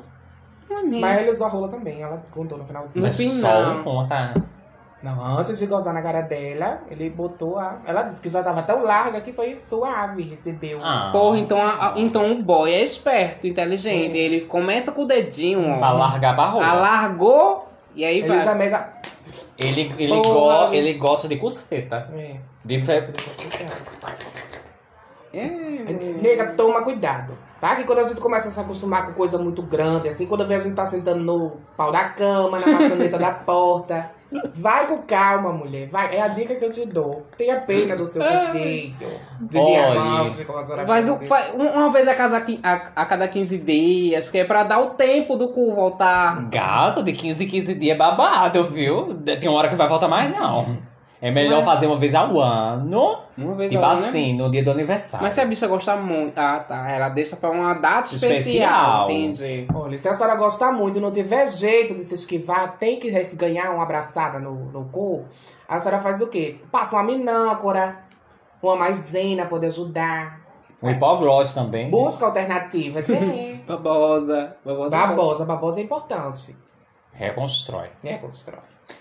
Mas 1.00 1.20
ele 1.20 1.30
usou 1.30 1.46
a 1.46 1.50
rola 1.50 1.68
também, 1.68 2.02
ela 2.02 2.22
contou 2.30 2.58
no 2.58 2.64
final 2.66 2.86
do 2.86 2.94
No 2.94 3.02
Mas 3.02 3.16
final. 3.16 3.70
um 3.78 3.82
conta. 3.84 4.34
Não, 5.02 5.38
antes 5.38 5.56
de 5.58 5.66
gozar 5.66 5.94
na 5.94 6.02
cara 6.02 6.22
dela, 6.22 6.80
ele 6.90 7.08
botou 7.08 7.56
a. 7.56 7.78
Ela 7.86 8.02
disse 8.02 8.20
que 8.20 8.28
já 8.28 8.42
tava 8.42 8.62
tão 8.62 8.82
larga 8.82 9.20
que 9.20 9.32
foi 9.32 9.62
suave, 9.68 10.24
recebeu. 10.24 10.80
Ah, 10.82 11.10
Porra, 11.12 11.38
então, 11.38 11.56
a- 11.62 11.90
a- 11.90 11.92
então 11.96 12.32
o 12.32 12.42
boy 12.42 12.70
é 12.72 12.82
esperto, 12.82 13.46
inteligente. 13.46 14.16
Ele 14.18 14.40
começa 14.42 14.90
com 14.90 15.02
o 15.02 15.06
dedinho, 15.06 15.78
pra 15.78 15.94
ó. 15.94 15.96
largar 15.98 16.34
pra 16.34 16.46
rola. 16.48 16.66
Alargou 16.66 17.67
e 17.98 18.04
aí 18.04 18.18
ele 18.18 18.28
vai. 18.28 18.38
Ele, 19.58 19.92
ele, 19.98 20.22
Porra. 20.22 20.66
go- 20.68 20.72
ele 20.74 20.94
gosta 20.94 21.26
de 21.28 21.36
cusfeta. 21.36 22.08
É. 22.14 22.36
De 22.64 22.80
fe... 22.80 22.92
É, 25.32 25.42
Nega, 26.22 26.54
toma 26.56 26.82
cuidado. 26.82 27.36
Tá? 27.60 27.74
Que 27.76 27.84
quando 27.84 27.98
a 27.98 28.04
gente 28.04 28.20
começa 28.20 28.48
a 28.48 28.52
se 28.52 28.60
acostumar 28.60 29.06
com 29.06 29.12
coisa 29.12 29.36
muito 29.36 29.62
grande, 29.62 30.08
assim, 30.08 30.26
quando 30.26 30.46
vê 30.46 30.54
a 30.54 30.60
gente 30.60 30.74
tá 30.76 30.86
sentando 30.86 31.22
no 31.22 31.56
pau 31.76 31.90
da 31.90 32.08
cama, 32.10 32.60
na 32.60 32.66
maçaneta 32.68 33.18
da 33.18 33.32
porta. 33.32 34.10
Vai 34.54 34.86
com 34.86 34.98
calma, 34.98 35.52
mulher. 35.52 35.88
Vai. 35.88 36.14
É 36.16 36.20
a 36.20 36.28
dica 36.28 36.54
que 36.54 36.64
eu 36.64 36.70
te 36.70 36.84
dou. 36.86 37.26
Tenha 37.38 37.60
pena 37.62 37.96
do 37.96 38.06
seu 38.06 38.20
filho. 38.52 39.10
De 39.40 39.58
diamante, 39.58 40.44
como 40.44 40.58
a 40.58 40.62
senhora 40.62 40.86
Faz, 40.86 41.08
o- 41.08 41.16
fala. 41.16 41.26
fa- 41.42 41.52
um- 41.56 41.66
uma 41.80 41.90
vez 41.90 42.06
a 42.06 42.14
cada, 42.14 42.40
qui- 42.42 42.60
a, 42.62 42.72
a 42.94 43.06
cada 43.06 43.26
15 43.26 43.56
dias, 43.56 44.28
que 44.28 44.38
é 44.38 44.44
pra 44.44 44.64
dar 44.64 44.80
o 44.80 44.90
tempo 44.90 45.34
do 45.36 45.48
cu 45.48 45.74
voltar. 45.74 46.48
Gato, 46.50 47.02
de 47.02 47.12
15 47.12 47.44
em 47.44 47.48
15 47.48 47.74
dias 47.74 47.94
é 47.94 47.98
babado, 47.98 48.64
viu? 48.64 49.14
Tem 49.24 49.48
uma 49.48 49.58
hora 49.58 49.68
que 49.68 49.76
vai 49.76 49.88
voltar 49.88 50.08
mais, 50.08 50.30
não. 50.30 50.76
É 51.20 51.30
melhor 51.32 51.58
Ué. 51.58 51.64
fazer 51.64 51.86
uma 51.86 51.96
vez 51.96 52.14
ao 52.14 52.38
ano. 52.40 53.18
Uma 53.36 53.54
vez 53.54 53.70
Tipo 53.72 53.82
ao 53.84 53.90
ano, 53.92 54.02
né? 54.02 54.08
assim, 54.08 54.36
no 54.36 54.48
dia 54.50 54.62
do 54.62 54.70
aniversário. 54.70 55.24
Mas 55.24 55.34
se 55.34 55.40
a 55.40 55.44
bicha 55.44 55.66
gostar 55.66 55.96
muito. 55.96 56.38
Ah, 56.38 56.60
tá. 56.60 56.88
Ela 56.88 57.08
deixa 57.08 57.34
pra 57.34 57.50
uma 57.50 57.74
data 57.74 58.14
especial. 58.14 58.38
Especial. 58.38 59.10
Entendi. 59.10 59.66
Olha, 59.74 59.98
se 59.98 60.08
a 60.08 60.14
senhora 60.14 60.36
gostar 60.36 60.70
muito 60.70 60.98
e 60.98 61.00
não 61.00 61.10
tiver 61.10 61.46
jeito 61.48 61.94
de 61.94 62.04
se 62.04 62.14
esquivar, 62.14 62.76
tem 62.78 63.00
que 63.00 63.10
ganhar 63.34 63.72
uma 63.72 63.82
abraçada 63.82 64.38
no, 64.38 64.54
no 64.66 64.84
cu, 64.86 65.24
a 65.68 65.80
senhora 65.80 66.00
faz 66.00 66.20
o 66.20 66.28
quê? 66.28 66.60
Passa 66.70 66.94
uma 66.94 67.02
minâncora, 67.02 67.98
uma 68.62 68.76
maisena 68.76 69.42
pra 69.42 69.50
poder 69.50 69.66
ajudar. 69.68 70.40
O 70.80 70.88
hipogloss 70.88 71.52
também. 71.52 71.90
Busca 71.90 72.26
alternativas. 72.26 73.06
É. 73.68 73.72
Babosa. 73.72 74.56
Babosa. 74.64 74.96
babosa, 74.96 75.44
babosa 75.44 75.80
é 75.80 75.82
importante. 75.82 76.56
Reconstrói. 77.12 77.88
É, 78.02 78.14
constrói. 78.14 78.60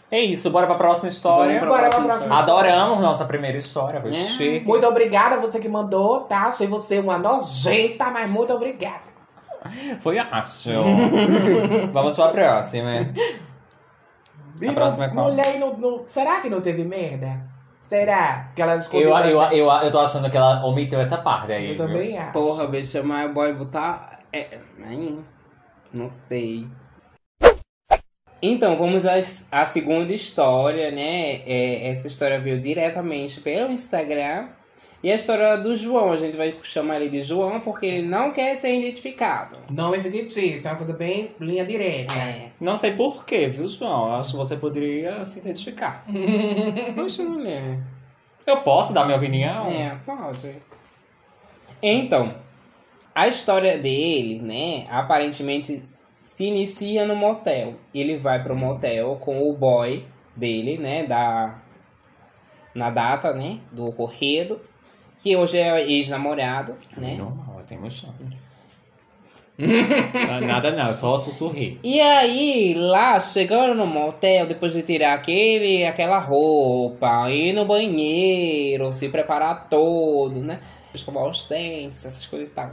É 0.09 0.21
isso, 0.21 0.49
bora 0.49 0.65
pra 0.67 0.75
próxima 0.75 1.09
história. 1.09 1.59
Vamos 1.59 1.75
Bora 1.75 1.89
pra 1.89 2.01
próxima 2.01 2.39
Adoramos 2.39 3.01
nossa 3.01 3.25
primeira 3.25 3.57
história, 3.57 3.99
foi 3.99 4.11
É. 4.11 4.13
chique. 4.13 4.65
Muito 4.65 4.85
obrigada 4.87 5.35
a 5.35 5.39
você 5.39 5.59
que 5.59 5.67
mandou, 5.67 6.21
tá? 6.21 6.43
Achei 6.43 6.65
você 6.67 6.99
uma 6.99 7.17
nojenta, 7.17 8.09
mas 8.09 8.29
muito 8.29 8.53
obrigada. 8.53 9.07
Foi 10.01 10.17
acho. 10.17 10.69
Vamos 11.91 12.15
pra 12.15 12.29
próxima. 12.29 13.09
E 14.61 14.67
A 14.67 14.73
próxima 14.73 15.05
é 15.05 15.09
qual? 15.09 15.29
Mulher, 15.29 15.59
não, 15.59 15.75
não- 15.77 16.03
será 16.07 16.39
que 16.39 16.49
não 16.49 16.61
teve 16.61 16.83
merda? 16.83 17.41
Será 17.81 18.49
que 18.55 18.61
ela 18.61 18.73
Eu, 18.73 18.79
escondeu 18.79 19.09
eu, 19.09 19.17
eu, 19.17 19.41
gente? 19.43 19.57
eu, 19.57 19.91
tô 19.91 19.99
achando 19.99 20.29
que 20.29 20.35
ela 20.37 20.65
omitiu 20.65 20.99
essa 20.99 21.17
parte 21.17 21.51
aí. 21.51 21.71
Eu 21.71 21.75
viu? 21.75 21.87
também 21.87 22.17
acho. 22.17 22.31
Porra, 22.31 22.67
bicha, 22.67 23.03
mas 23.03 23.29
o 23.29 23.33
boy 23.33 23.53
botar. 23.53 24.19
É, 24.33 24.57
não 25.93 26.09
sei. 26.09 26.67
Então, 28.41 28.77
vamos 28.77 29.03
à, 29.51 29.65
segunda 29.65 30.13
história, 30.13 30.91
né? 30.91 31.41
É, 31.45 31.89
essa 31.89 32.07
história 32.07 32.39
veio 32.39 32.59
diretamente 32.59 33.41
pelo 33.41 33.71
Instagram. 33.71 34.49
E 35.03 35.11
a 35.11 35.15
história 35.15 35.57
do 35.57 35.75
João, 35.75 36.11
a 36.11 36.17
gente 36.17 36.35
vai 36.35 36.55
chamar 36.63 36.97
ele 36.97 37.09
de 37.09 37.21
João 37.21 37.59
porque 37.59 37.85
ele 37.85 38.07
não 38.07 38.31
quer 38.31 38.55
ser 38.55 38.75
identificado. 38.75 39.55
Não 39.69 39.93
é 39.93 39.99
fictício, 40.01 40.67
é 40.67 40.71
uma 40.71 40.77
coisa 40.77 40.93
bem 40.93 41.31
linha 41.39 41.63
direta. 41.63 42.15
É. 42.15 42.51
Não 42.59 42.75
sei 42.75 42.93
porquê, 42.93 43.47
viu, 43.47 43.67
João? 43.67 44.07
Eu 44.07 44.15
acho 44.15 44.31
que 44.31 44.37
você 44.37 44.55
poderia 44.55 45.23
se 45.23 45.37
identificar. 45.37 46.03
Poxa, 46.95 47.23
mulher. 47.23 47.79
Eu 48.45 48.61
posso 48.61 48.93
dar 48.93 49.05
minha 49.05 49.17
opinião? 49.17 49.65
É, 49.67 49.95
pode. 50.03 50.55
Então, 51.81 52.33
a 53.13 53.27
história 53.27 53.77
dele, 53.77 54.39
né, 54.39 54.85
aparentemente 54.89 55.79
se 56.27 56.43
inicia 56.43 57.05
no 57.05 57.15
motel. 57.15 57.75
Ele 57.95 58.17
vai 58.17 58.43
pro 58.43 58.53
motel 58.53 59.15
com 59.21 59.49
o 59.49 59.53
boy 59.53 60.05
dele, 60.35 60.77
né, 60.77 61.03
da 61.05 61.57
na 62.75 62.91
data, 62.91 63.33
né, 63.33 63.59
do 63.71 63.85
ocorrido, 63.85 64.61
que 65.17 65.35
hoje 65.35 65.57
é 65.57 65.81
ex-namorado, 65.81 66.75
né? 66.95 67.15
Normal, 67.15 67.63
tem 67.65 67.77
uma 67.77 67.89
chance. 67.89 68.13
Ah, 69.59 70.39
Nada 70.39 70.69
não, 70.69 70.89
eu 70.89 70.93
só 70.93 71.17
sussurrei. 71.17 71.79
E 71.83 71.99
aí, 71.99 72.75
lá, 72.75 73.19
chegando 73.19 73.73
no 73.73 73.87
motel, 73.87 74.45
depois 74.45 74.71
de 74.73 74.83
tirar 74.83 75.15
aquele, 75.15 75.83
aquela 75.83 76.19
roupa, 76.19 77.31
ir 77.31 77.53
no 77.53 77.65
banheiro, 77.65 78.93
se 78.93 79.09
preparar 79.09 79.67
todo, 79.67 80.43
né? 80.43 80.59
Escovar 80.93 81.25
os 81.25 81.43
dentes, 81.45 82.05
essas 82.05 82.27
coisas 82.27 82.49
e 82.49 82.51
tal. 82.51 82.71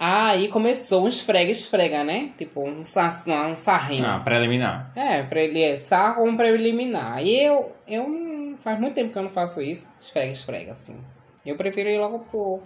Aí 0.00 0.48
começou 0.48 1.04
um 1.04 1.08
esfrega-esfrega, 1.08 2.04
né? 2.04 2.30
Tipo, 2.38 2.62
um, 2.68 2.84
sa 2.84 3.12
um 3.50 3.56
sarrinho. 3.56 4.06
Ah, 4.06 4.20
preliminar. 4.20 4.92
É, 4.94 5.22
pra 5.22 5.40
ele 5.42 5.60
é 5.62 5.80
sarro 5.80 6.24
um 6.24 6.36
preliminar. 6.36 7.20
E 7.24 7.36
eu, 7.42 7.72
eu 7.86 8.56
faz 8.60 8.78
muito 8.78 8.94
tempo 8.94 9.12
que 9.12 9.18
eu 9.18 9.22
não 9.24 9.30
faço 9.30 9.60
isso. 9.60 9.88
Esfrega, 10.00 10.32
esfrega, 10.32 10.72
assim. 10.72 10.96
Eu 11.44 11.56
prefiro 11.56 11.88
ir 11.88 11.98
logo 11.98 12.20
pro. 12.30 12.60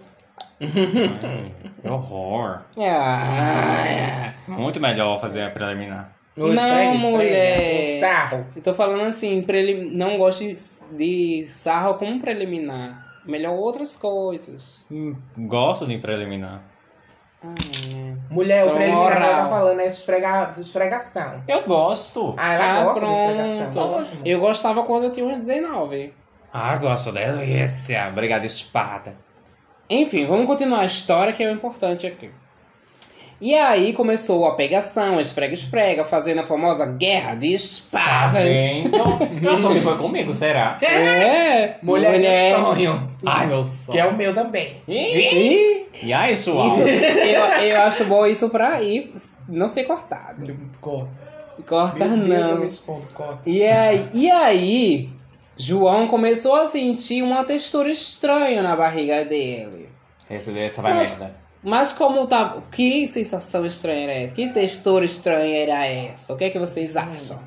Ai, 0.61 1.51
que 1.81 1.87
horror. 1.89 2.61
Ah, 2.77 4.33
Muito 4.47 4.79
melhor 4.79 5.19
fazer 5.19 5.41
a 5.43 5.49
preliminar. 5.49 6.13
O 6.35 6.47
Não, 6.47 6.53
esfrega, 6.55 6.95
esfrega, 6.95 7.09
mulher. 7.17 7.97
o 7.97 7.99
sarro. 7.99 8.45
eu 8.55 8.61
tô 8.63 8.73
falando 8.73 9.03
assim, 9.03 9.41
prelim... 9.43 9.95
não 9.95 10.17
gosto 10.17 10.43
de- 10.43 10.97
de 10.97 11.47
sarro 11.47 11.93
como 11.95 12.19
preliminar. 12.19 13.21
Melhor 13.25 13.53
outras 13.53 13.95
coisas. 13.95 14.85
Hum, 14.91 15.15
Gosto 15.37 15.85
de 15.87 15.97
preliminar. 15.97 16.61
Ah. 17.43 18.17
Mulher, 18.29 18.63
o 18.63 18.67
Então, 18.67 18.75
preliminar 18.77 19.17
que 19.17 19.23
ela 19.23 19.43
tá 19.43 19.49
falando 19.49 19.79
é 19.81 19.87
esfrega, 19.87 20.49
esfregação. 20.57 21.43
Eu 21.47 21.63
gosto. 21.65 22.33
Ah, 22.37 22.53
ela 22.53 22.63
Ah, 22.63 22.83
gosta 22.83 22.99
de 22.99 23.05
pronto. 23.05 23.29
esfregação. 23.31 23.91
Ótimo. 23.93 24.21
Eu 24.25 24.39
gostava 24.39 24.83
quando 24.83 25.03
eu 25.05 25.11
tinha 25.11 25.25
uns 25.25 25.41
19. 25.41 26.13
Ah, 26.53 26.75
gosto 26.77 27.11
delícia. 27.11 28.07
Obrigado, 28.09 28.45
espada. 28.45 29.15
Enfim, 29.89 30.25
vamos 30.25 30.47
continuar 30.47 30.79
a 30.81 30.85
história 30.85 31.33
que 31.33 31.43
é 31.43 31.47
o 31.47 31.51
importante 31.51 32.07
aqui. 32.07 32.31
E 33.41 33.53
aí 33.55 33.91
começou 33.93 34.45
a 34.45 34.55
pegação, 34.55 35.19
esfrega-esfrega, 35.19 36.03
fazendo 36.05 36.39
a 36.41 36.45
famosa 36.45 36.85
guerra 36.85 37.35
de 37.35 37.53
espadas. 37.53 38.43
vendo? 38.43 38.97
Meu 39.41 39.57
sonho 39.57 39.81
foi 39.81 39.97
comigo, 39.97 40.33
será? 40.33 40.77
É, 40.81 41.75
Mulher, 41.83 42.13
mulher. 42.13 42.55
sonho. 42.57 43.07
Ai, 43.25 43.47
meu 43.47 43.63
sonho. 43.63 43.91
Que 43.93 43.99
é 43.99 44.05
o 44.05 44.15
meu 44.15 44.33
também. 44.33 44.81
Ih, 44.87 45.17
Ih, 45.17 45.85
E 46.03 46.13
aí, 46.13 46.35
João? 46.35 46.73
Isso, 46.73 46.83
eu, 46.87 47.41
eu 47.43 47.81
acho 47.81 48.05
bom 48.05 48.25
isso 48.25 48.49
pra 48.49 48.81
ir, 48.81 49.13
não 49.47 49.67
ser 49.67 49.83
cortado. 49.83 50.57
Corta. 50.79 51.09
Corta 51.67 52.05
Meu 52.05 52.17
Deus, 52.25 52.41
eu 52.41 52.47
não. 52.55 52.57
me 52.61 52.67
expondo, 52.67 53.05
corta. 53.13 53.39
E 53.45 53.63
aí, 53.63 54.07
e 54.13 54.29
aí, 54.31 55.09
João 55.57 56.07
começou 56.07 56.55
a 56.55 56.65
sentir 56.67 57.21
uma 57.23 57.43
textura 57.43 57.89
estranha 57.91 58.63
na 58.63 58.75
barriga 58.75 59.23
dele. 59.23 59.89
Essa, 60.29 60.51
essa 60.57 60.81
vai 60.81 60.93
Mas- 60.93 61.11
merda. 61.19 61.42
Mas 61.63 61.93
como 61.93 62.27
tá. 62.27 62.61
Que 62.69 63.07
sensação 63.07 63.65
estranha 63.65 64.03
era 64.03 64.13
essa? 64.13 64.35
Que 64.35 64.49
textura 64.49 65.05
estranha 65.05 65.63
era 65.63 65.85
essa? 65.85 66.33
O 66.33 66.37
que 66.37 66.43
é 66.43 66.49
que 66.49 66.59
vocês 66.59 66.97
acham? 66.97 67.39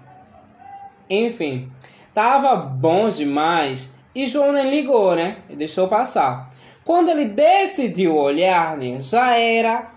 Enfim, 1.08 1.70
tava 2.14 2.56
bom 2.56 3.08
demais 3.10 3.92
e 4.14 4.24
João 4.26 4.52
nem 4.52 4.70
ligou, 4.70 5.14
né? 5.14 5.38
E 5.50 5.54
deixou 5.54 5.86
passar. 5.86 6.48
Quando 6.82 7.10
ele 7.10 7.26
decidiu 7.26 8.16
olhar, 8.16 8.76
né, 8.78 9.00
já 9.00 9.36
era 9.36 9.92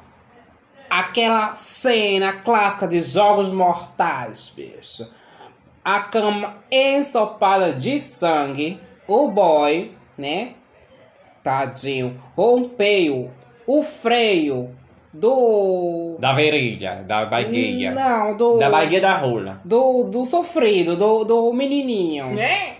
aquela 0.90 1.54
cena 1.54 2.34
clássica 2.34 2.88
de 2.88 3.00
jogos 3.02 3.52
mortais, 3.52 4.52
bicho. 4.54 5.10
A 5.86 6.02
cama 6.02 6.58
ensopada 6.70 7.72
de 7.72 8.00
sangue, 8.00 8.80
o 9.08 9.30
boy, 9.30 9.96
né? 10.18 10.56
Tadinho, 11.42 12.22
rompeu 12.36 13.32
o 13.78 13.84
freio 13.84 14.70
do. 15.14 16.16
Da 16.20 16.34
virilha, 16.34 17.04
da 17.08 17.26
bagueia. 17.26 17.92
Não, 17.92 18.36
do. 18.36 18.58
Da 18.58 18.70
bagueia 18.70 19.02
da 19.02 19.18
rola. 19.18 19.62
Do, 19.64 20.06
do 20.06 20.26
sofrido, 20.26 20.96
do, 20.96 21.24
do 21.24 21.54
menininho. 21.54 22.38
É? 22.40 22.78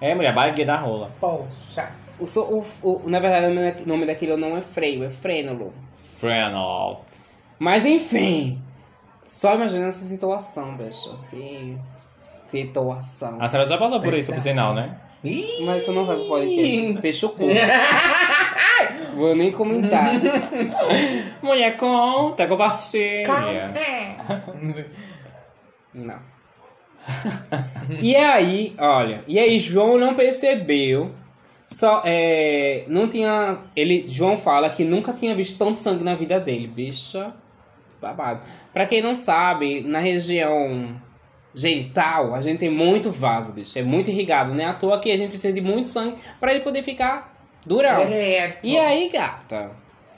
É, 0.00 0.14
mulher, 0.14 0.34
bagueia 0.34 0.66
da 0.66 0.76
rola. 0.76 1.10
Poxa. 1.20 1.90
O, 2.20 2.26
so- 2.26 2.64
o, 2.82 2.88
o- 2.88 3.08
na 3.08 3.18
verdade, 3.20 3.46
o 3.46 3.50
nome 3.54 3.62
daqui- 3.70 3.86
nome 3.88 4.06
daquilo 4.06 4.36
não 4.36 4.56
é 4.56 4.60
freio, 4.60 5.04
é 5.04 5.10
frênulo. 5.10 5.72
Frenol. 5.94 7.04
Mas 7.58 7.84
enfim, 7.86 8.60
só 9.26 9.54
imagina 9.54 9.86
essa 9.86 10.04
situação, 10.04 10.76
bicho. 10.76 11.16
Que 11.30 11.76
situação. 12.50 13.36
A 13.40 13.48
senhora 13.48 13.68
já 13.68 13.78
passou 13.78 14.00
por 14.00 14.14
isso, 14.14 14.32
por 14.32 14.40
sinal, 14.40 14.74
né? 14.74 14.96
Mas 15.64 15.82
isso 15.82 15.92
não 15.92 16.04
vai 16.04 16.16
pro 16.16 16.28
podcast. 16.28 17.00
Fecha 17.00 17.26
o 17.26 17.30
cu. 17.30 17.42
Vou 19.18 19.34
nem 19.34 19.50
comentar. 19.50 20.12
Mulher, 21.42 21.76
conta, 21.76 22.46
compartilha. 22.46 23.66
Não. 25.92 26.20
e 28.00 28.14
aí, 28.14 28.74
olha, 28.78 29.24
e 29.26 29.40
aí 29.40 29.58
João 29.58 29.98
não 29.98 30.14
percebeu. 30.14 31.10
Só 31.66 32.02
é, 32.04 32.84
não 32.86 33.08
tinha, 33.08 33.58
ele 33.74 34.06
João 34.06 34.38
fala 34.38 34.70
que 34.70 34.84
nunca 34.84 35.12
tinha 35.12 35.34
visto 35.34 35.58
tanto 35.58 35.80
sangue 35.80 36.04
na 36.04 36.14
vida 36.14 36.38
dele, 36.38 36.68
bicha. 36.68 37.34
Babado. 38.00 38.40
Pra 38.72 38.86
quem 38.86 39.02
não 39.02 39.16
sabe, 39.16 39.82
na 39.82 39.98
região 39.98 40.96
genital, 41.52 42.36
a 42.36 42.40
gente 42.40 42.60
tem 42.60 42.70
muito 42.70 43.10
vaso, 43.10 43.52
bicho, 43.52 43.76
é 43.76 43.82
muito 43.82 44.10
irrigado, 44.10 44.54
né? 44.54 44.66
À 44.66 44.74
toa 44.74 45.00
que 45.00 45.10
a 45.10 45.16
gente 45.16 45.30
precisa 45.30 45.52
de 45.52 45.60
muito 45.60 45.88
sangue 45.88 46.16
pra 46.38 46.54
ele 46.54 46.62
poder 46.62 46.84
ficar 46.84 47.37
durão. 47.66 48.00
Ereto. 48.02 48.58
E 48.66 48.76
aí, 48.78 49.08
gata? 49.08 49.70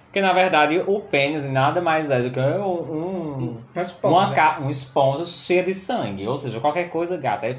Porque, 0.05 0.21
na 0.21 0.33
verdade, 0.33 0.83
o 0.87 1.01
pênis 1.01 1.45
nada 1.49 1.81
mais 1.81 2.11
é 2.11 2.21
do 2.21 2.31
que 2.33 2.41
um, 2.41 3.59
Uma 3.75 3.83
esponja. 3.83 4.15
uma, 4.15 4.33
ca- 4.33 4.59
uma 4.61 4.71
esponja 4.71 5.25
cheia 5.25 5.63
de 5.63 5.73
sangue. 5.73 6.27
Ou 6.27 6.37
seja, 6.37 6.59
qualquer 6.61 6.91
coisa, 6.91 7.17
gata. 7.17 7.47
É... 7.47 7.57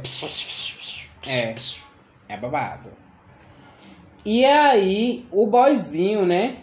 É. 1.29 1.55
É 2.27 2.37
babado. 2.37 2.89
E 4.25 4.43
aí, 4.45 5.25
o 5.31 5.47
boyzinho, 5.47 6.25
né? 6.25 6.57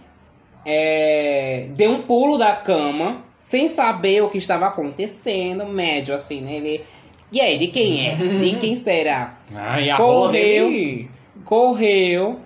é, 0.65 1.69
deu 1.71 1.93
um 1.93 2.03
pulo 2.03 2.37
da 2.37 2.55
cama, 2.55 3.23
sem 3.41 3.69
saber 3.69 4.23
o 4.23 4.29
que 4.29 4.37
estava 4.37 4.67
acontecendo, 4.67 5.65
médio 5.65 6.15
assim, 6.15 6.41
né? 6.43 6.57
Ele. 6.57 6.85
E 7.33 7.41
aí, 7.41 7.57
de 7.57 7.69
quem 7.69 8.07
é? 8.07 8.15
De 8.17 8.57
quem 8.59 8.77
será? 8.77 9.39
Ai, 9.55 9.89
a 9.89 9.97
rola 9.97 10.27
Correu. 10.29 11.07
Correu 11.45 12.41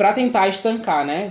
pra 0.00 0.14
tentar 0.14 0.48
estancar, 0.48 1.04
né? 1.04 1.30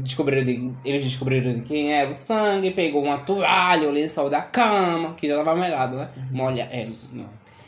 Descobriram 0.00 0.42
de- 0.42 0.72
eles 0.86 1.04
descobriram 1.04 1.52
de 1.52 1.60
quem 1.60 1.92
era 1.92 2.08
o 2.08 2.14
sangue, 2.14 2.70
pegou 2.70 3.04
uma 3.04 3.18
toalha, 3.18 3.86
o 3.86 3.92
lençol 3.92 4.30
da 4.30 4.40
cama, 4.40 5.12
que 5.14 5.28
já 5.28 5.36
tava 5.36 5.54
molhado, 5.54 5.98
né? 5.98 6.08
Molha, 6.32 6.66
é, 6.72 6.86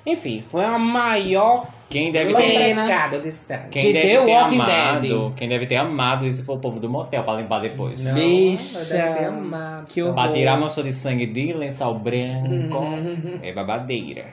enfim, 0.07 0.43
foi 0.51 0.65
a 0.65 0.79
maior 0.79 1.67
Quem 1.91 2.11
deve 2.11 2.33
Sim. 2.33 2.37
ter... 2.41 3.21
De 3.23 3.33
sangue. 3.33 3.69
Quem 3.71 3.83
De 3.83 3.93
deve 3.93 4.09
The 4.09 4.25
ter 4.25 4.31
Walking 4.31 4.61
amado, 4.61 5.01
Dead. 5.01 5.33
quem 5.37 5.49
deve 5.51 5.67
ter 5.67 5.77
amado 5.77 6.27
isso 6.27 6.43
foi 6.45 6.55
o 6.57 6.59
povo 6.59 6.81
do 6.81 6.89
motel 6.89 7.23
pra 7.25 7.35
limpar 7.35 7.61
depois. 7.61 8.03
Não, 8.05 8.15
Bicha, 8.15 8.95
deve 8.97 9.19
ter 9.19 9.25
amado. 9.27 9.87
que 9.87 10.03
horror. 10.03 10.15
Pra 10.15 10.29
tirar 10.33 10.53
a 10.55 10.57
mancha 10.59 10.83
de 10.83 10.93
sangue 10.93 11.27
de 11.27 11.53
lençol 11.53 11.99
branco 11.99 12.49
Uhum. 12.79 13.39
é 13.43 13.53
babadeira. 13.53 14.25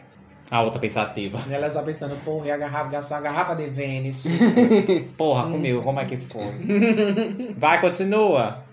A 0.55 0.61
outra 0.61 0.79
pensativa. 0.79 1.37
Ela 1.51 1.69
só 1.69 1.83
pensando, 1.83 2.15
porra, 2.23 2.47
e 2.47 2.51
a 2.51 2.55
garrafa, 2.57 2.89
gastou 2.89 3.17
a 3.17 3.21
garrafa 3.21 3.55
de 3.55 3.67
Vênus. 3.67 4.25
Porra, 5.17 5.43
comigo, 5.51 5.81
como 5.81 5.99
é 5.99 6.05
que 6.05 6.15
foi? 6.15 6.43
Vai, 7.57 7.81
continua. 7.81 8.63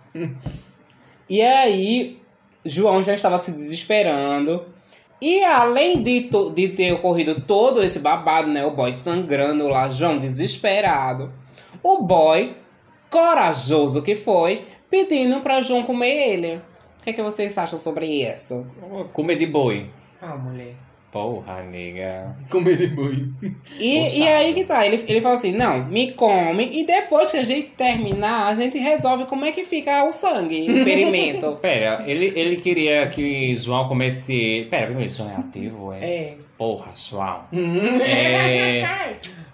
E 1.29 1.41
aí, 1.43 2.21
João 2.65 3.03
já 3.03 3.15
estava 3.15 3.37
se 3.39 3.51
desesperando. 3.53 4.65
E 5.21 5.43
além 5.45 6.03
de, 6.03 6.23
to- 6.23 6.51
de 6.51 6.69
ter 6.69 6.93
ocorrido 6.93 7.41
todo 7.41 7.83
esse 7.83 7.99
babado, 7.99 8.49
né? 8.49 8.65
O 8.65 8.71
boy 8.71 8.93
sangrando 8.93 9.67
lá, 9.69 9.89
João 9.91 10.19
desesperado. 10.19 11.33
O 11.83 12.03
boy, 12.03 12.55
corajoso 13.11 14.03
que 14.03 14.15
foi, 14.15 14.65
pedindo 14.91 15.41
pra 15.41 15.61
João 15.61 15.83
comer 15.83 16.29
ele. 16.31 16.57
O 16.57 17.05
que, 17.05 17.11
é 17.11 17.13
que 17.13 17.23
vocês 17.23 17.57
acham 17.59 17.79
sobre 17.79 18.07
isso? 18.07 18.65
Comer 19.13 19.35
de 19.37 19.47
boi. 19.47 19.91
Ah, 20.21 20.37
mulher. 20.37 20.75
Porra, 21.13 21.63
nega. 21.63 22.35
Comer 22.49 22.75
de 22.75 22.87
boi. 22.87 23.29
E, 23.79 24.01
Poxa. 24.01 24.17
e 24.17 24.27
aí 24.27 24.55
que 24.55 24.65
tá, 24.65 24.87
ele, 24.87 25.05
ele 25.07 25.21
falou 25.21 25.37
assim, 25.37 25.53
não, 25.53 25.85
me 25.85 26.13
come 26.13 26.71
e 26.73 26.87
depois 26.87 27.31
que 27.31 27.37
a 27.37 27.45
gente 27.45 27.73
terminar, 27.73 28.47
a 28.47 28.55
gente 28.55 28.79
resolve 28.79 29.27
como 29.27 29.45
é 29.45 29.53
que 29.53 29.67
fica 29.67 30.05
o 30.05 30.13
sangue, 30.13 30.71
o 30.71 30.83
ferimento. 30.83 31.53
Pera, 31.61 32.03
ele, 32.07 32.33
ele 32.35 32.57
queria 32.57 33.07
que 33.09 33.55
João 33.55 33.89
comesse. 33.89 34.67
Pera, 34.71 34.87
primeiro, 34.87 35.11
João 35.11 35.31
é 35.31 35.37
ativo, 35.37 35.93
é? 35.93 35.99
É. 36.03 36.37
Porra, 36.57 36.93
João. 36.95 37.45
É. 37.53 39.17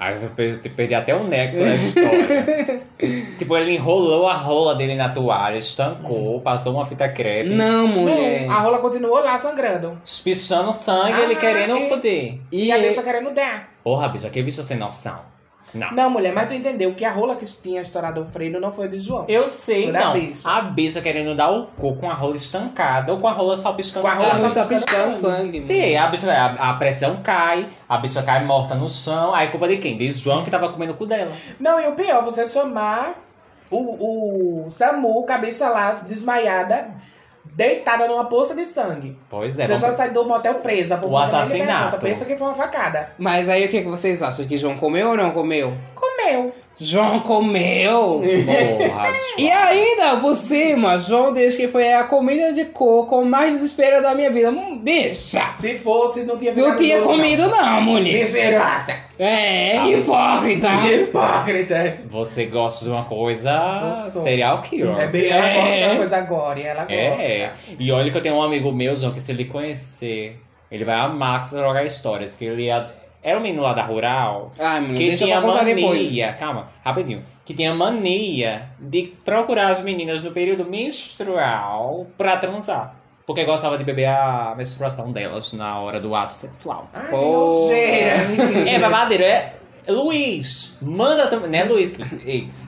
Aí 0.00 0.14
eu 0.22 0.30
per- 0.30 0.60
perdi 0.76 0.94
até 0.94 1.12
o 1.12 1.24
nexo 1.24 1.58
da 1.58 1.74
história. 1.74 2.82
tipo, 3.36 3.56
ele 3.56 3.72
enrolou 3.74 4.28
a 4.28 4.34
rola 4.34 4.76
dele 4.76 4.94
na 4.94 5.08
toalha, 5.08 5.56
estancou, 5.58 6.40
passou 6.40 6.72
uma 6.74 6.84
fita 6.84 7.08
crepe, 7.08 7.50
Não, 7.50 7.88
mulher. 7.88 8.46
Não, 8.46 8.54
a 8.54 8.60
rola 8.60 8.78
continuou 8.78 9.18
lá 9.18 9.36
sangrando. 9.38 10.00
espichando 10.04 10.70
sangue, 10.72 11.20
ele 11.20 11.34
Ah, 11.34 11.36
querendo 11.36 11.76
e- 11.76 11.88
foder. 11.88 12.38
E, 12.52 12.70
a 12.70 12.78
bicha 12.78 13.02
querendo 13.02 13.34
dar. 13.34 13.70
Porra, 13.82 14.08
bicho, 14.08 14.30
que 14.30 14.40
bicho 14.40 14.62
sem 14.62 14.76
noção. 14.76 15.18
Não. 15.74 15.90
Não, 15.92 16.10
mulher, 16.10 16.32
mas 16.32 16.48
tu 16.48 16.54
entendeu 16.54 16.94
que 16.94 17.04
a 17.04 17.10
rola 17.12 17.36
que 17.36 17.44
tinha 17.44 17.80
estourado 17.82 18.22
o 18.22 18.26
freio 18.26 18.58
não 18.60 18.72
foi 18.72 18.88
de 18.88 18.98
João. 18.98 19.24
Eu 19.28 19.46
sei, 19.46 19.84
Foi 19.84 19.92
não. 19.92 20.12
bicha. 20.12 20.48
A 20.48 20.60
bicha 20.62 21.00
querendo 21.00 21.34
dar 21.34 21.50
o 21.50 21.66
cu 21.66 21.94
com 21.96 22.10
a 22.10 22.14
rola 22.14 22.36
estancada 22.36 23.12
ou 23.12 23.18
com 23.20 23.28
a 23.28 23.32
rola 23.32 23.56
só 23.56 23.72
piscando 23.72 24.06
Com 24.06 24.10
a 24.10 24.14
rola 24.14 24.38
sangue. 24.38 24.52
só 24.54 24.60
piscando 24.66 24.84
piscando 24.84 25.16
sangue. 25.20 25.60
Fih, 25.62 25.96
a, 25.96 26.06
bicha, 26.06 26.32
a, 26.32 26.70
a 26.70 26.74
pressão 26.74 27.20
cai, 27.22 27.68
a 27.88 27.98
bicha 27.98 28.22
cai 28.22 28.44
morta 28.44 28.74
no 28.74 28.88
chão, 28.88 29.34
aí 29.34 29.48
culpa 29.48 29.68
de 29.68 29.76
quem? 29.76 29.96
De 29.98 30.10
João 30.10 30.42
que 30.42 30.50
tava 30.50 30.70
comendo 30.72 30.92
o 30.92 30.96
cu 30.96 31.06
dela. 31.06 31.30
Não, 31.60 31.78
e 31.78 31.86
o 31.86 31.92
pior, 31.94 32.24
você 32.24 32.46
chamar 32.46 33.14
o, 33.70 34.64
o 34.66 34.70
Samu, 34.70 35.22
cabeça 35.24 35.68
lá, 35.68 35.92
desmaiada, 36.06 36.90
deitada 37.58 38.06
numa 38.06 38.26
poça 38.26 38.54
de 38.54 38.64
sangue. 38.64 39.18
Pois 39.28 39.58
é, 39.58 39.66
você 39.66 39.72
já 39.72 39.78
vamos- 39.78 39.96
sai 39.96 40.10
do 40.10 40.24
motel 40.24 40.54
presa. 40.60 40.96
por 40.96 41.10
O 41.10 41.18
assassinato. 41.18 41.52
liberta. 41.52 41.98
Pensa 41.98 42.24
que 42.24 42.36
foi 42.36 42.46
uma 42.46 42.54
facada. 42.54 43.10
Mas 43.18 43.48
aí 43.48 43.64
o 43.66 43.68
que, 43.68 43.82
que 43.82 43.88
vocês 43.88 44.22
acham? 44.22 44.46
Que 44.46 44.56
João 44.56 44.76
comeu 44.78 45.08
ou 45.08 45.16
não 45.16 45.32
comeu? 45.32 45.72
Comeu. 45.92 46.52
João 46.80 47.20
comeu! 47.20 48.22
porra, 48.22 49.10
E 49.36 49.50
ainda, 49.50 50.16
por 50.20 50.34
cima, 50.36 50.98
João 50.98 51.32
diz 51.32 51.56
que 51.56 51.66
foi 51.68 51.92
a 51.92 52.04
comida 52.04 52.52
de 52.52 52.66
coco 52.66 53.24
mais 53.24 53.52
desespero 53.54 54.00
da 54.00 54.14
minha 54.14 54.30
vida. 54.30 54.50
Hum, 54.50 54.78
Bicha! 54.78 55.52
Se 55.60 55.76
fosse, 55.76 56.22
não 56.22 56.36
tinha 56.38 56.54
Não 56.54 56.76
tinha 56.76 57.00
comido 57.02 57.48
não, 57.48 57.80
mulher. 57.80 58.12
Desgraça. 58.20 58.96
É, 59.18 59.76
Ah. 59.78 59.88
hipócrita. 59.88 60.68
Hipócrita. 60.92 61.98
Você 62.06 62.46
gosta 62.46 62.84
de 62.84 62.90
uma 62.92 63.04
coisa 63.04 63.80
Gostou. 63.82 64.22
serial 64.22 64.60
killer. 64.62 64.98
É 64.98 65.06
bem, 65.08 65.28
ela 65.28 65.46
É. 65.48 65.60
gosta 65.62 65.80
da 65.88 65.96
coisa 65.96 66.16
agora, 66.16 66.60
ela 66.60 66.80
gosta. 66.84 66.94
É, 66.94 67.50
e 67.78 67.90
olha 67.90 68.10
que 68.10 68.16
eu 68.16 68.22
tenho 68.22 68.36
um 68.36 68.42
amigo 68.42 68.70
meu, 68.72 68.96
João, 68.96 69.12
que 69.12 69.20
se 69.20 69.32
ele 69.32 69.44
conhecer, 69.44 70.40
ele 70.70 70.84
vai 70.84 70.94
amar 70.94 71.48
trocar 71.50 71.84
histórias. 71.84 72.36
Que 72.36 72.44
ele 72.44 72.64
ia- 72.66 72.86
era 73.22 73.38
um 73.38 73.42
menino 73.42 73.62
lá 73.62 73.72
da 73.72 73.82
rural 73.82 74.52
menino, 74.58 74.94
que 74.94 75.06
deixa 75.08 75.24
tinha 75.24 75.40
contar 75.40 75.64
depois. 75.64 76.04
mania, 76.04 76.32
calma, 76.34 76.68
rapidinho, 76.84 77.24
que 77.44 77.54
tinha 77.54 77.74
mania 77.74 78.70
de 78.78 79.12
procurar 79.24 79.70
as 79.70 79.80
meninas 79.80 80.22
no 80.22 80.32
período 80.32 80.64
menstrual 80.64 82.06
pra 82.16 82.36
transar. 82.36 82.96
Porque 83.26 83.44
gostava 83.44 83.76
de 83.76 83.84
beber 83.84 84.06
a 84.06 84.54
menstruação 84.56 85.12
delas 85.12 85.52
na 85.52 85.78
hora 85.78 86.00
do 86.00 86.14
ato 86.14 86.32
sexual. 86.32 86.88
Ai, 86.94 87.10
menina. 88.28 88.70
É 88.70 88.78
babadeiro, 88.78 89.22
é. 89.22 89.52
Luiz, 89.86 90.76
manda 90.80 91.26
também. 91.26 91.50
Né, 91.50 91.64
Luiz? 91.64 91.92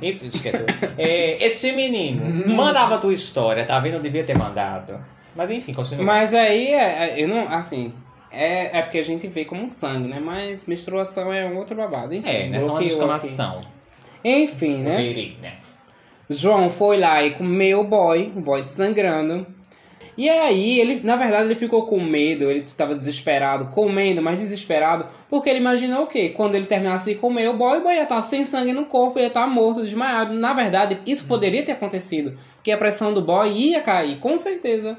Enfim, 0.02 0.26
esquece. 0.26 0.64
É, 0.98 1.42
esse 1.44 1.72
menino 1.72 2.54
mandava 2.54 2.96
a 2.96 2.98
tua 2.98 3.12
história, 3.12 3.64
tá 3.64 3.78
vendo? 3.78 3.94
Eu 3.94 4.00
devia 4.00 4.24
ter 4.24 4.36
mandado. 4.36 4.98
Mas 5.34 5.50
enfim, 5.50 5.72
continua. 5.72 6.04
Mas 6.04 6.34
aí, 6.34 6.68
é, 6.68 7.08
é, 7.08 7.14
eu 7.22 7.28
não, 7.28 7.48
assim, 7.48 7.92
é, 8.32 8.78
é 8.78 8.82
porque 8.82 8.98
a 8.98 9.04
gente 9.04 9.26
vê 9.26 9.44
como 9.44 9.66
sangue, 9.66 10.08
né? 10.08 10.20
Mas 10.24 10.66
menstruação 10.66 11.32
é 11.32 11.44
um 11.46 11.56
outro 11.56 11.76
babado. 11.76 12.14
Enfim, 12.14 12.28
é, 12.28 12.48
né? 12.48 12.60
Só 12.60 12.72
uma 12.72 12.82
exclamação. 12.82 13.60
Enfim, 14.24 14.78
né? 14.78 14.96
Verei, 14.96 15.36
né? 15.40 15.54
João 16.28 16.70
foi 16.70 16.96
lá 16.98 17.24
e 17.24 17.32
comeu 17.32 17.80
o 17.80 17.84
boy, 17.84 18.32
o 18.36 18.40
boy 18.40 18.62
sangrando. 18.62 19.46
E 20.16 20.28
aí, 20.28 20.78
ele, 20.78 21.00
na 21.02 21.16
verdade, 21.16 21.46
ele 21.46 21.54
ficou 21.54 21.86
com 21.86 21.98
medo, 21.98 22.44
ele 22.44 22.60
tava 22.76 22.94
desesperado, 22.94 23.66
comendo, 23.66 24.20
mas 24.20 24.38
desesperado, 24.38 25.06
porque 25.28 25.48
ele 25.48 25.58
imaginou 25.58 26.02
o 26.02 26.06
quê? 26.06 26.28
Quando 26.28 26.54
ele 26.54 26.66
terminasse 26.66 27.06
de 27.12 27.18
comer 27.18 27.48
o 27.48 27.54
boy, 27.54 27.78
o 27.78 27.82
boy 27.82 27.94
ia 27.94 28.02
estar 28.02 28.20
sem 28.22 28.44
sangue 28.44 28.72
no 28.72 28.84
corpo, 28.84 29.18
ia 29.18 29.28
estar 29.28 29.46
morto, 29.46 29.82
desmaiado. 29.82 30.34
Na 30.34 30.52
verdade, 30.52 31.00
isso 31.06 31.26
poderia 31.26 31.64
ter 31.64 31.72
acontecido, 31.72 32.36
porque 32.54 32.70
a 32.70 32.76
pressão 32.76 33.14
do 33.14 33.22
boy 33.22 33.50
ia 33.50 33.80
cair, 33.80 34.18
com 34.18 34.36
certeza. 34.36 34.98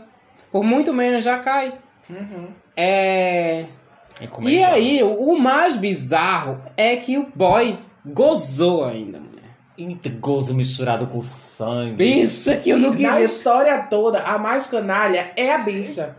Por 0.52 0.64
muito 0.64 0.92
menos 0.92 1.24
já 1.24 1.38
cai. 1.38 1.74
Uhum. 2.12 2.48
É. 2.76 3.66
E, 4.20 4.28
como 4.28 4.48
E 4.50 4.60
fala. 4.62 4.74
aí, 4.76 5.02
o 5.04 5.36
mais 5.38 5.78
bizarro 5.78 6.62
é 6.78 6.96
que 6.96 7.18
o 7.18 7.28
boy 7.34 7.78
gozou 8.06 8.84
ainda, 8.86 9.20
mulher. 9.20 9.42
Eita, 9.78 10.10
gozo 10.10 10.54
misturado 10.54 11.08
com 11.08 11.22
sangue. 11.22 11.94
Bicha 11.94 12.56
que 12.58 12.70
eu 12.70 12.78
não 12.78 12.92
Na 12.92 12.96
queria. 12.98 13.22
história 13.22 13.78
toda, 13.90 14.20
a 14.20 14.38
mais 14.38 14.68
canalha 14.68 15.32
é 15.36 15.54
a 15.54 15.60
bicha. 15.60 16.16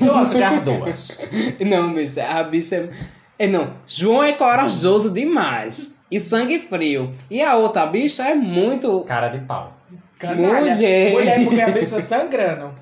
Eu 0.00 0.14
acho 0.14 0.36
que 0.36 0.42
é 0.42 0.46
as 0.46 0.62
duas. 0.62 1.18
Não, 1.66 1.92
bicha, 1.92 2.24
a 2.24 2.44
bicha 2.44 2.76
é... 3.38 3.44
é. 3.44 3.48
Não, 3.48 3.72
João 3.84 4.22
é 4.22 4.32
corajoso 4.32 5.10
demais. 5.10 5.92
E 6.08 6.20
sangue 6.20 6.60
frio. 6.60 7.12
E 7.28 7.42
a 7.42 7.56
outra 7.56 7.84
bicha 7.86 8.22
é 8.22 8.32
muito. 8.34 9.02
Cara 9.04 9.26
de 9.26 9.40
pau. 9.40 9.76
Canalha. 10.20 10.74
Mulher. 10.76 11.12
Mulher, 11.12 11.42
porque 11.44 11.58
a 11.62 11.70
bicha 11.72 12.00
sangrando. 12.00 12.72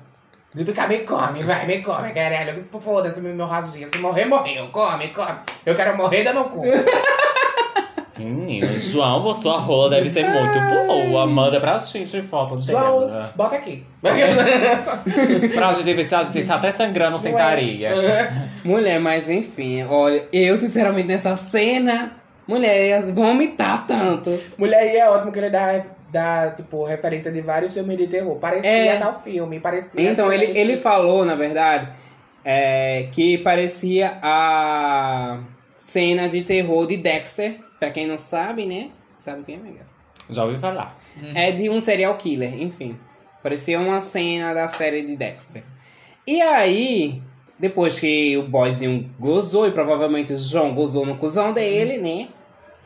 Tu 0.53 0.73
quer 0.73 0.89
me 0.89 0.97
come, 0.99 1.43
vai, 1.43 1.65
me 1.65 1.81
come, 1.81 2.11
caralho. 2.11 2.65
Foda-se, 2.77 3.21
meu 3.21 3.31
hemorragia. 3.31 3.87
Se 3.87 3.97
morrer, 3.99 4.25
morreu. 4.25 4.67
Come, 4.67 5.07
come. 5.07 5.39
Eu 5.65 5.75
quero 5.75 5.95
morrer 5.95 6.23
dando 6.23 6.43
cu. 6.45 6.63
Menino, 8.19 8.77
João, 8.77 9.33
sua 9.33 9.57
rola 9.57 9.89
deve 9.91 10.09
ser 10.09 10.27
muito 10.29 10.59
boa. 10.59 11.25
Manda 11.25 11.59
pra 11.59 11.77
gente 11.77 12.21
foto 12.23 12.57
João, 12.57 13.07
dela. 13.07 13.33
bota 13.35 13.55
aqui. 13.55 13.85
Pra 15.55 15.73
gente 15.73 15.93
ver 15.93 16.03
se 16.03 16.13
a 16.13 16.21
gente 16.21 16.39
está 16.39 16.55
até 16.55 16.69
sangrando 16.69 17.17
sem 17.17 17.31
Não 17.31 17.39
carinha. 17.39 17.91
Mulher, 18.63 18.99
mas 18.99 19.29
enfim, 19.29 19.83
olha, 19.85 20.27
eu 20.31 20.57
sinceramente 20.57 21.07
nessa 21.07 21.35
cena. 21.35 22.11
Mulher, 22.47 22.87
ia 22.87 23.01
vomitar 23.13 23.87
tanto. 23.87 24.37
Mulher, 24.57 24.93
e 24.93 24.97
é 24.97 25.09
ótimo 25.09 25.31
que 25.31 25.39
ele 25.39 25.49
dá, 25.49 25.81
dá, 26.11 26.51
tipo, 26.51 26.83
referência 26.85 27.31
de 27.31 27.41
vários 27.41 27.73
filmes 27.73 27.97
de 27.97 28.07
terror. 28.07 28.35
Parecia 28.37 28.69
É. 28.69 28.97
tal 28.97 29.19
filme, 29.21 29.59
parecia. 29.59 30.01
Então, 30.09 30.31
ele, 30.31 30.45
ele 30.57 30.77
falou, 30.77 31.23
na 31.25 31.35
verdade, 31.35 31.89
é, 32.43 33.07
que 33.11 33.37
parecia 33.39 34.17
a 34.21 35.39
cena 35.75 36.27
de 36.27 36.43
terror 36.43 36.85
de 36.85 36.97
Dexter. 36.97 37.55
Pra 37.79 37.89
quem 37.89 38.05
não 38.05 38.17
sabe, 38.17 38.65
né? 38.65 38.89
Sabe 39.17 39.43
quem 39.43 39.55
é, 39.55 39.57
amiga? 39.59 39.85
Já 40.29 40.43
ouvi 40.45 40.57
falar. 40.59 40.97
É 41.35 41.51
de 41.51 41.69
um 41.69 41.79
serial 41.79 42.15
killer, 42.15 42.61
enfim. 42.61 42.97
Parecia 43.41 43.79
uma 43.79 43.99
cena 44.01 44.53
da 44.53 44.67
série 44.67 45.01
de 45.01 45.15
Dexter. 45.15 45.63
E 46.27 46.39
aí, 46.41 47.21
depois 47.57 47.99
que 47.99 48.37
o 48.37 48.43
boyzinho 48.43 49.09
gozou, 49.19 49.67
e 49.67 49.71
provavelmente 49.71 50.31
o 50.33 50.37
João 50.37 50.73
gozou 50.75 51.05
no 51.05 51.15
cuzão 51.17 51.51
dele, 51.51 51.97
né? 51.97 52.27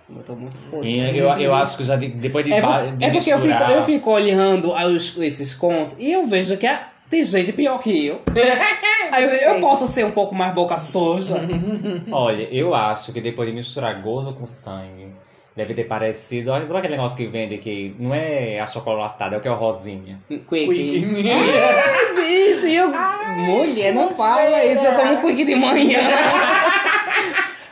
Eu 0.09 0.23
tô 0.23 0.35
muito 0.35 0.59
puto. 0.69 0.85
E 0.85 1.17
eu, 1.17 1.27
eu 1.37 1.53
acho 1.55 1.77
que 1.77 1.83
já 1.83 1.95
de- 1.95 2.09
depois 2.09 2.45
de, 2.45 2.53
É, 2.53 2.61
ba- 2.61 2.79
por- 2.83 2.91
de 2.95 3.05
é 3.05 3.09
porque 3.09 3.33
eu 3.33 3.39
fico, 3.39 3.53
eu 3.71 3.83
fico 3.83 4.11
olhando 4.11 4.71
os- 4.73 5.17
esses 5.17 5.53
contos 5.53 5.95
e 5.99 6.11
eu 6.11 6.25
vejo 6.27 6.55
que 6.57 6.67
ah, 6.67 6.89
tem 7.09 7.25
gente 7.25 7.51
pior 7.53 7.79
que 7.81 8.05
eu. 8.05 8.21
Aí 9.11 9.23
eu, 9.23 9.29
eu 9.55 9.59
posso 9.61 9.87
ser 9.87 10.05
um 10.05 10.11
pouco 10.11 10.35
mais 10.35 10.53
boca 10.53 10.77
suja. 10.79 11.35
Olha, 12.11 12.43
eu 12.51 12.73
acho 12.75 13.11
que 13.13 13.19
depois 13.21 13.49
de 13.49 13.55
misturar 13.55 13.99
gozo 14.01 14.33
com 14.33 14.45
sangue, 14.45 15.07
deve 15.55 15.73
ter 15.73 15.85
parecido. 15.85 16.51
Olha, 16.51 16.65
Sabe 16.67 16.79
aquele 16.79 16.97
negócio 16.97 17.17
que 17.17 17.25
vende 17.25 17.57
que 17.57 17.95
não 17.97 18.13
é 18.13 18.59
achocolatada, 18.59 19.35
é 19.35 19.39
o 19.39 19.41
que 19.41 19.47
é 19.47 19.51
o 19.51 19.55
rosinha? 19.55 20.19
Quick. 20.27 20.45
Quick. 20.47 21.29
Ai, 21.31 22.15
bicho, 22.15 22.67
eu... 22.67 22.91
mulher, 23.37 23.93
não 23.93 24.11
fala 24.11 24.63
isso. 24.65 24.85
Eu 24.85 24.95
tomo 24.95 25.21
quick 25.21 25.43
de 25.45 25.55
manhã. 25.55 25.99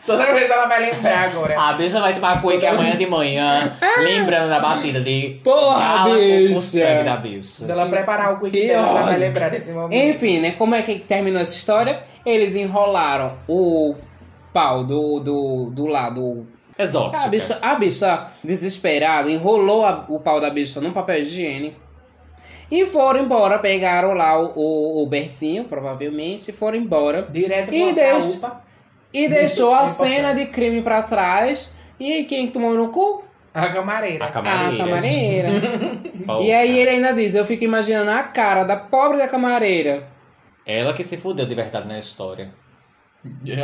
Toda 0.05 0.33
vez 0.33 0.49
ela 0.51 0.65
vai 0.65 0.81
lembrar 0.81 1.29
agora. 1.29 1.59
A 1.59 1.73
bicha 1.73 1.99
vai 2.01 2.13
tomar 2.13 2.41
cueca 2.41 2.69
amanhã 2.69 2.95
de 2.97 3.05
manhã, 3.05 3.73
lembrando 3.99 4.49
da 4.49 4.59
batida 4.59 4.99
de 4.99 5.39
Porra, 5.43 6.03
com- 6.03 6.09
com 6.09 6.15
bicha. 6.17 6.59
sangue 6.59 7.03
da 7.03 7.15
bicha. 7.17 7.59
Quando 7.59 7.69
ela 7.71 7.85
preparar 7.87 8.33
o 8.33 8.39
Que 8.39 8.67
dela, 8.67 8.87
ela 8.89 9.01
vai 9.03 9.17
lembrar 9.17 9.49
desse 9.49 9.71
momento. 9.71 9.93
Enfim, 9.93 10.39
né? 10.39 10.51
Como 10.51 10.75
é 10.75 10.81
que 10.81 10.99
terminou 10.99 11.41
essa 11.41 11.55
história? 11.55 12.01
Eles 12.25 12.53
enrolaram 12.55 13.37
o 13.47 13.95
pau 14.53 14.83
do, 14.83 15.19
do, 15.19 15.69
do 15.71 15.85
lado 15.87 16.47
Exótica. 16.77 17.23
A 17.25 17.27
bicha, 17.29 17.59
a 17.61 17.75
bicha 17.75 18.27
desesperada 18.43 19.29
enrolou 19.29 19.85
a- 19.85 20.05
o 20.09 20.19
pau 20.19 20.41
da 20.41 20.49
bicha 20.49 20.81
num 20.81 20.91
papel 20.91 21.19
higiênico. 21.21 21.79
E 22.71 22.85
foram 22.87 23.19
embora, 23.21 23.59
pegaram 23.59 24.13
lá 24.13 24.39
o, 24.39 24.51
o, 24.55 25.03
o 25.03 25.07
bercinho, 25.07 25.65
provavelmente, 25.65 26.49
e 26.49 26.51
foram 26.53 26.75
embora. 26.77 27.27
Direto 27.29 27.71
E 27.73 27.93
pra 27.93 28.03
deixa- 28.03 28.27
UPA. 28.37 28.61
E 29.13 29.27
deixou 29.27 29.73
a 29.73 29.83
É 29.83 29.87
cena 29.87 30.33
de 30.33 30.45
crime 30.47 30.81
pra 30.81 31.03
trás. 31.03 31.69
E 31.99 32.11
aí, 32.11 32.23
quem 32.25 32.47
tomou 32.49 32.73
no 32.73 32.89
cu? 32.89 33.23
A 33.53 33.67
camareira. 33.69 34.25
A 34.25 34.31
camareira. 34.31 34.83
A 34.83 34.85
camareira. 34.87 35.49
E 36.41 36.51
aí 36.53 36.79
ele 36.79 36.89
ainda 36.91 37.11
diz, 37.13 37.35
eu 37.35 37.45
fico 37.45 37.65
imaginando 37.65 38.09
a 38.09 38.23
cara 38.23 38.63
da 38.63 38.77
pobre 38.77 39.17
da 39.17 39.27
camareira. 39.27 40.07
Ela 40.65 40.93
que 40.93 41.03
se 41.03 41.17
fudeu 41.17 41.45
de 41.45 41.53
verdade 41.53 41.85
na 41.87 41.99
história. 41.99 42.53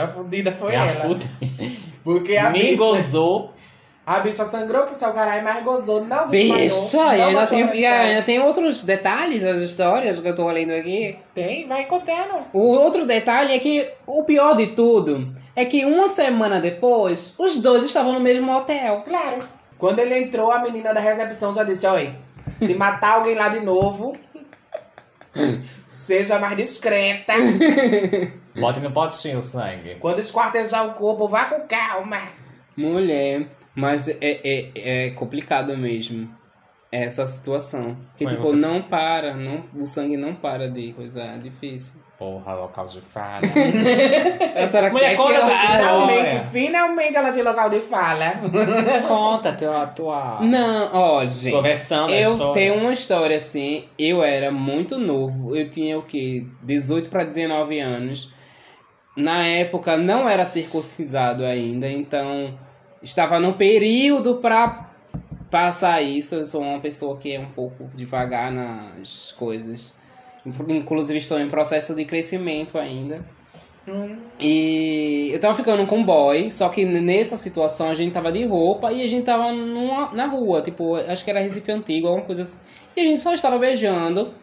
A 0.03 0.07
fudida 0.09 0.51
foi 0.51 0.73
É 0.73 0.77
a 0.77 0.85
ela. 0.85 1.01
fuda. 1.01 1.25
Porque 2.03 2.35
a 2.37 2.49
Nem 2.49 2.63
bicha, 2.71 2.77
gozou. 2.77 3.53
A 4.09 4.21
bicha 4.21 4.43
sangrou 4.45 4.85
que 4.87 4.95
seu 4.95 5.13
caralho, 5.13 5.43
mas 5.43 5.63
gozou. 5.63 6.03
Não 6.03 6.27
Bicha, 6.27 6.57
desmaiou. 6.57 7.13
e 7.13 7.21
ainda 7.21 7.45
tem, 7.45 7.75
e 7.75 7.85
ainda 7.85 8.21
tem 8.23 8.39
outros 8.39 8.81
detalhes 8.81 9.43
das 9.43 9.59
histórias 9.59 10.19
que 10.19 10.27
eu 10.27 10.33
tô 10.33 10.49
lendo 10.49 10.71
aqui. 10.71 11.15
Tem, 11.31 11.67
vai 11.67 11.85
contando. 11.85 12.43
O 12.51 12.59
outro 12.59 13.05
detalhe 13.05 13.53
é 13.53 13.59
que 13.59 13.87
o 14.07 14.23
pior 14.23 14.55
de 14.55 14.73
tudo 14.73 15.31
é 15.55 15.63
que 15.63 15.85
uma 15.85 16.09
semana 16.09 16.59
depois, 16.59 17.35
os 17.37 17.57
dois 17.57 17.83
estavam 17.83 18.13
no 18.13 18.19
mesmo 18.19 18.51
hotel. 18.51 19.03
Claro. 19.07 19.47
Quando 19.77 19.99
ele 19.99 20.17
entrou, 20.17 20.51
a 20.51 20.57
menina 20.57 20.91
da 20.91 20.99
recepção 20.99 21.53
já 21.53 21.63
disse, 21.63 21.85
oi, 21.85 22.11
se 22.57 22.73
matar 22.73 23.17
alguém 23.17 23.35
lá 23.35 23.49
de 23.49 23.59
novo, 23.59 24.17
seja 25.93 26.39
mais 26.39 26.57
discreta. 26.57 27.33
Bote 28.59 28.79
no 28.79 28.89
potinho 28.91 29.37
o 29.37 29.41
sangue. 29.41 29.97
Quando 29.99 30.17
esquartejar 30.17 30.87
o 30.87 30.93
corpo, 30.95 31.27
vá 31.27 31.45
com 31.45 31.61
calma. 31.67 32.23
Mulher. 32.75 33.58
Mas 33.75 34.07
é, 34.07 34.17
é, 34.21 34.71
é 34.75 35.09
complicado 35.11 35.77
mesmo 35.77 36.29
essa 36.91 37.25
situação. 37.25 37.95
Que, 38.17 38.25
Ué, 38.25 38.31
tipo, 38.31 38.43
você- 38.45 38.55
não 38.55 38.81
para, 38.81 39.33
não, 39.35 39.63
o 39.75 39.85
sangue 39.85 40.17
não 40.17 40.33
para 40.33 40.69
de 40.69 40.91
coisa, 40.93 41.21
é 41.23 41.37
difícil. 41.37 41.99
Porra, 42.17 42.53
local 42.53 42.83
de 42.83 42.99
falha. 42.99 43.47
A 44.61 44.67
senhora 44.67 44.89
Mulher, 44.91 45.11
quer 45.11 45.15
conta 45.15 45.33
que 45.35 45.39
a 45.39 45.55
história. 45.55 45.77
Finalmente, 45.79 46.45
finalmente 46.51 47.15
ela 47.15 47.31
tem 47.31 47.43
local 47.43 47.69
de 47.69 47.79
fala. 47.79 48.25
Conta 49.07 49.53
tua, 49.53 49.87
tua... 49.87 50.39
Não, 50.41 50.89
ó, 50.91 51.25
gente. 51.29 51.51
tua 51.53 51.61
versão 51.61 52.07
da 52.07 52.13
Eu 52.15 52.31
história. 52.33 52.53
tenho 52.53 52.75
uma 52.75 52.91
história 52.91 53.37
assim, 53.37 53.85
eu 53.97 54.21
era 54.21 54.51
muito 54.51 54.97
novo, 54.97 55.55
eu 55.55 55.69
tinha 55.69 55.97
o 55.97 56.01
quê? 56.03 56.45
18 56.61 57.09
para 57.09 57.23
19 57.23 57.79
anos. 57.79 58.33
Na 59.15 59.45
época 59.45 59.95
não 59.95 60.27
era 60.27 60.43
circuncisado 60.43 61.45
ainda, 61.45 61.89
então 61.89 62.53
estava 63.01 63.39
no 63.39 63.53
período 63.53 64.35
para 64.35 64.89
passar 65.49 66.01
isso. 66.01 66.35
Eu 66.35 66.45
sou 66.45 66.61
uma 66.61 66.79
pessoa 66.79 67.17
que 67.17 67.33
é 67.33 67.39
um 67.39 67.49
pouco 67.49 67.89
devagar 67.93 68.51
nas 68.51 69.31
coisas. 69.33 69.93
Inclusive 70.45 71.17
estou 71.17 71.39
em 71.39 71.49
processo 71.49 71.93
de 71.93 72.05
crescimento 72.05 72.77
ainda. 72.77 73.23
E 74.39 75.31
eu 75.33 75.39
tava 75.39 75.55
ficando 75.55 75.85
com 75.85 75.97
um 75.97 76.03
boy, 76.03 76.51
só 76.51 76.69
que 76.69 76.85
nessa 76.85 77.37
situação 77.37 77.89
a 77.89 77.93
gente 77.93 78.13
tava 78.13 78.31
de 78.31 78.45
roupa 78.45 78.91
e 78.91 79.03
a 79.03 79.07
gente 79.07 79.25
tava 79.25 79.51
numa, 79.51 80.13
na 80.13 80.25
rua, 80.27 80.61
tipo, 80.61 80.95
acho 80.95 81.23
que 81.23 81.29
era 81.29 81.39
Recife 81.39 81.71
Antigo, 81.71 82.07
alguma 82.07 82.25
coisa 82.25 82.43
assim. 82.43 82.57
E 82.95 83.01
a 83.01 83.03
gente 83.03 83.19
só 83.19 83.33
estava 83.33 83.57
beijando, 83.57 84.33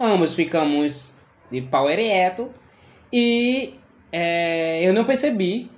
ambos 0.00 0.34
ficamos 0.34 1.16
de 1.50 1.60
pau 1.60 1.88
ereto 1.90 2.50
e 3.12 3.74
é, 4.10 4.82
eu 4.82 4.92
não 4.92 5.04
percebi. 5.04 5.70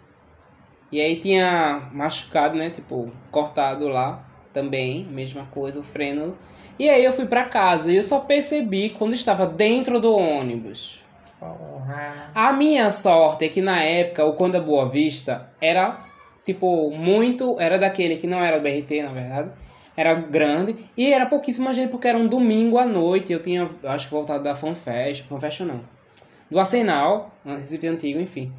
E 0.91 1.01
aí 1.01 1.16
tinha 1.16 1.89
machucado, 1.93 2.57
né, 2.57 2.70
tipo, 2.70 3.11
cortado 3.30 3.89
lá 3.89 4.24
também, 4.53 5.05
mesma 5.05 5.47
coisa, 5.47 5.80
o 5.80 5.82
freno. 5.82 6.37
E 6.78 6.89
aí 6.89 7.05
eu 7.05 7.12
fui 7.12 7.26
pra 7.26 7.45
casa 7.45 7.91
e 7.91 7.97
eu 7.97 8.03
só 8.03 8.20
percebi 8.20 8.91
quando 8.91 9.14
estava 9.14 9.47
dentro 9.47 9.99
do 9.99 10.14
ônibus. 10.14 11.03
Porra. 11.39 12.30
A 12.34 12.53
minha 12.53 12.91
sorte 12.91 13.45
é 13.45 13.49
que 13.49 13.61
na 13.61 13.82
época 13.82 14.24
o 14.24 14.32
Conda 14.34 14.61
Boa 14.61 14.89
Vista 14.89 15.51
era, 15.61 15.99
tipo, 16.45 16.91
muito. 16.91 17.59
Era 17.59 17.78
daquele 17.78 18.16
que 18.16 18.26
não 18.26 18.43
era 18.43 18.59
do 18.59 18.62
BRT, 18.62 19.03
na 19.03 19.12
verdade. 19.12 19.51
Era 19.97 20.14
grande 20.14 20.76
e 20.97 21.11
era 21.11 21.24
pouquíssima 21.24 21.72
gente, 21.72 21.91
porque 21.91 22.07
era 22.07 22.18
um 22.18 22.26
domingo 22.26 22.78
à 22.78 22.87
noite. 22.87 23.32
Eu 23.32 23.43
tinha, 23.43 23.68
acho 23.84 24.09
que 24.09 24.14
voltado 24.14 24.45
da 24.45 24.55
FanFest. 24.55 25.24
FanFest 25.24 25.61
não. 25.61 25.80
Do 26.51 26.59
Arsenal, 26.59 27.34
Recife 27.45 27.87
Antigo, 27.89 28.20
enfim. 28.20 28.53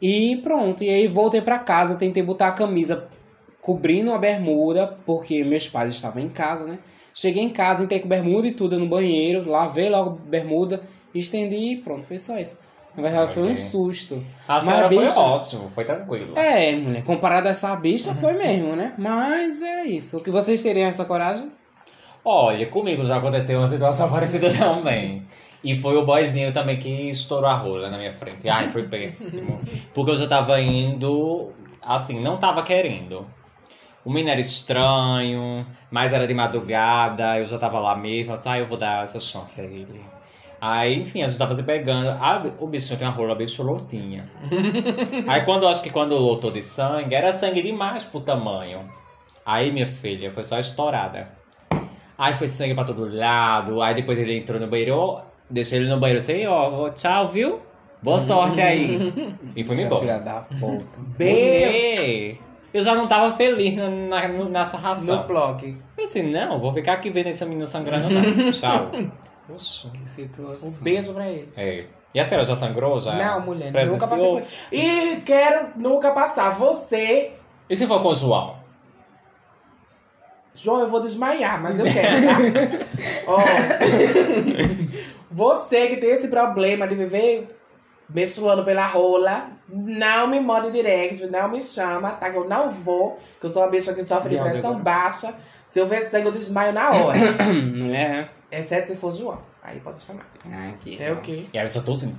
E 0.00 0.36
pronto. 0.42 0.82
E 0.82 0.88
aí 0.88 1.06
voltei 1.06 1.40
pra 1.40 1.58
casa, 1.58 1.94
tentei 1.94 2.22
botar 2.22 2.48
a 2.48 2.52
camisa 2.52 3.08
cobrindo 3.60 4.12
a 4.12 4.18
bermuda, 4.18 4.96
porque 5.04 5.44
meus 5.44 5.68
pais 5.68 5.94
estavam 5.94 6.22
em 6.22 6.28
casa, 6.28 6.64
né? 6.64 6.78
Cheguei 7.12 7.42
em 7.42 7.50
casa, 7.50 7.82
entrei 7.82 8.00
com 8.00 8.08
bermuda 8.08 8.46
e 8.46 8.52
tudo 8.52 8.78
no 8.78 8.86
banheiro, 8.88 9.48
lavei 9.48 9.90
logo 9.90 10.10
a 10.10 10.28
bermuda, 10.30 10.80
estendi 11.14 11.56
e 11.72 11.76
pronto, 11.76 12.04
foi 12.06 12.18
só 12.18 12.38
isso. 12.38 12.58
Na 12.96 13.02
verdade, 13.02 13.32
foi 13.34 13.42
um 13.44 13.54
susto. 13.56 14.24
A 14.48 14.60
Mas, 14.62 14.86
foi 14.86 14.98
bicha- 15.04 15.20
ótimo, 15.20 15.70
foi 15.74 15.84
tranquilo. 15.84 16.36
É, 16.36 16.74
mulher, 16.74 17.04
comparado 17.04 17.46
a 17.48 17.50
essa 17.50 17.74
bicha, 17.76 18.14
foi 18.14 18.32
mesmo, 18.32 18.74
né? 18.74 18.94
Mas 18.98 19.60
é 19.62 19.84
isso. 19.84 20.16
O 20.16 20.20
que 20.20 20.30
vocês 20.30 20.62
teriam 20.62 20.88
essa 20.88 21.04
coragem? 21.04 21.50
Olha, 22.24 22.66
comigo 22.66 23.04
já 23.04 23.16
aconteceu 23.18 23.58
uma 23.58 23.68
situação 23.68 24.08
parecida 24.10 24.50
também. 24.52 25.24
E 25.62 25.76
foi 25.76 25.96
o 25.96 26.04
boyzinho 26.04 26.52
também 26.52 26.78
que 26.78 26.88
estourou 27.10 27.48
a 27.48 27.54
rola 27.54 27.90
na 27.90 27.98
minha 27.98 28.12
frente. 28.12 28.48
Ai, 28.48 28.70
foi 28.70 28.84
péssimo. 28.88 29.60
Porque 29.92 30.10
eu 30.12 30.16
já 30.16 30.26
tava 30.26 30.60
indo, 30.60 31.52
assim, 31.82 32.18
não 32.20 32.38
tava 32.38 32.62
querendo. 32.62 33.26
O 34.02 34.10
menino 34.10 34.30
era 34.30 34.40
estranho, 34.40 35.66
mas 35.90 36.12
era 36.14 36.26
de 36.26 36.32
madrugada, 36.32 37.38
eu 37.38 37.44
já 37.44 37.58
tava 37.58 37.78
lá 37.78 37.94
mesmo. 37.94 38.32
eu 38.32 38.36
disse, 38.38 38.48
Ah, 38.48 38.58
eu 38.58 38.66
vou 38.66 38.78
dar 38.78 39.04
essa 39.04 39.20
chance 39.20 39.60
a 39.60 39.64
ele. 39.64 40.00
Aí, 40.58 40.94
enfim, 40.98 41.22
a 41.22 41.26
gente 41.26 41.38
tava 41.38 41.54
se 41.54 41.62
pegando. 41.62 42.10
Ah, 42.20 42.42
o 42.58 42.66
bichinho 42.66 42.98
tem 42.98 43.06
uma 43.06 43.14
rola 43.14 43.34
bem 43.34 43.48
cholotinha. 43.48 44.30
Aí 45.28 45.42
quando 45.44 45.62
eu 45.64 45.68
acho 45.68 45.82
que 45.82 45.90
quando 45.90 46.16
lotou 46.16 46.50
de 46.50 46.60
sangue, 46.62 47.14
era 47.14 47.32
sangue 47.32 47.62
demais 47.62 48.04
pro 48.04 48.20
tamanho. 48.20 48.88
Aí, 49.44 49.72
minha 49.72 49.86
filha, 49.86 50.30
foi 50.30 50.42
só 50.42 50.58
estourada. 50.58 51.28
Aí 52.16 52.34
foi 52.34 52.46
sangue 52.46 52.74
pra 52.74 52.84
todo 52.84 53.08
lado. 53.14 53.80
Aí 53.80 53.94
depois 53.94 54.18
ele 54.18 54.36
entrou 54.36 54.60
no 54.60 54.66
banheiro, 54.66 55.22
deixei 55.50 55.78
ele 55.80 55.88
no 55.88 55.98
banheiro 55.98 56.22
assim, 56.22 56.46
ó, 56.46 56.84
ó, 56.86 56.90
tchau, 56.90 57.28
viu? 57.28 57.60
Boa 58.02 58.18
sorte 58.18 58.60
aí. 58.60 59.12
e 59.54 59.62
fui-me 59.64 59.82
embora. 59.82 60.00
Filha 60.00 60.18
da 60.18 60.40
puta. 60.42 60.98
Eu 62.72 62.82
já 62.82 62.94
não 62.94 63.08
tava 63.08 63.32
feliz 63.36 63.74
na, 63.74 63.88
na, 63.90 64.28
no- 64.28 64.48
nessa 64.48 64.76
no 64.76 64.82
ração. 64.82 65.26
blog. 65.26 65.76
Eu 65.98 66.06
disse, 66.06 66.22
não, 66.22 66.58
vou 66.60 66.72
ficar 66.72 66.94
aqui 66.94 67.10
vendo 67.10 67.26
esse 67.26 67.44
menino 67.44 67.66
sangrando, 67.66 68.08
não. 68.08 68.22
Tchau. 68.52 68.90
Oxa. 69.52 69.90
Que 69.90 70.08
situação. 70.08 70.68
Um 70.68 70.72
beijo 70.82 71.12
pra 71.12 71.28
ele. 71.28 71.48
É. 71.56 71.84
E 72.14 72.18
a 72.20 72.24
senhora 72.24 72.44
já 72.44 72.56
sangrou? 72.56 72.98
Já 73.00 73.14
Não, 73.14 73.40
mulher, 73.44 73.70
presenciou? 73.72 73.98
nunca 74.00 74.06
passei 74.08 74.30
por 74.70 74.74
E 74.76 75.16
quero 75.22 75.68
nunca 75.76 76.10
passar. 76.12 76.50
Você, 76.58 77.32
E 77.68 77.76
se 77.76 77.86
for 77.86 78.00
com 78.02 78.08
o 78.08 78.14
João? 78.14 78.56
João, 80.52 80.80
eu 80.80 80.88
vou 80.88 81.00
desmaiar, 81.00 81.62
mas 81.62 81.78
eu 81.78 81.84
quero, 81.84 82.26
tá? 82.26 82.86
Ó, 83.28 83.38
você 85.30 85.86
que 85.86 85.96
tem 85.96 86.10
esse 86.10 86.28
problema 86.28 86.88
de 86.88 86.94
viver 86.94 87.48
menstruando 88.12 88.64
pela 88.64 88.86
rola, 88.86 89.48
não 89.68 90.26
me 90.26 90.40
mande 90.40 90.72
direct, 90.72 91.26
não 91.26 91.48
me 91.48 91.62
chama, 91.62 92.10
tá? 92.10 92.30
Que 92.30 92.36
eu 92.36 92.48
não 92.48 92.72
vou, 92.72 93.18
que 93.40 93.46
eu 93.46 93.50
sou 93.50 93.62
uma 93.62 93.70
bicha 93.70 93.94
que 93.94 94.04
sofre 94.04 94.36
de 94.36 94.42
pressão 94.42 94.78
baixa. 94.80 95.34
Se 95.68 95.78
eu 95.78 95.86
ver 95.86 96.10
sangue, 96.10 96.26
eu 96.26 96.32
desmaio 96.32 96.72
na 96.72 96.90
hora. 96.90 97.18
Mulher. 97.52 98.32
Exceto 98.50 98.88
se 98.88 98.96
for 98.96 99.12
João. 99.12 99.38
Aí 99.62 99.78
pode 99.78 100.02
chamar. 100.02 100.26
Ah, 100.50 100.70
aqui. 100.70 100.98
É 101.00 101.12
o 101.12 101.18
quê? 101.18 101.44
E 101.52 101.58
aí 101.58 101.64
eu 101.64 101.68
só 101.68 101.80
tô 101.82 101.92
assim, 101.92 102.16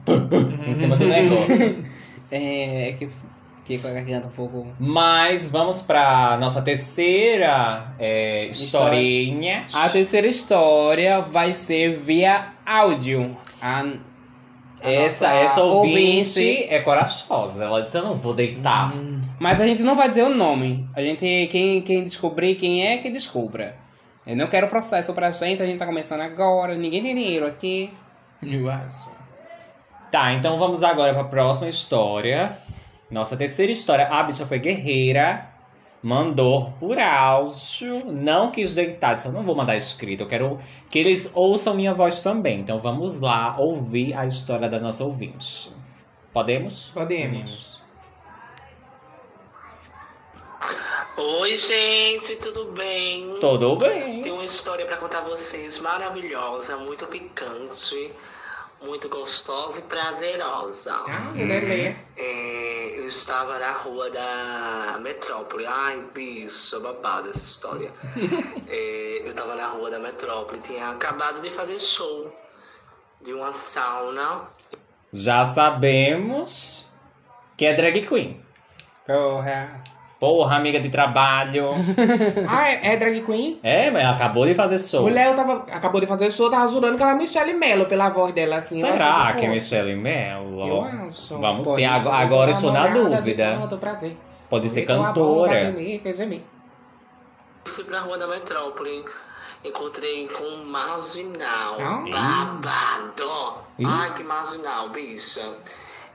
em 0.68 0.76
cima 0.76 0.96
do 0.96 1.06
negócio. 1.06 1.86
É, 2.34 2.88
é 2.88 2.94
que 2.94 3.10
fiquei 3.58 3.78
com 3.78 3.90
a 3.90 3.92
garganta 3.92 4.28
um 4.28 4.32
pouco. 4.32 4.68
Mas 4.80 5.50
vamos 5.50 5.82
pra 5.82 6.38
nossa 6.40 6.62
terceira 6.62 7.94
é, 8.00 8.46
historinha. 8.46 9.66
A 9.74 9.90
terceira 9.90 10.28
história 10.28 11.20
vai 11.20 11.54
ser 11.54 11.98
via 11.98 12.54
áudio. 12.66 13.38
A, 13.62 13.86
Essa, 14.82 15.28
essa 15.32 15.62
ouvinte, 15.62 16.64
é 16.70 16.80
corajosa. 16.80 17.64
Ela 17.64 17.82
disse, 17.82 17.98
eu 17.98 18.04
não 18.04 18.16
vou 18.16 18.34
deitar. 18.34 18.92
Mas 19.40 19.62
a 19.62 19.68
gente 19.68 19.84
não 19.84 19.96
vai 19.96 20.10
dizer 20.10 20.24
o 20.24 20.34
nome. 20.34 20.88
A 20.96 21.02
gente, 21.02 21.48
quem, 21.52 21.82
quem 21.82 22.04
descobrir 22.04 22.56
quem 22.56 22.86
é, 22.88 22.98
que 22.98 23.10
descubra. 23.10 23.76
Eu 24.26 24.36
não 24.36 24.48
quero 24.48 24.68
processo 24.68 25.14
pra 25.14 25.32
gente, 25.32 25.62
a 25.62 25.66
gente 25.66 25.80
tá 25.80 25.86
começando 25.86 26.22
agora, 26.22 26.76
ninguém 26.76 27.02
tem 27.02 27.16
dinheiro 27.16 27.46
aqui. 27.46 27.92
Eu 28.42 28.70
acho. 28.70 29.10
Tá, 30.12 30.34
então 30.34 30.58
vamos 30.60 30.84
agora 30.84 31.14
pra 31.14 31.24
próxima 31.24 31.70
história. 31.70 32.58
Nossa 33.10 33.38
terceira 33.38 33.72
história. 33.72 34.08
A 34.08 34.24
bicha 34.24 34.46
foi 34.46 34.60
guerreira. 34.60 35.48
Mandou 36.02 36.74
por 36.80 36.98
áudio. 36.98 38.12
Não 38.12 38.52
quis 38.52 38.76
deitar. 38.76 39.14
Disse, 39.14 39.28
eu 39.28 39.32
não 39.32 39.44
vou 39.44 39.56
mandar 39.56 39.76
escrito. 39.76 40.24
Eu 40.24 40.28
quero 40.28 40.60
que 40.90 40.98
eles 40.98 41.30
ouçam 41.34 41.76
minha 41.76 41.94
voz 41.94 42.22
também. 42.22 42.60
Então 42.62 42.80
vamos 42.80 43.20
lá 43.20 43.56
ouvir 43.60 44.14
a 44.16 44.26
história 44.26 44.68
da 44.68 44.80
nossa 44.80 45.04
ouvinte. 45.04 45.72
Podemos? 46.34 46.90
Podemos. 46.90 47.72
Oi, 51.18 51.56
gente, 51.56 52.38
tudo 52.38 52.72
bem? 52.72 53.38
Tudo 53.40 53.76
bem. 53.76 54.22
Tenho 54.22 54.36
uma 54.36 54.46
história 54.46 54.86
pra 54.86 54.98
contar 54.98 55.20
a 55.20 55.22
vocês 55.22 55.78
maravilhosa, 55.80 56.78
muito 56.78 57.06
picante, 57.08 58.12
muito 58.82 59.08
gostosa 59.10 59.80
e 59.80 59.82
prazerosa. 59.84 60.94
Ah, 60.94 61.32
que 61.34 61.46
delícia. 61.46 61.98
É, 62.18 62.51
estava 63.12 63.60
na 63.60 63.72
rua 63.74 64.10
da 64.10 64.98
Metrópole. 65.02 65.66
Ai, 65.66 66.02
bicho, 66.14 66.80
babada 66.80 67.30
essa 67.30 67.40
história. 67.40 67.92
É, 68.74 69.20
eu 69.24 69.32
estava 69.32 69.54
na 69.56 69.68
rua 69.68 69.92
da 69.92 70.00
Metrópole, 70.00 70.62
tinha 70.62 70.92
acabado 70.92 71.42
de 71.42 71.50
fazer 71.50 71.78
show 71.78 72.34
de 73.22 73.34
uma 73.34 73.52
sauna. 73.52 74.48
Já 75.12 75.44
sabemos 75.44 76.88
que 77.58 77.66
é 77.66 77.74
drag 77.74 78.08
queen. 78.08 78.42
Porra. 79.06 79.84
Porra, 80.22 80.56
amiga 80.58 80.80
de 80.80 80.90
trabalho. 80.90 81.72
Ah, 82.48 82.70
é, 82.70 82.94
é 82.94 82.98
drag 82.98 83.22
queen? 83.26 83.60
é, 83.64 83.90
mas 83.90 84.04
ela 84.04 84.14
acabou 84.14 84.46
de 84.46 84.54
fazer 84.54 84.78
show. 84.78 85.02
Mulher, 85.02 85.30
eu 85.30 85.36
tava. 85.36 85.66
Acabou 85.72 86.00
de 86.00 86.06
fazer 86.06 86.32
show, 86.32 86.48
tava 86.48 86.68
jurando 86.68 86.96
que 86.96 87.02
ela 87.02 87.14
é 87.14 87.16
Michelle 87.16 87.54
Mello 87.56 87.88
pela 87.88 88.10
voz 88.10 88.32
dela, 88.32 88.58
assim. 88.58 88.80
eu 88.80 88.92
Será 88.92 89.16
achei 89.16 89.40
que 89.40 89.46
é. 89.48 89.50
Michelle 89.50 89.96
Mello? 89.96 90.68
Eu 90.68 90.84
acho. 90.84 91.40
Vamos 91.40 91.68
Pode 91.68 91.82
ter. 91.82 91.88
ser. 91.90 91.96
Agora, 91.96 92.18
agora 92.18 92.52
eu 92.52 92.54
estou 92.54 92.72
na 92.72 92.88
dúvida. 92.88 93.58
Tanto 93.62 93.78
prazer. 93.80 94.16
Pode 94.48 94.70
ser 94.70 94.84
cantora. 94.84 95.72
mim, 95.72 96.00
fez 96.04 96.18
de 96.18 96.26
mim. 96.28 96.44
Fui 97.66 97.84
pra 97.84 98.02
rua 98.02 98.20
da 98.20 98.28
Metrópole, 98.28 99.04
encontrei 99.66 100.28
com 100.28 100.44
um 100.44 100.66
marginal. 100.66 101.78
Ah. 101.80 102.04
Babado! 102.12 103.58
Ih. 103.80 103.86
Ai, 103.88 104.14
que 104.14 104.24
marginal, 104.24 104.90
bicha. 104.90 105.42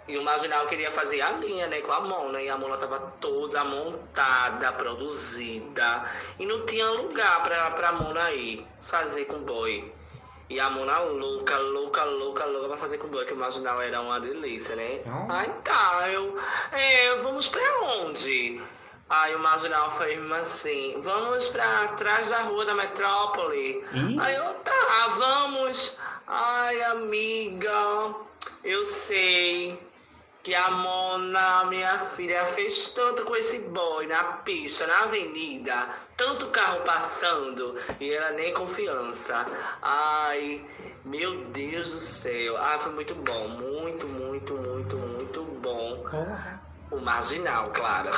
E 0.08 0.16
o 0.16 0.22
marginal 0.22 0.66
queria 0.68 0.90
fazer 0.90 1.20
a 1.20 1.32
linha, 1.32 1.66
né, 1.66 1.80
com 1.80 1.90
a 1.90 2.00
Mona. 2.00 2.40
E 2.40 2.48
a 2.48 2.56
Mona 2.56 2.76
tava 2.76 3.00
toda 3.20 3.64
montada, 3.64 4.72
produzida. 4.72 6.08
E 6.38 6.46
não 6.46 6.64
tinha 6.64 6.88
lugar 6.90 7.42
pra, 7.42 7.70
pra 7.72 7.92
Mona 7.92 8.30
ir 8.30 8.64
fazer 8.80 9.24
com 9.24 9.36
o 9.36 9.40
boy. 9.40 9.92
E 10.48 10.60
a 10.60 10.70
Mona 10.70 11.00
louca, 11.00 11.58
louca, 11.58 12.04
louca, 12.04 12.44
louca 12.44 12.68
pra 12.68 12.76
fazer 12.76 12.98
com 12.98 13.08
o 13.08 13.10
boy, 13.10 13.24
que 13.24 13.32
o 13.32 13.36
marginal 13.36 13.82
era 13.82 14.00
uma 14.00 14.20
delícia, 14.20 14.76
né? 14.76 15.00
Ah. 15.06 15.40
Aí 15.40 15.50
tá, 15.64 16.08
eu. 16.08 16.38
É, 16.70 17.16
vamos 17.16 17.48
pra 17.48 17.80
onde? 17.98 18.62
Aí 19.10 19.34
o 19.34 19.40
marginal 19.40 19.90
foi 19.90 20.16
assim, 20.40 21.00
vamos 21.00 21.48
pra 21.48 21.88
trás 21.96 22.30
da 22.30 22.42
rua 22.42 22.64
da 22.64 22.74
metrópole. 22.74 23.84
Ih. 23.92 24.16
Aí 24.20 24.36
eu, 24.36 24.54
tá, 24.54 25.08
vamos. 25.16 25.98
Ai, 26.28 26.80
amiga, 26.82 28.14
eu 28.64 28.84
sei 28.84 29.85
que 30.46 30.54
a 30.54 30.70
Mona, 30.70 31.64
minha 31.64 31.98
filha, 31.98 32.40
fez 32.44 32.94
tanto 32.94 33.24
com 33.24 33.34
esse 33.34 33.68
boy 33.70 34.06
na 34.06 34.22
pista, 34.22 34.86
na 34.86 35.00
avenida, 35.00 35.74
tanto 36.16 36.46
carro 36.50 36.82
passando, 36.82 37.74
e 37.98 38.12
ela 38.12 38.30
nem 38.30 38.54
confiança. 38.54 39.44
Ai, 39.82 40.64
meu 41.04 41.46
Deus 41.46 41.90
do 41.90 41.98
céu. 41.98 42.56
Ah, 42.58 42.78
foi 42.78 42.92
muito 42.92 43.12
bom, 43.16 43.48
muito, 43.48 44.06
muito, 44.06 44.54
muito, 44.54 44.96
muito 44.96 45.42
bom. 45.60 46.04
O 46.92 47.00
marginal, 47.00 47.72
claro. 47.72 48.10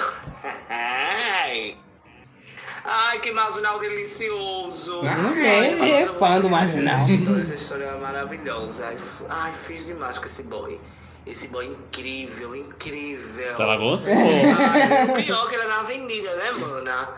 Ai, 0.68 1.78
Ai, 2.84 3.20
que 3.20 3.32
marginal 3.32 3.78
delicioso. 3.78 5.00
Ah, 5.02 5.34
é, 5.34 6.02
é 6.02 6.06
fã 6.06 6.38
do 6.42 6.50
marginal. 6.50 7.00
Essa 7.00 7.10
história, 7.10 7.40
essa 7.40 7.54
história 7.54 7.84
é 7.84 7.98
maravilhosa. 7.98 8.94
Ai, 9.30 9.54
fiz 9.54 9.86
demais 9.86 10.18
com 10.18 10.26
esse 10.26 10.42
boy. 10.42 10.78
Esse 11.26 11.48
boy 11.48 11.66
incrível, 11.66 12.54
incrível. 12.56 13.54
Se 13.54 13.62
ela 13.62 13.76
gostou. 13.76 14.14
Ai, 14.14 15.10
o 15.10 15.14
pior 15.14 15.48
que 15.48 15.54
era 15.54 15.66
na 15.68 15.80
avenida, 15.80 16.34
né, 16.36 16.50
mana? 16.52 17.08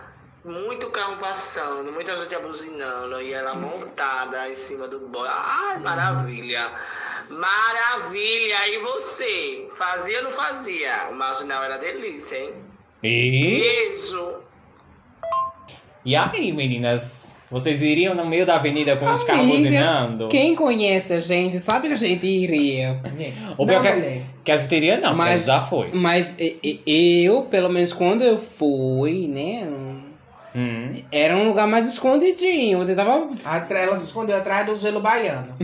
Muito 0.45 0.91
carro 0.91 1.17
passando, 1.19 1.93
muita 1.93 2.17
gente 2.17 2.35
abuzinando 2.35 3.21
e 3.21 3.33
ela 3.33 3.55
montada 3.55 4.49
em 4.49 4.55
cima 4.55 4.89
do 4.89 4.99
boy. 5.01 5.29
Ai, 5.29 5.79
maravilha! 5.79 6.71
Maravilha! 7.29 8.69
E 8.69 8.79
você? 8.79 9.69
Fazia 9.77 10.19
ou 10.19 10.25
não 10.25 10.31
fazia? 10.33 11.09
O 11.11 11.15
marginal 11.15 11.63
era 11.63 11.77
delícia, 11.79 12.37
hein? 12.37 12.55
E, 13.03 13.61
Beijo! 13.61 14.41
e 16.05 16.17
aí, 16.17 16.53
meninas? 16.53 17.30
Vocês 17.51 17.83
iriam 17.83 18.15
no 18.15 18.25
meio 18.25 18.47
da 18.47 18.55
avenida 18.55 18.97
com 18.97 19.11
os 19.11 19.25
carros 19.25 19.45
buzinando? 19.47 20.29
Quem 20.29 20.55
conhece 20.55 21.13
a 21.13 21.19
gente 21.19 21.59
sabe 21.59 21.89
que 21.89 21.95
a 21.95 21.97
gente 21.97 22.25
iria. 22.25 23.01
O 23.59 23.67
Não, 23.67 23.83
que, 23.83 24.23
que 24.45 24.53
a 24.53 24.57
gente 24.57 24.77
iria 24.77 25.01
não, 25.01 25.17
mas 25.17 25.47
já 25.47 25.61
foi. 25.61 25.91
Mas 25.93 26.33
eu, 26.87 27.43
pelo 27.43 27.69
menos 27.69 27.93
quando 27.93 28.23
eu 28.23 28.39
fui, 28.39 29.27
né? 29.27 29.67
Hum. 30.55 30.95
Era 31.13 31.37
um 31.37 31.47
lugar 31.49 31.67
mais 31.67 31.89
escondidinho. 31.89 32.81
Eu 32.81 32.87
tentava. 32.87 33.29
Atra- 33.45 33.79
Ela 33.79 33.99
se 33.99 34.05
escondeu 34.07 34.37
atrás 34.37 34.67
do 34.67 34.75
gelo 34.75 35.01
baiano. 35.01 35.49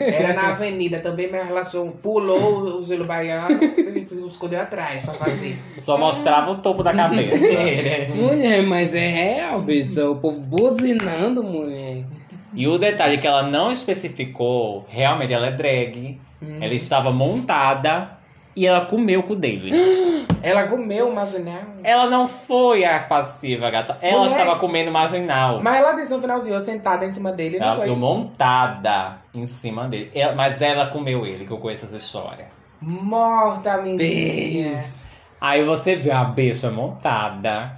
Era 0.00 0.32
na 0.34 0.48
avenida 0.48 0.98
também, 1.00 1.30
minha 1.30 1.44
relação 1.44 1.90
pulou 1.90 2.78
o 2.80 2.84
gelo 2.84 3.04
baiano, 3.04 3.58
se 3.74 4.06
se 4.06 4.20
escondeu 4.26 4.60
atrás 4.60 5.02
pra 5.02 5.14
fazer. 5.14 5.58
Só 5.78 5.96
mostrava 5.96 6.50
o 6.50 6.56
topo 6.56 6.82
da 6.82 6.92
cabeça. 6.92 7.44
Era. 7.46 8.12
Mulher, 8.14 8.62
mas 8.62 8.94
é 8.94 9.08
real, 9.08 9.62
bicho. 9.62 10.10
O 10.12 10.16
povo 10.16 10.38
buzinando, 10.40 11.42
mulher. 11.42 12.04
E 12.52 12.66
o 12.66 12.76
detalhe 12.78 13.16
que 13.16 13.26
ela 13.26 13.42
não 13.44 13.70
especificou, 13.70 14.84
realmente 14.88 15.32
ela 15.32 15.46
é 15.46 15.50
drag. 15.52 16.20
Ela 16.60 16.74
estava 16.74 17.10
montada 17.12 18.18
e 18.56 18.66
ela 18.66 18.86
comeu 18.86 19.22
com 19.22 19.32
o 19.34 19.36
dele. 19.36 19.70
Ela 20.42 20.62
comeu 20.68 21.10
o 21.10 21.14
marginal. 21.14 21.60
ela 21.84 22.08
não 22.08 22.26
foi 22.26 22.82
a 22.82 22.98
passiva, 23.00 23.68
gata. 23.68 23.98
Ela 24.00 24.20
Mulher. 24.20 24.30
estava 24.40 24.58
comendo 24.58 24.90
marginal. 24.90 25.60
Mas 25.62 25.76
ela 25.76 25.92
disse 25.92 26.10
no 26.14 26.18
finalzinho, 26.18 26.54
eu 26.54 26.62
sentada 26.62 27.04
em 27.04 27.12
cima 27.12 27.30
dele, 27.30 27.58
não 27.58 27.66
Ela 27.66 27.76
foi? 27.76 27.84
ficou 27.84 27.98
montada 27.98 29.18
em 29.34 29.44
cima 29.44 29.86
dele. 29.86 30.10
Ela- 30.14 30.34
mas 30.34 30.62
ela 30.62 30.86
comeu 30.86 31.26
ele, 31.26 31.44
que 31.44 31.50
eu 31.52 31.58
conheço 31.58 31.84
essa 31.84 31.96
história. 31.98 32.46
Morta, 32.80 33.76
menina. 33.82 33.98
Beijo. 33.98 35.00
Aí 35.38 35.62
você 35.62 35.94
vê 35.96 36.10
a 36.10 36.24
bicha 36.24 36.70
montada, 36.70 37.72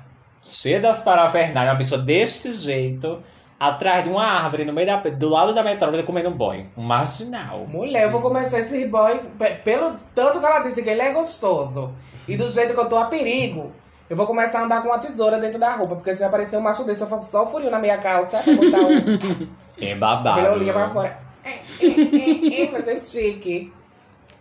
cheia 0.44 0.78
das 0.80 1.02
parafernálias, 1.02 1.72
uma 1.72 1.78
bicha 1.78 1.98
deste 1.98 2.52
jeito, 2.52 3.20
atrás 3.68 4.04
de 4.04 4.10
uma 4.10 4.24
árvore, 4.24 4.64
no 4.64 4.72
meio 4.72 4.86
da, 4.86 4.96
do 4.96 5.28
lado 5.28 5.54
da 5.54 5.62
metrópole, 5.62 6.02
comendo 6.02 6.28
um 6.28 6.32
boy. 6.32 6.66
Um 6.76 6.82
marginal. 6.82 7.66
Mulher, 7.68 8.04
eu 8.04 8.10
vou 8.10 8.20
começar 8.20 8.58
esse 8.58 8.86
boy, 8.86 9.20
pe- 9.38 9.54
pelo 9.64 9.94
tanto 10.14 10.40
que 10.40 10.46
ela 10.46 10.60
disse 10.60 10.82
que 10.82 10.90
ele 10.90 11.00
é 11.02 11.12
gostoso, 11.12 11.92
e 12.26 12.36
do 12.36 12.48
jeito 12.48 12.74
que 12.74 12.80
eu 12.80 12.88
tô 12.88 12.96
a 12.96 13.04
perigo, 13.04 13.70
eu 14.10 14.16
vou 14.16 14.26
começar 14.26 14.60
a 14.60 14.64
andar 14.64 14.82
com 14.82 14.88
uma 14.88 14.98
tesoura 14.98 15.38
dentro 15.38 15.58
da 15.58 15.74
roupa, 15.76 15.94
porque 15.96 16.12
se 16.14 16.20
me 16.20 16.26
aparecer 16.26 16.56
um 16.56 16.60
macho 16.60 16.84
desse, 16.84 17.02
eu 17.02 17.06
faço 17.06 17.30
só 17.30 17.44
o 17.44 17.46
furinho 17.46 17.70
na 17.70 17.78
minha 17.78 17.98
calça, 17.98 18.38
pra 18.38 18.54
botar 18.54 18.80
o 18.80 19.48
É 19.80 19.94
babado. 19.94 20.42
cabelo 20.42 20.72
pra 20.72 20.88
fora. 20.90 21.18
É, 21.44 21.50
é, 21.50 21.86
é, 21.86 22.62
é, 22.62 22.66
Vai 22.70 22.82
ser 22.96 22.96
chique. 23.20 23.72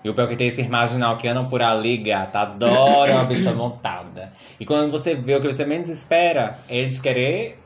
E 0.03 0.09
o 0.09 0.15
pior 0.15 0.27
que 0.27 0.35
tem 0.35 0.47
esses 0.47 0.67
marginal 0.67 1.15
que 1.15 1.27
andam 1.27 1.47
por 1.47 1.61
ali, 1.61 1.95
gata, 1.97 2.39
adoram 2.39 3.19
a 3.19 3.23
bicha 3.23 3.51
montada. 3.53 4.33
E 4.59 4.65
quando 4.65 4.91
você 4.91 5.13
vê 5.13 5.35
o 5.35 5.41
que 5.41 5.45
você 5.51 5.63
menos 5.63 5.89
espera, 5.89 6.57
eles 6.67 6.99
querer 6.99 7.60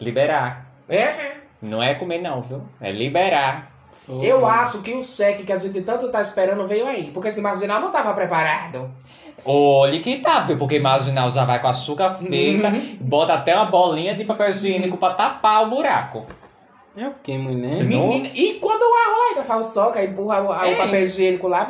liberar. 0.00 0.66
É. 0.88 1.34
Não 1.62 1.82
é 1.82 1.94
comer 1.94 2.18
não, 2.20 2.42
viu? 2.42 2.62
É 2.80 2.90
liberar. 2.92 3.72
Eu 4.22 4.44
acho 4.44 4.82
que 4.82 4.92
o 4.92 5.02
cheque 5.02 5.44
que 5.44 5.52
a 5.52 5.56
gente 5.56 5.80
tanto 5.80 6.10
tá 6.10 6.20
esperando 6.20 6.66
veio 6.66 6.86
aí, 6.86 7.10
porque 7.14 7.28
esse 7.30 7.40
marginal 7.40 7.80
não 7.80 7.90
tava 7.90 8.12
preparado. 8.12 8.90
Olha 9.46 9.98
que 10.00 10.18
tá, 10.18 10.40
viu? 10.40 10.58
Porque 10.58 10.78
marginal 10.78 11.28
já 11.30 11.44
vai 11.44 11.60
com 11.60 11.68
açúcar 11.68 12.14
feita, 12.14 12.68
Uhum. 12.68 12.96
bota 13.00 13.32
até 13.34 13.54
uma 13.54 13.64
bolinha 13.66 14.14
de 14.14 14.24
papel 14.24 14.50
higiênico 14.50 14.96
pra 14.98 15.14
tapar 15.14 15.62
o 15.66 15.70
buraco. 15.70 16.26
É 16.96 17.06
o 17.08 17.14
que, 17.22 17.36
mulher? 17.36 17.74
Menina, 17.82 18.28
e 18.34 18.54
quando 18.60 18.82
o 18.82 19.34
arroz 19.34 19.46
faz 19.46 19.66
o 19.68 19.72
soca, 19.72 20.04
empurra 20.04 20.40
o, 20.42 20.48
o 20.48 20.54
É 20.64 20.76
papel 20.76 20.94
isso. 21.04 21.20
higiênico 21.20 21.48
lá, 21.48 21.68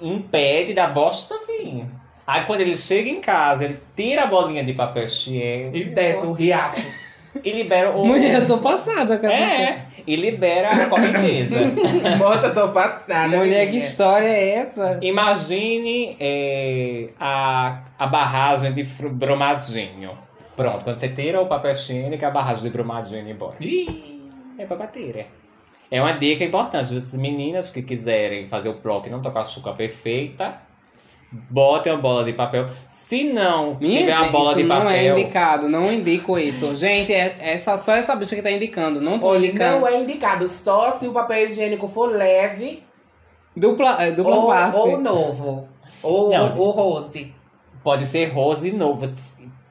Impede 0.00 0.74
da 0.74 0.86
bosta 0.88 1.34
vir. 1.46 1.86
Aí 2.26 2.44
quando 2.46 2.62
ele 2.62 2.76
chega 2.76 3.08
em 3.08 3.20
casa, 3.20 3.64
ele 3.64 3.78
tira 3.94 4.22
a 4.24 4.26
bolinha 4.26 4.64
de 4.64 4.72
papel 4.72 5.04
higiênico 5.04 5.76
e 5.76 5.84
desce 5.84 6.26
o 6.26 6.32
riacho. 6.32 6.82
E 7.42 7.50
libera 7.52 7.90
o. 7.90 8.06
Mulher, 8.06 8.40
eu 8.42 8.46
tô 8.46 8.58
passada 8.58 9.18
com 9.18 9.26
essa 9.26 9.34
É, 9.62 9.86
e 10.06 10.16
libera 10.16 10.68
a 10.70 10.86
correnteza. 10.86 11.56
Bota, 12.18 12.50
tô 12.50 12.68
passada. 12.68 13.38
Mulher, 13.38 13.70
que 13.70 13.78
história 13.78 14.28
é 14.28 14.50
essa? 14.58 14.98
Imagine 15.02 16.16
é, 16.20 17.08
a, 17.18 17.82
a 17.98 18.06
barragem 18.06 18.72
de 18.72 18.84
fru- 18.84 19.10
Brumadinho. 19.10 20.12
Pronto, 20.56 20.84
quando 20.84 20.96
você 20.96 21.08
tira 21.08 21.40
o 21.40 21.46
papel 21.46 21.72
higiênico, 21.72 22.24
a 22.24 22.30
barragem 22.30 22.62
de 22.62 22.70
Brumadinho 22.70 23.28
embora. 23.28 23.56
Ih. 23.60 24.22
É 24.58 24.64
pra 24.66 24.76
bater, 24.76 25.16
é. 25.16 25.26
É 25.90 26.00
uma 26.00 26.12
dica 26.12 26.44
importante. 26.44 26.94
As 26.94 27.12
meninas 27.14 27.70
que 27.70 27.82
quiserem 27.82 28.48
fazer 28.48 28.68
o 28.68 28.74
PROC 28.74 29.06
e 29.06 29.10
não 29.10 29.20
tocar 29.20 29.40
a 29.40 29.42
açúcar 29.42 29.72
perfeita, 29.74 30.54
botem 31.32 31.92
uma 31.92 32.00
bola 32.00 32.24
de 32.24 32.32
papel. 32.32 32.68
Se 32.88 33.24
não 33.24 33.76
Minha 33.80 34.00
tiver 34.00 34.14
uma 34.14 34.22
gente, 34.24 34.32
bola 34.32 34.50
isso 34.50 34.58
de 34.60 34.64
não 34.64 34.76
é 34.90 34.96
papel, 35.08 35.18
indicado, 35.18 35.68
não 35.68 35.92
indico 35.92 36.38
isso. 36.38 36.74
Gente, 36.74 37.12
é, 37.12 37.36
é 37.40 37.58
só, 37.58 37.76
só 37.76 37.94
essa 37.94 38.14
bicha 38.16 38.36
que 38.36 38.42
tá 38.42 38.50
indicando, 38.50 39.00
não 39.00 39.18
tô 39.18 39.28
Olha, 39.28 39.46
indicando. 39.46 39.80
não 39.80 39.88
é 39.88 40.00
indicado 40.00 40.48
só 40.48 40.92
se 40.92 41.06
o 41.06 41.12
papel 41.12 41.46
higiênico 41.46 41.88
for 41.88 42.10
leve 42.10 42.82
Dupla, 43.56 44.02
é, 44.02 44.10
dupla 44.12 44.34
ou, 44.36 44.50
face. 44.50 44.78
ou 44.78 45.00
novo. 45.00 45.68
Ou, 46.02 46.30
Não. 46.30 46.58
ou 46.58 46.70
rose. 46.70 47.32
pode 47.82 48.04
ser 48.04 48.26
rose 48.32 48.70
novo, 48.72 49.08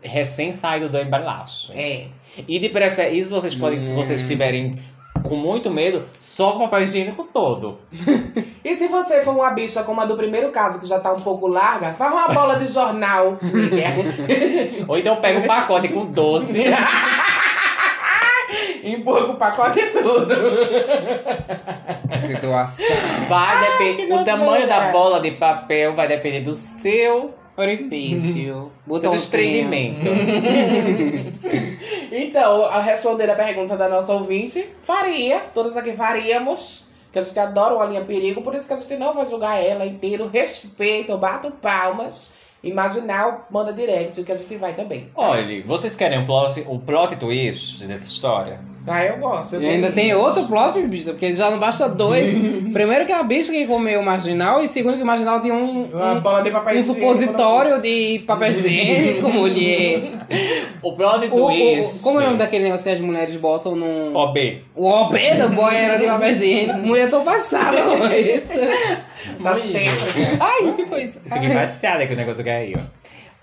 recém 0.01 0.51
saído 0.51 0.89
da 0.89 1.01
embalagem. 1.01 1.75
É. 1.77 2.07
E 2.47 2.57
de 2.59 2.69
preferência, 2.69 3.29
vocês 3.29 3.55
podem, 3.55 3.81
se 3.81 3.93
vocês 3.93 4.23
Hum. 4.23 4.27
Com 5.23 5.35
muito 5.35 5.71
medo, 5.71 6.03
só 6.19 6.55
o 6.55 6.59
papel 6.59 6.81
higiênico 6.83 7.27
todo. 7.31 7.77
E 8.63 8.75
se 8.77 8.87
você 8.87 9.21
for 9.21 9.35
uma 9.35 9.49
bicha 9.49 9.83
como 9.83 9.99
a 9.99 10.05
do 10.05 10.15
primeiro 10.15 10.49
caso, 10.49 10.79
que 10.79 10.87
já 10.87 10.97
tá 10.97 11.11
um 11.11 11.19
pouco 11.19 11.47
larga, 11.47 11.93
faz 11.93 12.13
uma 12.13 12.29
bola 12.29 12.55
de 12.55 12.71
jornal. 12.71 13.37
Ou 14.87 14.97
então 14.97 15.17
pega 15.17 15.39
um 15.39 15.45
pacote 15.45 15.89
com 15.89 16.05
doce. 16.05 16.63
Empurra 18.81 19.25
com 19.25 19.33
o 19.33 19.35
pacote 19.35 19.79
e 19.79 19.87
tudo. 19.87 20.33
Situação. 22.25 22.85
Vai 23.27 23.69
depender. 23.69 24.13
O 24.13 24.23
tamanho 24.23 24.65
da 24.65 24.91
bola 24.91 25.19
de 25.19 25.31
papel 25.31 25.93
vai 25.93 26.07
depender 26.07 26.39
do 26.39 26.55
seu, 26.55 27.33
Orifício. 27.57 28.71
do 28.87 28.99
seu 28.99 29.11
desprendimento. 29.11 30.05
Então, 32.15 32.65
a 32.65 32.79
responder 32.79 33.27
a 33.27 33.33
pergunta 33.33 33.75
da 33.75 33.89
nossa 33.89 34.13
ouvinte, 34.13 34.69
faria. 34.83 35.39
Todos 35.51 35.75
aqui 35.75 35.93
faríamos. 35.93 36.91
Que 37.11 37.17
a 37.17 37.23
gente 37.23 37.39
adora 37.39 37.73
uma 37.73 37.85
linha 37.85 38.05
perigo, 38.05 38.43
por 38.43 38.53
isso 38.53 38.67
que 38.67 38.73
a 38.73 38.75
gente 38.75 38.97
não 38.97 39.15
vai 39.15 39.25
julgar 39.25 39.63
ela 39.63 39.83
inteiro. 39.83 40.27
Respeito, 40.27 41.17
bato 41.17 41.49
palmas. 41.49 42.29
Imaginar, 42.63 43.45
manda 43.51 43.73
direct, 43.73 44.23
que 44.23 44.31
a 44.31 44.35
gente 44.35 44.55
vai 44.55 44.73
também. 44.73 45.09
Olha, 45.15 45.63
vocês 45.65 45.95
querem 45.95 46.19
um 46.19 46.25
plot, 46.25 46.65
um 46.69 46.79
plot 46.79 47.15
twist 47.17 47.83
dessa 47.85 48.05
história? 48.05 48.59
Ah, 48.85 49.03
eu 49.05 49.17
gosto. 49.17 49.55
eu 49.55 49.61
E 49.61 49.65
ainda 49.67 49.91
tenho 49.91 50.07
tem 50.09 50.09
isso. 50.09 50.19
outro 50.19 50.45
plot, 50.47 50.81
bicho, 50.87 51.05
porque 51.11 51.33
já 51.33 51.49
não 51.49 51.57
basta 51.59 51.87
dois. 51.89 52.33
Primeiro 52.73 53.05
que 53.05 53.11
é 53.13 53.15
a 53.15 53.23
bicha 53.23 53.51
que 53.51 53.65
comeu 53.65 53.99
o 54.01 54.03
marginal, 54.05 54.61
e 54.63 54.67
segundo 54.67 54.97
que 54.97 55.03
o 55.03 55.05
marginal 55.05 55.39
tinha 55.41 55.53
um, 55.53 55.85
Uma 55.85 56.13
um, 56.13 56.21
bola 56.21 56.41
de 56.41 56.51
papel 56.51 56.79
um 56.79 56.83
supositório 56.83 57.81
de 57.81 58.19
papel 58.27 58.49
higiênico, 58.49 59.29
mulher. 59.29 60.25
O 60.81 60.93
plot 60.93 61.27
O, 61.31 61.45
o, 61.45 61.47
twist. 61.47 62.01
como 62.03 62.19
é 62.19 62.23
o 62.23 62.25
nome 62.27 62.37
daquele 62.37 62.63
negócio 62.65 62.83
que 62.83 62.89
as 62.91 62.99
mulheres 62.99 63.35
botam 63.37 63.73
no. 63.75 64.13
OB. 64.17 64.61
O 64.75 64.85
OB 64.85 65.17
do 65.35 65.49
boy 65.49 65.73
era 65.75 65.97
de 65.97 66.05
papel 66.05 66.29
higiênico. 66.31 66.79
Mulher, 66.79 67.09
tô 67.09 67.21
passada 67.21 67.81
com 67.83 68.05
isso. 68.11 69.03
Dá 69.39 69.53
Mulher. 69.53 69.71
tempo. 69.73 70.03
Ai, 70.39 70.67
o 70.69 70.73
que 70.73 70.85
foi 70.85 71.03
isso? 71.03 71.19
Fiquei 71.21 71.49
passada 71.53 72.05
que 72.05 72.13
o 72.13 72.17
negócio 72.17 72.43
caiu. 72.43 72.79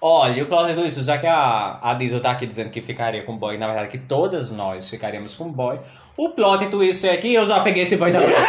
Olha, 0.03 0.43
o 0.43 0.47
plot 0.47 0.73
twist, 0.75 1.03
já 1.03 1.19
que 1.19 1.27
a, 1.27 1.79
a 1.83 1.93
Diesel 1.93 2.21
tá 2.21 2.31
aqui 2.31 2.47
dizendo 2.47 2.71
que 2.71 2.81
ficaria 2.81 3.23
com 3.23 3.33
o 3.35 3.37
boy, 3.37 3.59
na 3.59 3.67
verdade 3.67 3.89
que 3.89 3.99
todas 3.99 4.51
nós 4.51 4.89
ficaríamos 4.89 5.35
com 5.35 5.45
o 5.45 5.53
boy, 5.53 5.79
o 6.17 6.31
plot 6.31 6.67
twist 6.69 7.07
é 7.07 7.15
que 7.19 7.35
eu 7.35 7.45
já 7.45 7.61
peguei 7.61 7.83
esse 7.83 7.97
boy 7.97 8.11
também. 8.11 8.29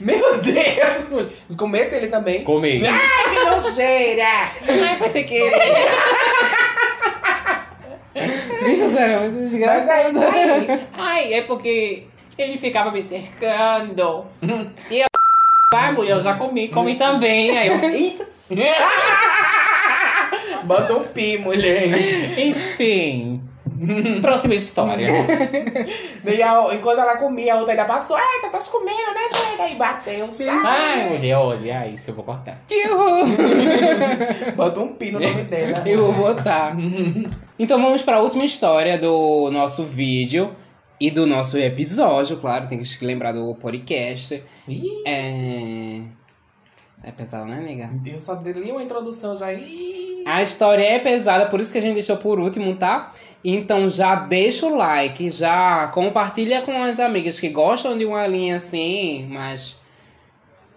Meu 0.00 0.38
Deus! 0.40 1.30
No 1.48 1.56
começo 1.56 1.94
ele 1.94 2.08
também. 2.08 2.44
Comigo. 2.44 2.84
Ai, 2.86 3.34
que 3.34 3.44
nojeira! 3.50 4.24
Ai, 4.86 4.96
foi 4.98 5.08
sem 5.08 5.24
querer. 5.24 5.74
Bicho, 8.64 8.90
sério, 8.92 9.14
é 9.14 9.18
muito 9.20 9.40
Mas 9.40 9.50
desgraçado. 9.50 9.90
é 9.92 10.08
isso 10.08 10.18
aí. 10.18 10.86
Ai, 10.92 11.34
é 11.34 11.42
porque 11.42 12.04
ele 12.38 12.56
ficava 12.56 12.90
me 12.90 13.02
cercando. 13.02 14.24
e 14.90 15.00
eu, 15.00 15.06
vai 15.72 15.92
mulher, 15.92 16.12
eu 16.12 16.20
já 16.20 16.34
comi, 16.34 16.68
comi 16.68 16.94
também. 16.94 17.56
Aí 17.58 17.68
eu, 17.68 17.80
eita. 17.90 18.26
Bota 20.64 20.94
um 20.96 21.04
pi, 21.04 21.38
mulher. 21.38 22.38
Enfim. 22.38 23.42
Próxima 24.22 24.54
história. 24.54 25.06
Daí, 26.24 26.42
a- 26.48 26.74
enquanto 26.74 26.98
ela 26.98 27.16
comia, 27.16 27.54
a 27.54 27.58
outra 27.58 27.72
ainda 27.74 27.84
passou. 27.84 28.16
Ai, 28.16 28.40
tá, 28.40 28.48
tá 28.48 28.60
se 28.60 28.70
comendo, 28.72 29.14
né, 29.14 29.28
doida? 29.32 29.62
Aí 29.62 29.74
bateu. 29.76 30.28
Ai, 30.64 31.08
mulher, 31.10 31.36
olha 31.36 31.86
isso, 31.86 32.10
eu 32.10 32.14
vou 32.14 32.24
cortar. 32.24 32.58
Bota 34.56 34.80
um 34.80 34.88
pi 34.88 35.12
no 35.12 35.20
nome 35.20 35.44
dela. 35.44 35.82
Eu 35.86 36.10
vou 36.12 36.34
botar. 36.34 36.74
Então 37.58 37.80
vamos 37.80 38.02
para 38.02 38.16
a 38.16 38.20
última 38.20 38.44
história 38.44 38.98
do 38.98 39.48
nosso 39.52 39.84
vídeo 39.84 40.50
e 41.00 41.10
do 41.10 41.26
nosso 41.26 41.56
episódio, 41.58 42.38
claro, 42.38 42.66
tem 42.66 42.82
que 42.82 43.04
lembrar 43.04 43.32
do 43.32 43.54
podcast. 43.54 44.42
Ih, 44.66 45.02
É. 45.06 46.02
É 47.02 47.12
pesado, 47.12 47.46
né, 47.46 47.60
nega? 47.60 47.90
eu 48.06 48.18
só 48.18 48.34
li 48.34 48.72
uma 48.72 48.82
introdução 48.82 49.36
já. 49.36 49.52
Ih. 49.52 50.24
A 50.26 50.42
história 50.42 50.82
é 50.82 50.98
pesada, 50.98 51.46
por 51.46 51.60
isso 51.60 51.72
que 51.72 51.78
a 51.78 51.80
gente 51.80 51.94
deixou 51.94 52.16
por 52.16 52.38
último, 52.38 52.74
tá? 52.76 53.12
Então 53.42 53.88
já 53.88 54.14
deixa 54.14 54.66
o 54.66 54.76
like, 54.76 55.30
já 55.30 55.88
compartilha 55.88 56.60
com 56.62 56.82
as 56.82 56.98
amigas 57.00 57.38
que 57.38 57.48
gostam 57.48 57.96
de 57.96 58.04
uma 58.04 58.26
linha 58.26 58.56
assim, 58.56 59.26
mais 59.30 59.78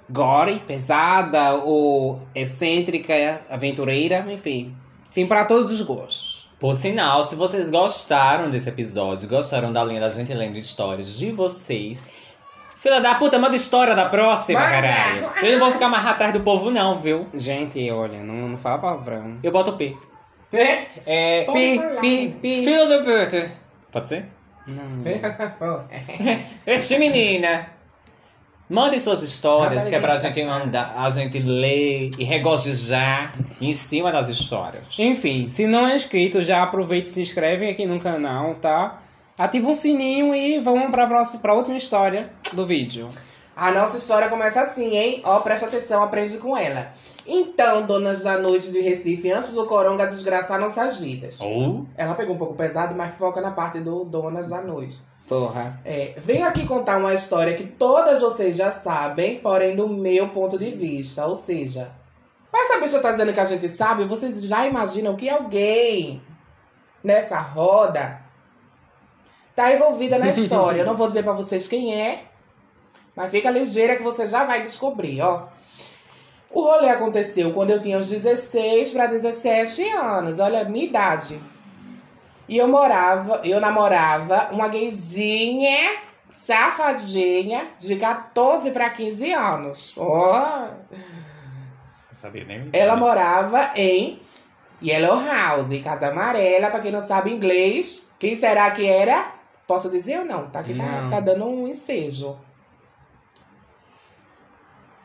gore, 0.10 0.62
pesada 0.68 1.56
ou 1.56 2.22
excêntrica, 2.36 3.42
aventureira, 3.50 4.26
enfim. 4.32 4.76
Tem 5.14 5.26
pra 5.26 5.44
todos 5.44 5.72
os 5.72 5.82
gostos. 5.82 6.41
Por 6.62 6.76
sinal, 6.76 7.24
se 7.24 7.36
vocês 7.36 7.72
gostaram 7.72 8.52
desse 8.52 8.70
episódio, 8.70 9.28
gostaram 9.28 9.74
da 9.74 9.84
linha 9.84 10.00
da 10.00 10.10
gente 10.10 10.32
lendo 10.32 10.56
histórias 10.60 11.18
de 11.18 11.32
vocês, 11.32 12.06
fila 12.78 13.02
da 13.02 13.16
puta, 13.16 13.40
manda 13.40 13.56
história 13.56 13.96
da 13.96 14.06
próxima, 14.08 14.60
Manda! 14.60 14.72
caralho. 14.72 15.30
Eu 15.44 15.54
não 15.54 15.60
vou 15.60 15.72
ficar 15.72 15.90
mais 15.90 16.06
atrás 16.06 16.32
do 16.32 16.42
povo, 16.42 16.70
não, 16.70 17.00
viu? 17.02 17.28
Gente, 17.34 17.90
olha, 17.90 18.20
não, 18.24 18.48
não 18.48 18.58
fala 18.60 18.78
palavrão. 18.78 19.40
Eu 19.42 19.52
boto 19.52 19.72
o 19.72 19.76
P. 19.76 19.98
É? 20.54 20.86
É. 21.08 21.44
Pode 21.46 21.58
Pi, 21.60 21.76
falar. 21.78 22.00
pi, 22.00 22.36
pi. 22.40 22.64
Filho 22.64 22.88
da 22.90 22.98
puta. 23.00 23.52
Pode 23.92 24.08
ser? 24.08 24.26
Não. 24.68 25.04
Este 26.68 27.00
menina. 27.00 27.68
Mandem 28.72 29.02
suas 29.02 29.22
histórias, 29.22 29.84
que 29.84 29.94
é 29.94 30.00
pra 30.00 30.16
gente 30.16 30.42
mandar, 30.46 30.94
a 30.96 31.10
gente 31.10 31.38
ler 31.40 32.10
e 32.18 32.24
regozijar 32.24 33.38
em 33.60 33.74
cima 33.74 34.14
das 34.14 34.30
histórias. 34.30 34.98
Enfim, 34.98 35.50
se 35.50 35.68
não 35.68 35.86
é 35.86 35.94
inscrito, 35.94 36.42
já 36.42 36.64
aproveita 36.64 37.10
e 37.10 37.12
se 37.12 37.22
inscreve 37.22 37.70
aqui 37.70 37.86
no 37.86 38.00
canal, 38.00 38.56
tá? 38.56 39.02
Ativa 39.38 39.68
um 39.68 39.76
sininho 39.76 40.34
e 40.34 40.58
vamos 40.62 40.90
pra, 40.90 41.06
próxima, 41.06 41.42
pra 41.42 41.54
última 41.54 41.76
história 41.76 42.30
do 42.54 42.66
vídeo. 42.66 43.10
A 43.54 43.74
nossa 43.74 43.98
história 43.98 44.30
começa 44.30 44.62
assim, 44.62 44.96
hein? 44.96 45.22
Ó, 45.26 45.42
presta 45.42 45.66
atenção, 45.66 46.02
aprende 46.02 46.38
com 46.38 46.56
ela. 46.56 46.94
Então, 47.28 47.86
donas 47.86 48.24
da 48.24 48.38
noite 48.38 48.72
de 48.72 48.80
Recife, 48.80 49.30
antes 49.34 49.50
do 49.50 49.66
coronga 49.66 50.08
desgraçar 50.08 50.58
nossas 50.58 50.96
vidas. 50.96 51.42
Ou 51.42 51.86
Ela 51.98 52.16
pegou 52.16 52.36
um 52.36 52.40
pouco 52.40 52.54
pesado, 52.54 52.96
mas 52.96 53.14
foca 53.16 53.42
na 53.42 53.52
parte 53.52 53.82
do 53.82 54.06
donas 54.06 54.48
da 54.48 54.62
noite. 54.62 55.11
Porra. 55.28 55.80
É, 55.86 56.14
venho 56.18 56.46
aqui 56.46 56.66
contar 56.66 56.98
uma 56.98 57.14
história 57.14 57.54
que 57.54 57.66
todas 57.66 58.22
vocês 58.22 58.58
já 58.58 58.72
sabem, 58.72 59.40
porém 59.40 59.76
do 59.76 59.88
meu 59.88 60.30
ponto 60.30 60.58
de 60.58 60.72
vista. 60.72 61.26
Ou 61.26 61.38
seja, 61.38 61.92
mas 62.52 62.70
a 62.72 62.80
bicha 62.80 63.00
tá 63.00 63.12
dizendo 63.12 63.34
que 63.34 63.40
a 63.40 63.46
gente 63.46 63.70
sabe, 63.70 64.06
vocês 64.06 64.42
já 64.42 64.68
imaginam 64.68 65.16
que 65.16 65.30
alguém 65.30 66.22
nessa 67.04 67.40
roda 67.40 68.22
tá 69.56 69.74
envolvida 69.74 70.20
na 70.20 70.30
história. 70.32 70.82
Eu 70.82 70.86
não 70.86 70.98
vou 70.98 71.08
dizer 71.08 71.24
pra 71.24 71.34
vocês 71.34 71.68
quem 71.68 71.96
é, 71.96 72.26
mas 73.16 73.32
fica 73.32 73.50
ligeira 73.50 73.96
que 73.96 74.04
você 74.04 74.28
já 74.28 74.44
vai 74.44 74.62
descobrir, 74.64 75.22
ó. 75.22 75.48
O 76.50 76.62
rolê 76.64 76.90
aconteceu 76.90 77.54
quando 77.54 77.72
eu 77.72 77.80
tinha 77.80 77.98
uns 77.98 78.10
16 78.10 78.92
para 78.92 79.08
17 79.08 79.84
anos, 79.92 80.40
olha 80.40 80.62
a 80.62 80.66
minha 80.66 80.86
idade. 80.86 81.42
E 82.52 82.58
eu 82.58 82.68
morava, 82.68 83.40
eu 83.46 83.62
namorava 83.62 84.50
uma 84.52 84.68
gayzinha 84.68 86.02
safadinha 86.34 87.70
de 87.80 87.96
14 87.96 88.72
para 88.72 88.90
15 88.90 89.32
anos. 89.32 89.94
Ó. 89.96 90.68
Não 90.92 91.00
sabia 92.12 92.44
nem. 92.44 92.68
Ela 92.74 92.98
morava 92.98 93.72
em 93.74 94.20
Yellow 94.84 95.26
House, 95.26 95.82
Casa 95.82 96.10
Amarela, 96.10 96.70
pra 96.70 96.82
quem 96.82 96.92
não 96.92 97.08
sabe 97.08 97.32
inglês. 97.32 98.06
Quem 98.20 98.36
será 98.36 98.70
que 98.72 98.86
era? 98.86 99.32
Posso 99.66 99.90
dizer 99.90 100.20
ou 100.20 100.26
não? 100.26 100.50
Tá 100.50 100.60
aqui 100.60 100.76
tá, 100.76 100.84
Não. 100.84 101.10
tá 101.10 101.22
dando 101.22 101.46
um 101.46 101.70
ensejo. 101.70 102.38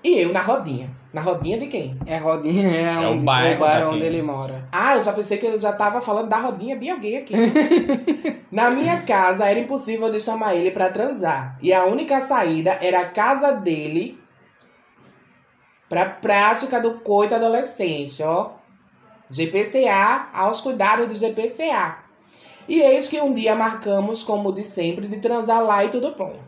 E 0.07 0.21
eu 0.21 0.33
na 0.33 0.41
rodinha. 0.41 0.89
Na 1.13 1.21
rodinha 1.21 1.59
de 1.59 1.67
quem? 1.67 1.99
É 2.07 2.17
a 2.17 2.21
rodinha, 2.21 2.71
é, 2.71 2.83
É 2.83 3.09
o 3.09 3.15
onde, 3.15 3.25
bairro 3.25 3.57
o 3.57 3.59
bairro 3.59 3.91
onde 3.91 4.05
ele 4.05 4.23
mora. 4.23 4.69
Ah, 4.71 4.95
eu 4.95 5.03
já 5.03 5.13
pensei 5.13 5.37
que 5.37 5.47
eu 5.47 5.59
já 5.59 5.73
tava 5.73 6.01
falando 6.01 6.29
da 6.29 6.37
rodinha 6.39 6.77
de 6.77 6.89
alguém 6.89 7.17
aqui. 7.17 7.35
Na 8.53 8.71
minha 8.71 9.03
casa 9.03 9.47
era 9.47 9.59
impossível 9.59 10.09
de 10.13 10.21
chamar 10.21 10.55
ele 10.55 10.71
pra 10.71 10.91
transar. 10.91 11.59
E 11.61 11.73
a 11.73 11.87
única 11.87 12.21
saída 12.21 12.79
era 12.81 13.01
a 13.01 13.07
casa 13.07 13.51
dele 13.51 14.17
pra 15.89 16.05
prática 16.05 16.81
do 16.81 17.01
coito 17.01 17.35
adolescente, 17.35 18.23
ó. 18.23 18.51
GPCA 19.29 20.29
aos 20.33 20.61
cuidados 20.61 21.09
do 21.09 21.15
GPCA. 21.19 21.97
E 22.69 22.81
eis 22.81 23.09
que 23.09 23.21
um 23.21 23.35
dia 23.35 23.57
marcamos, 23.57 24.23
como 24.23 24.53
de 24.53 24.63
sempre, 24.63 25.09
de 25.09 25.17
transar 25.17 25.65
lá 25.65 25.85
e 25.85 25.89
tudo 25.89 26.15
bom. 26.15 26.47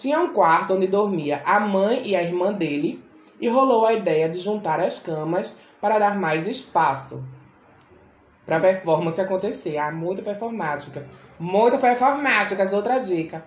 Tinha 0.00 0.18
um 0.18 0.32
quarto 0.32 0.72
onde 0.72 0.86
dormia 0.86 1.42
a 1.44 1.60
mãe 1.60 2.00
e 2.06 2.16
a 2.16 2.22
irmã 2.22 2.54
dele, 2.54 3.04
e 3.38 3.46
rolou 3.48 3.84
a 3.84 3.92
ideia 3.92 4.30
de 4.30 4.38
juntar 4.38 4.80
as 4.80 4.98
camas 4.98 5.54
para 5.78 5.98
dar 5.98 6.18
mais 6.18 6.46
espaço 6.46 7.22
para 8.46 8.56
a 8.56 8.60
performance 8.60 9.20
acontecer. 9.20 9.76
Ah, 9.76 9.92
muito 9.92 10.22
performática. 10.22 11.06
Muito 11.38 11.76
performática, 11.76 12.62
essa 12.62 12.74
outra 12.74 12.98
dica. 12.98 13.44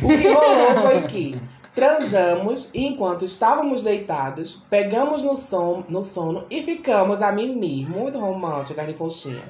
O 0.00 0.06
que 0.06 0.28
rolou 0.28 0.82
foi 0.82 1.02
que 1.02 1.40
transamos 1.74 2.70
e 2.72 2.86
enquanto 2.86 3.24
estávamos 3.24 3.82
deitados, 3.82 4.62
pegamos 4.70 5.24
no, 5.24 5.34
som, 5.34 5.82
no 5.88 6.04
sono 6.04 6.44
e 6.48 6.62
ficamos 6.62 7.20
a 7.20 7.32
mimir. 7.32 7.90
Muito 7.90 8.20
romântica 8.20 8.86
de 8.86 8.94
conchinha. 8.94 9.42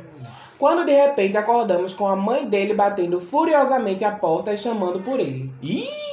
Quando 0.59 0.87
de 0.87 0.93
repente 0.93 1.37
acordamos 1.37 1.93
com 1.93 2.09
a 2.09 2.17
mãe 2.17 2.49
dele 2.49 2.73
batendo 2.73 3.21
furiosamente 3.21 4.03
a 4.03 4.13
porta 4.13 4.51
e 4.51 4.57
chamando 4.57 5.01
por 5.01 5.21
ele. 5.21 5.53
Ih! 5.63 6.08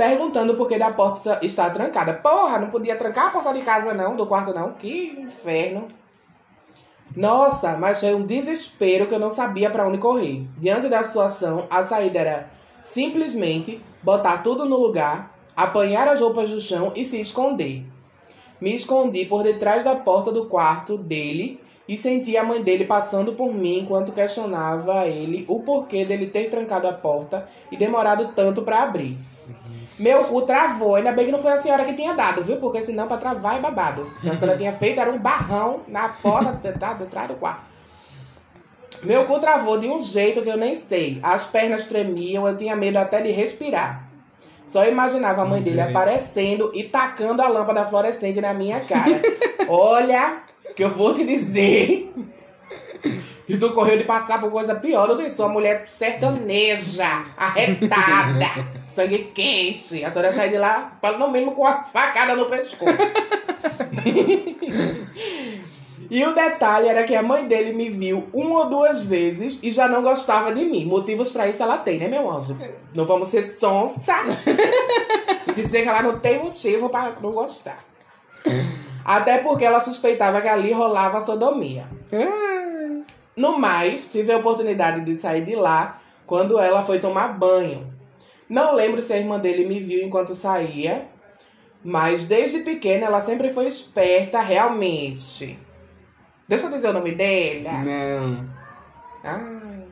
Perguntando 0.00 0.54
por 0.54 0.66
que 0.66 0.78
da 0.78 0.90
porta 0.90 1.18
está- 1.18 1.38
está 1.42 1.68
trancada. 1.68 2.14
Porra, 2.14 2.58
não 2.58 2.70
podia 2.70 2.96
trancar 2.96 3.26
a 3.26 3.30
porta 3.30 3.52
de 3.52 3.60
casa 3.60 3.92
não, 3.92 4.16
do 4.16 4.24
quarto 4.26 4.54
não. 4.54 4.72
Que 4.72 5.08
inferno. 5.18 5.88
Nossa, 7.14 7.76
mas 7.76 8.00
foi 8.00 8.14
um 8.14 8.24
desespero 8.24 9.06
que 9.06 9.14
eu 9.14 9.18
não 9.18 9.30
sabia 9.30 9.68
para 9.68 9.86
onde 9.86 9.98
correr. 9.98 10.46
Diante 10.56 10.88
da 10.88 11.02
situação, 11.04 11.66
a 11.68 11.84
saída 11.84 12.18
era 12.18 12.50
simplesmente 12.82 13.78
botar 14.02 14.38
tudo 14.38 14.64
no 14.64 14.78
lugar, 14.78 15.36
apanhar 15.54 16.08
as 16.08 16.18
roupas 16.18 16.48
do 16.48 16.58
chão 16.58 16.92
e 16.96 17.04
se 17.04 17.20
esconder. 17.20 17.84
Me 18.58 18.74
escondi 18.74 19.26
por 19.26 19.42
detrás 19.42 19.84
da 19.84 19.94
porta 19.94 20.32
do 20.32 20.46
quarto 20.46 20.96
dele 20.96 21.60
e 21.86 21.98
senti 21.98 22.38
a 22.38 22.42
mãe 22.42 22.62
dele 22.62 22.86
passando 22.86 23.34
por 23.34 23.52
mim 23.52 23.80
enquanto 23.80 24.12
questionava 24.12 25.00
a 25.00 25.06
ele 25.06 25.44
o 25.46 25.60
porquê 25.60 26.06
dele 26.06 26.26
ter 26.26 26.48
trancado 26.48 26.88
a 26.88 26.92
porta 26.94 27.46
e 27.70 27.76
demorado 27.76 28.32
tanto 28.34 28.62
para 28.62 28.82
abrir. 28.82 29.18
Meu 30.00 30.24
cu 30.24 30.40
travou, 30.42 30.96
ainda 30.96 31.12
bem 31.12 31.26
que 31.26 31.32
não 31.32 31.38
foi 31.38 31.52
a 31.52 31.58
senhora 31.58 31.84
que 31.84 31.92
tinha 31.92 32.14
dado, 32.14 32.42
viu? 32.42 32.56
Porque 32.56 32.82
senão 32.82 33.06
pra 33.06 33.18
travar 33.18 33.58
é 33.58 33.60
babado. 33.60 34.10
A 34.24 34.34
senhora 34.34 34.56
tinha 34.58 34.72
feito 34.72 34.98
era 34.98 35.10
um 35.10 35.18
barrão 35.18 35.82
na 35.86 36.08
porta 36.08 36.72
tá, 36.72 36.94
do 36.94 37.04
trás 37.04 37.28
do 37.28 37.34
quarto. 37.34 37.60
Meu 39.02 39.26
cu 39.26 39.38
travou 39.38 39.78
de 39.78 39.88
um 39.88 39.98
jeito 39.98 40.40
que 40.40 40.48
eu 40.48 40.56
nem 40.56 40.74
sei. 40.74 41.20
As 41.22 41.46
pernas 41.46 41.86
tremiam, 41.86 42.48
eu 42.48 42.56
tinha 42.56 42.74
medo 42.74 42.96
até 42.96 43.20
de 43.20 43.30
respirar. 43.30 44.08
Só 44.66 44.86
imaginava 44.86 45.42
a 45.42 45.44
mãe 45.44 45.60
dele 45.60 45.82
aparecendo 45.82 46.70
e 46.74 46.84
tacando 46.84 47.42
a 47.42 47.48
lâmpada 47.48 47.86
fluorescente 47.86 48.40
na 48.40 48.54
minha 48.54 48.80
cara. 48.80 49.20
Olha, 49.68 50.38
que 50.74 50.82
eu 50.82 50.88
vou 50.88 51.12
te 51.12 51.24
dizer. 51.24 52.10
E 53.50 53.58
tu 53.58 53.72
correu 53.72 53.98
de 53.98 54.04
passar 54.04 54.40
por 54.40 54.48
coisa 54.50 54.76
pior 54.76 55.08
do 55.08 55.16
que 55.16 55.24
isso. 55.24 55.42
Uma 55.42 55.52
mulher 55.52 55.84
sertaneja, 55.88 57.24
arretada, 57.36 58.46
sangue 58.94 59.30
quente. 59.34 60.04
A 60.04 60.12
senhora 60.12 60.32
sai 60.32 60.50
de 60.50 60.56
lá, 60.56 60.96
pelo 61.02 61.28
mínimo 61.30 61.52
com 61.52 61.62
uma 61.62 61.82
facada 61.82 62.36
no 62.36 62.46
pescoço. 62.46 62.94
E 66.10 66.24
o 66.24 66.34
detalhe 66.34 66.88
era 66.88 67.04
que 67.04 67.14
a 67.14 67.22
mãe 67.22 67.46
dele 67.46 67.72
me 67.72 67.88
viu 67.88 68.28
uma 68.32 68.64
ou 68.64 68.68
duas 68.68 69.00
vezes 69.00 69.60
e 69.62 69.70
já 69.70 69.86
não 69.86 70.02
gostava 70.02 70.52
de 70.52 70.64
mim. 70.64 70.84
Motivos 70.84 71.30
pra 71.30 71.46
isso 71.46 71.62
ela 71.62 71.78
tem, 71.78 71.98
né, 71.98 72.08
meu 72.08 72.28
anjo? 72.28 72.58
Não 72.92 73.06
vamos 73.06 73.28
ser 73.28 73.42
sonsa 73.42 74.16
e 75.46 75.52
dizer 75.52 75.82
que 75.82 75.88
ela 75.88 76.02
não 76.02 76.18
tem 76.18 76.42
motivo 76.42 76.88
pra 76.88 77.12
não 77.22 77.30
gostar. 77.30 77.84
Até 79.04 79.38
porque 79.38 79.64
ela 79.64 79.80
suspeitava 79.80 80.40
que 80.40 80.48
ali 80.48 80.72
rolava 80.72 81.24
sodomia. 81.24 81.86
No 83.40 83.58
mais, 83.58 84.12
tive 84.12 84.30
a 84.30 84.36
oportunidade 84.36 85.00
de 85.00 85.18
sair 85.18 85.46
de 85.46 85.56
lá 85.56 85.98
quando 86.26 86.58
ela 86.58 86.84
foi 86.84 86.98
tomar 86.98 87.38
banho. 87.38 87.90
Não 88.46 88.74
lembro 88.74 89.00
se 89.00 89.14
a 89.14 89.16
irmã 89.16 89.38
dele 89.38 89.66
me 89.66 89.80
viu 89.80 90.04
enquanto 90.04 90.34
saía, 90.34 91.08
mas 91.82 92.28
desde 92.28 92.58
pequena 92.58 93.06
ela 93.06 93.22
sempre 93.22 93.48
foi 93.48 93.66
esperta, 93.66 94.42
realmente. 94.42 95.58
Deixa 96.46 96.66
eu 96.66 96.70
dizer 96.70 96.90
o 96.90 96.92
nome 96.92 97.12
dela. 97.12 97.72
Não. 97.82 98.50
Ai. 99.24 99.84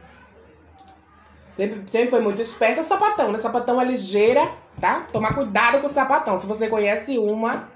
Sempre, 1.57 1.91
sempre 1.91 2.11
foi 2.11 2.21
muito 2.21 2.43
esperta. 2.43 2.83
Sapatão, 2.83 3.33
né? 3.33 3.41
Sapatão 3.41 3.81
é 3.81 3.85
ligeira, 3.87 4.47
tá? 4.79 5.07
Tomar 5.11 5.35
cuidado 5.35 5.81
com 5.81 5.87
o 5.87 5.91
sapatão. 5.91 6.39
Se 6.39 6.47
você 6.47 6.69
conhece 6.69 7.17
uma, 7.17 7.71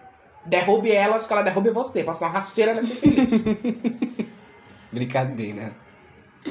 derrube 0.45 0.93
ela, 0.93 1.16
acho 1.16 1.27
que 1.27 1.33
ela 1.33 1.41
derrube 1.41 1.70
você. 1.70 2.05
Passou 2.05 2.29
uma 2.29 2.35
rasteira 2.35 2.75
nesse 2.75 2.95
feliz. 2.95 3.33
Brincadeira. 4.93 5.72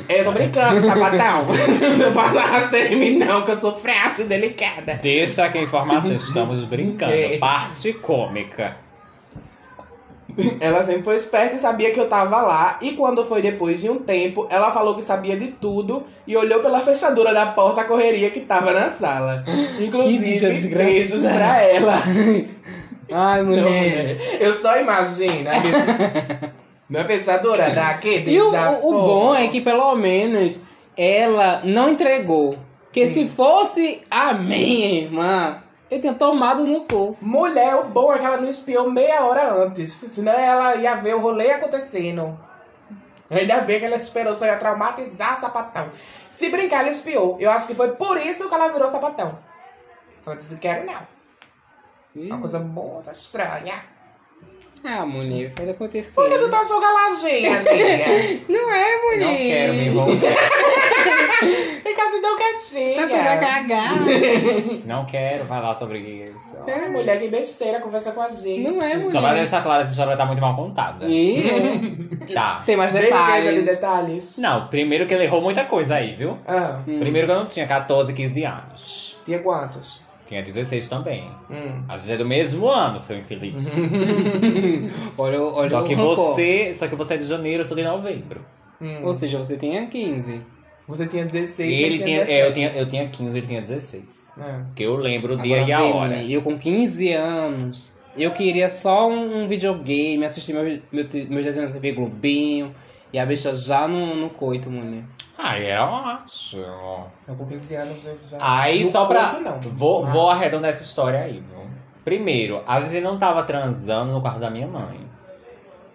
eu 0.10 0.24
tô 0.26 0.32
brincando, 0.32 0.86
sapatão. 0.86 1.46
não 2.00 2.14
passa 2.14 2.42
rasteira 2.42 2.94
em 2.94 3.00
mim, 3.00 3.18
não, 3.18 3.44
que 3.44 3.52
eu 3.52 3.60
sou 3.60 3.76
frágil 3.76 4.26
e 4.26 4.28
delicada. 4.30 5.00
Deixa 5.02 5.46
a 5.46 5.58
informação, 5.58 6.14
estamos 6.14 6.64
brincando. 6.64 7.14
É. 7.14 7.38
Parte 7.38 7.94
cômica. 7.94 8.78
Ela 10.60 10.82
sempre 10.84 11.04
foi 11.04 11.16
esperta 11.18 11.56
e 11.56 11.60
sabia 11.60 11.92
que 11.92 12.00
eu 12.00 12.08
tava 12.08 12.42
lá. 12.42 12.80
E 12.82 12.92
quando 12.92 13.26
foi 13.26 13.42
depois 13.42 13.82
de 13.82 13.90
um 13.90 14.00
tempo, 14.00 14.48
ela 14.50 14.72
falou 14.72 14.96
que 14.96 15.04
sabia 15.04 15.38
de 15.38 15.48
tudo 15.48 16.06
e 16.26 16.38
olhou 16.38 16.62
pela 16.62 16.80
fechadura 16.80 17.34
da 17.34 17.48
porta 17.48 17.84
correria 17.84 18.30
que 18.30 18.40
tava 18.42 18.72
na 18.72 18.92
sala. 18.92 19.44
Inclusive, 19.80 20.70
beijos 20.70 21.26
pra 21.26 21.62
ela. 21.62 22.02
Ai, 23.12 23.44
Não, 23.44 23.50
mulher. 23.50 24.18
é. 24.22 24.38
eu 24.40 24.54
só 24.56 24.80
imagino. 24.80 25.50
Não 26.92 27.00
é 27.00 27.04
fechadura 27.06 27.70
daqui, 27.70 28.24
E 28.28 28.42
o, 28.42 28.52
da 28.52 28.72
o- 28.72 28.90
o 28.90 29.02
bom 29.02 29.34
é 29.34 29.48
que 29.48 29.62
pelo 29.62 29.96
menos 29.96 30.60
ela 30.98 31.62
não 31.64 31.90
entregou. 31.90 32.58
Porque 32.84 33.08
se 33.08 33.30
fosse 33.30 34.04
a 34.12 34.34
minha 34.34 34.88
irmã, 35.02 35.64
eu 35.90 36.02
tinha 36.02 36.14
tomado 36.14 36.68
no 36.68 36.82
cu. 36.82 37.16
Mulher, 37.22 37.76
o 37.78 37.86
bom 37.86 38.12
é 38.14 38.20
que 38.20 38.26
ela 38.26 38.36
não 38.36 38.50
espiou 38.50 38.92
meia 38.92 39.24
hora 39.24 39.54
antes. 39.54 39.90
Senão 39.94 40.34
ela 40.34 40.76
ia 40.76 40.96
ver 40.96 41.16
o 41.16 41.20
rolê 41.22 41.52
acontecendo. 41.52 42.38
Ainda 43.30 43.62
bem 43.62 43.80
que 43.80 43.86
ela 43.86 43.96
esperou, 43.96 44.36
só 44.36 44.46
ia 44.46 44.58
traumatizar 44.58 45.40
sapatão. 45.40 45.88
Se 45.94 46.50
brincar, 46.50 46.82
ela 46.82 46.90
espiou. 46.90 47.38
Eu 47.40 47.50
acho 47.52 47.66
que 47.68 47.74
foi 47.74 47.94
por 47.94 48.18
isso 48.18 48.50
que 48.50 48.54
ela 48.54 48.68
virou 48.68 48.90
sapatão. 48.90 49.40
Ela 50.26 50.36
disse, 50.36 50.58
quero 50.58 50.86
não. 50.86 51.08
Uma 52.14 52.40
coisa 52.42 52.60
muito 52.60 53.10
estranha. 53.10 53.76
Ah, 54.84 55.06
mulher, 55.06 55.52
pode 55.54 55.70
acontecer. 55.70 56.12
Por 56.14 56.28
que 56.30 56.38
tu 56.40 56.50
tá 56.50 56.64
jogaladinha, 56.64 57.52
amiga? 57.60 58.42
Não 58.50 58.72
é, 58.72 59.02
mulher. 59.04 59.28
Não 59.28 59.38
quero 59.38 59.74
me 59.74 59.86
envolver. 59.88 60.36
Fica 61.84 62.04
assim 62.04 62.22
tão 62.22 62.36
quietinha. 62.38 62.96
Tá 62.96 63.08
toda 63.08 63.38
cagada. 63.38 64.06
Não 64.86 65.06
quero 65.06 65.46
falar 65.46 65.76
sobre 65.76 66.00
isso. 66.00 66.58
É, 66.68 66.88
mulher, 66.90 67.20
que 67.20 67.28
besteira, 67.28 67.80
conversa 67.80 68.12
com 68.12 68.22
a 68.22 68.30
gente. 68.30 68.60
Não 68.72 68.82
é, 68.84 68.96
mulher. 68.96 69.12
Só 69.12 69.22
pra 69.22 69.34
deixar 69.34 69.62
claro, 69.64 69.82
essa 69.84 69.92
história 69.92 70.08
vai 70.10 70.16
estar 70.16 70.26
muito 70.26 70.42
mal 70.42 70.56
contada. 70.56 71.06
E 71.08 72.10
Tá. 72.34 72.62
tem 72.66 72.76
mais 72.76 72.94
Beleza 72.94 73.12
de 73.18 73.20
detalhes. 73.20 73.66
detalhes. 73.66 74.38
Não, 74.38 74.68
primeiro 74.68 75.06
que 75.06 75.14
ele 75.14 75.26
errou 75.26 75.42
muita 75.42 75.64
coisa 75.66 75.96
aí, 75.96 76.16
viu? 76.16 76.38
Ah, 76.48 76.80
Hum. 76.88 76.98
Primeiro 77.00 77.28
que 77.28 77.34
eu 77.34 77.38
não 77.38 77.46
tinha 77.46 77.68
14, 77.68 78.14
15 78.14 78.44
anos. 78.46 79.20
tinha 79.26 79.40
quantos? 79.40 80.02
Tinha 80.32 80.42
16 80.42 80.88
também. 80.88 81.30
Hum. 81.50 81.84
A 81.90 81.98
gente 81.98 82.14
é 82.14 82.16
do 82.18 82.26
mesmo 82.26 82.70
ano, 82.70 83.02
seu 83.02 83.18
infeliz. 83.18 83.68
Olha, 85.18 85.42
o- 85.42 85.54
olha 85.56 85.70
Só 85.70 85.82
o 85.82 85.84
que 85.86 85.94
rancor. 85.94 86.16
você. 86.16 86.74
Só 86.74 86.88
que 86.88 86.96
você 86.96 87.16
é 87.16 87.18
de 87.18 87.26
janeiro, 87.26 87.62
eu 87.62 87.66
sou 87.66 87.76
de 87.76 87.84
novembro. 87.84 88.40
Hum. 88.82 89.02
Ou 89.04 89.14
seja, 89.14 89.38
você 89.38 89.58
tinha 89.58 89.86
15. 89.88 90.40
Você 90.88 91.06
tinha 91.06 91.26
16 91.26 91.70
E 91.70 91.74
ele 91.84 91.98
tinha 91.98 92.06
tinha. 92.06 92.20
17. 92.26 92.32
É, 92.32 92.48
eu 92.48 92.54
tinha, 92.54 92.70
eu 92.70 92.86
tinha 92.90 93.08
15, 93.10 93.38
ele 93.38 93.48
tinha 93.48 93.62
16. 93.62 94.04
É. 94.40 94.44
Porque 94.68 94.84
eu 94.84 94.96
lembro 94.96 95.34
o 95.34 95.38
dia 95.38 95.58
Agora 95.64 95.70
e 95.70 95.74
a 95.74 95.84
hora. 95.84 96.24
Eu 96.24 96.42
com 96.42 96.58
15 96.58 97.12
anos, 97.12 97.94
eu 98.18 98.32
queria 98.32 98.70
só 98.70 99.10
um, 99.10 99.44
um 99.44 99.48
videogame, 99.50 100.24
assistir 100.24 100.54
meu, 100.54 100.64
meu, 100.64 100.80
meus 101.30 101.44
desenhos 101.46 101.70
na 101.70 101.74
TV 101.74 101.92
Globinho. 101.92 102.74
E 103.14 103.20
a 103.20 103.26
bicha 103.26 103.54
já 103.54 103.88
no, 103.88 104.16
no 104.16 104.30
coito, 104.30 104.70
mulher. 104.70 105.04
Ah, 105.38 105.58
era 105.58 105.86
ótimo. 105.86 107.08
Eu 107.28 107.36
com 107.36 107.46
15 107.46 107.76
anos 107.76 108.06
eu 108.06 108.18
já. 108.30 108.38
Aí 108.40 108.84
No 108.84 108.92
só 108.92 109.06
pra. 109.06 109.30
conto, 109.32 109.42
não. 109.42 109.60
Vou, 109.60 110.04
Ah. 110.04 110.08
vou 110.10 110.30
arredondar 110.30 110.70
essa 110.72 110.84
história 110.84 111.20
aí, 111.20 111.34
viu? 111.40 111.62
Primeiro, 112.06 112.64
a 112.68 112.80
gente 112.80 113.02
não 113.04 113.18
tava 113.18 113.44
transando 113.44 114.12
no 114.14 114.22
quarto 114.22 114.40
da 114.40 114.50
minha 114.50 114.68
mãe. 114.68 115.00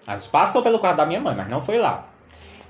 A 0.07 0.17
gente 0.17 0.29
passou 0.31 0.62
pelo 0.62 0.79
quarto 0.79 0.97
da 0.99 1.07
minha 1.07 1.21
mãe, 1.21 1.35
mas 1.35 1.49
não 1.49 1.61
foi 1.62 1.79
lá. 1.79 2.07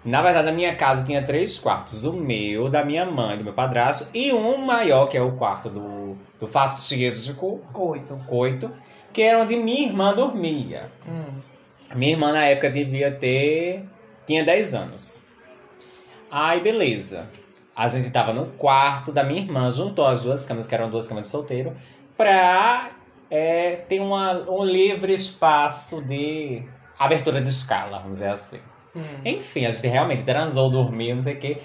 Na 0.05 0.23
verdade, 0.23 0.49
a 0.49 0.53
minha 0.53 0.75
casa 0.77 1.05
tinha 1.05 1.23
três 1.23 1.59
quartos. 1.59 2.05
O 2.05 2.13
meu, 2.13 2.69
da 2.69 2.85
minha 2.85 3.05
mãe, 3.05 3.37
do 3.37 3.43
meu 3.45 3.53
padrasto, 3.53 4.09
e 4.15 4.33
um 4.33 4.57
maior, 4.59 5.07
que 5.07 5.17
é 5.19 5.23
o 5.23 5.33
quarto 5.33 5.69
do, 5.69 6.17
do 6.39 6.47
fatídico 6.47 7.61
Coito. 7.73 8.19
coito, 8.27 8.71
que 9.13 9.21
era 9.23 9.43
onde 9.43 9.57
minha 9.57 9.87
irmã 9.89 10.15
dormia. 10.15 10.91
Hum. 11.07 11.25
Minha 11.95 12.13
irmã 12.13 12.33
na 12.33 12.45
época 12.45 12.71
devia 12.71 13.11
ter. 13.11 13.85
Tinha 14.27 14.45
10 14.45 14.75
anos. 14.75 15.27
Aí, 16.31 16.61
beleza. 16.61 17.27
A 17.75 17.89
gente 17.89 18.11
tava 18.11 18.33
no 18.33 18.47
quarto 18.53 19.13
da 19.13 19.23
minha 19.23 19.41
irmã, 19.41 19.71
juntou 19.71 20.07
as 20.07 20.23
duas 20.23 20.45
camas, 20.45 20.67
que 20.67 20.75
eram 20.75 20.91
duas 20.91 21.07
camas 21.07 21.25
de 21.25 21.29
solteiro, 21.29 21.77
pra 22.17 22.91
é, 23.31 23.77
ter 23.89 24.01
uma, 24.01 24.51
um 24.51 24.65
livre 24.65 25.13
espaço 25.13 26.03
de 26.03 26.63
abertura 26.99 27.41
de 27.41 27.49
escala, 27.49 27.99
vamos 27.99 28.19
dizer 28.19 28.31
assim. 28.31 28.59
Hum. 28.95 29.03
Enfim, 29.25 29.67
a 29.67 29.71
gente 29.71 29.87
realmente 29.87 30.23
transou, 30.23 30.71
dormiu, 30.71 31.17
não 31.17 31.23
sei 31.23 31.35
o 31.35 31.39
quê. 31.39 31.59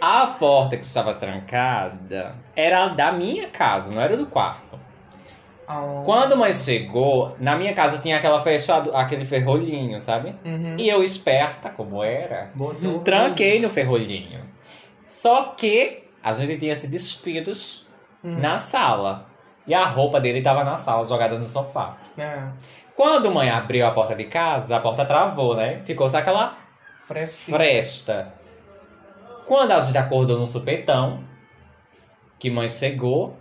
A 0.00 0.26
porta 0.26 0.76
que 0.76 0.84
estava 0.84 1.14
trancada 1.14 2.34
era 2.56 2.88
da 2.88 3.12
minha 3.12 3.48
casa, 3.48 3.94
não 3.94 4.00
era 4.00 4.16
do 4.16 4.26
quarto. 4.26 4.81
Ah. 5.72 6.02
Quando 6.04 6.36
mãe 6.36 6.52
chegou, 6.52 7.34
na 7.38 7.56
minha 7.56 7.72
casa 7.72 7.98
tinha 7.98 8.16
aquela 8.16 8.40
fechado, 8.40 8.94
aquele 8.96 9.24
ferrolhinho, 9.24 10.00
sabe? 10.00 10.34
Uhum. 10.44 10.76
E 10.78 10.88
eu, 10.88 11.02
esperta 11.02 11.70
como 11.70 12.02
era, 12.02 12.50
Botou. 12.54 13.00
tranquei 13.00 13.60
no 13.60 13.68
ferrolhinho. 13.70 14.40
Só 15.06 15.52
que 15.56 16.04
a 16.22 16.32
gente 16.32 16.58
tinha 16.58 16.74
se 16.76 16.86
despidos 16.86 17.86
Hum. 18.24 18.38
na 18.38 18.56
sala. 18.58 19.26
E 19.66 19.74
a 19.74 19.84
roupa 19.84 20.20
dele 20.20 20.40
tava 20.42 20.62
na 20.64 20.76
sala, 20.76 21.04
jogada 21.04 21.38
no 21.38 21.46
sofá. 21.46 21.96
É. 22.18 22.40
Quando 22.96 23.30
mãe 23.32 23.48
abriu 23.50 23.86
a 23.86 23.90
porta 23.90 24.14
de 24.14 24.24
casa, 24.24 24.76
a 24.76 24.80
porta 24.80 25.04
travou, 25.04 25.56
né? 25.56 25.80
Ficou 25.84 26.08
só 26.08 26.18
aquela 26.18 26.56
Frestinho. 27.00 27.56
fresta. 27.56 28.32
Quando 29.46 29.72
a 29.72 29.80
gente 29.80 29.98
acordou 29.98 30.38
no 30.38 30.46
supetão, 30.46 31.24
que 32.38 32.50
mãe 32.50 32.68
chegou, 32.68 33.36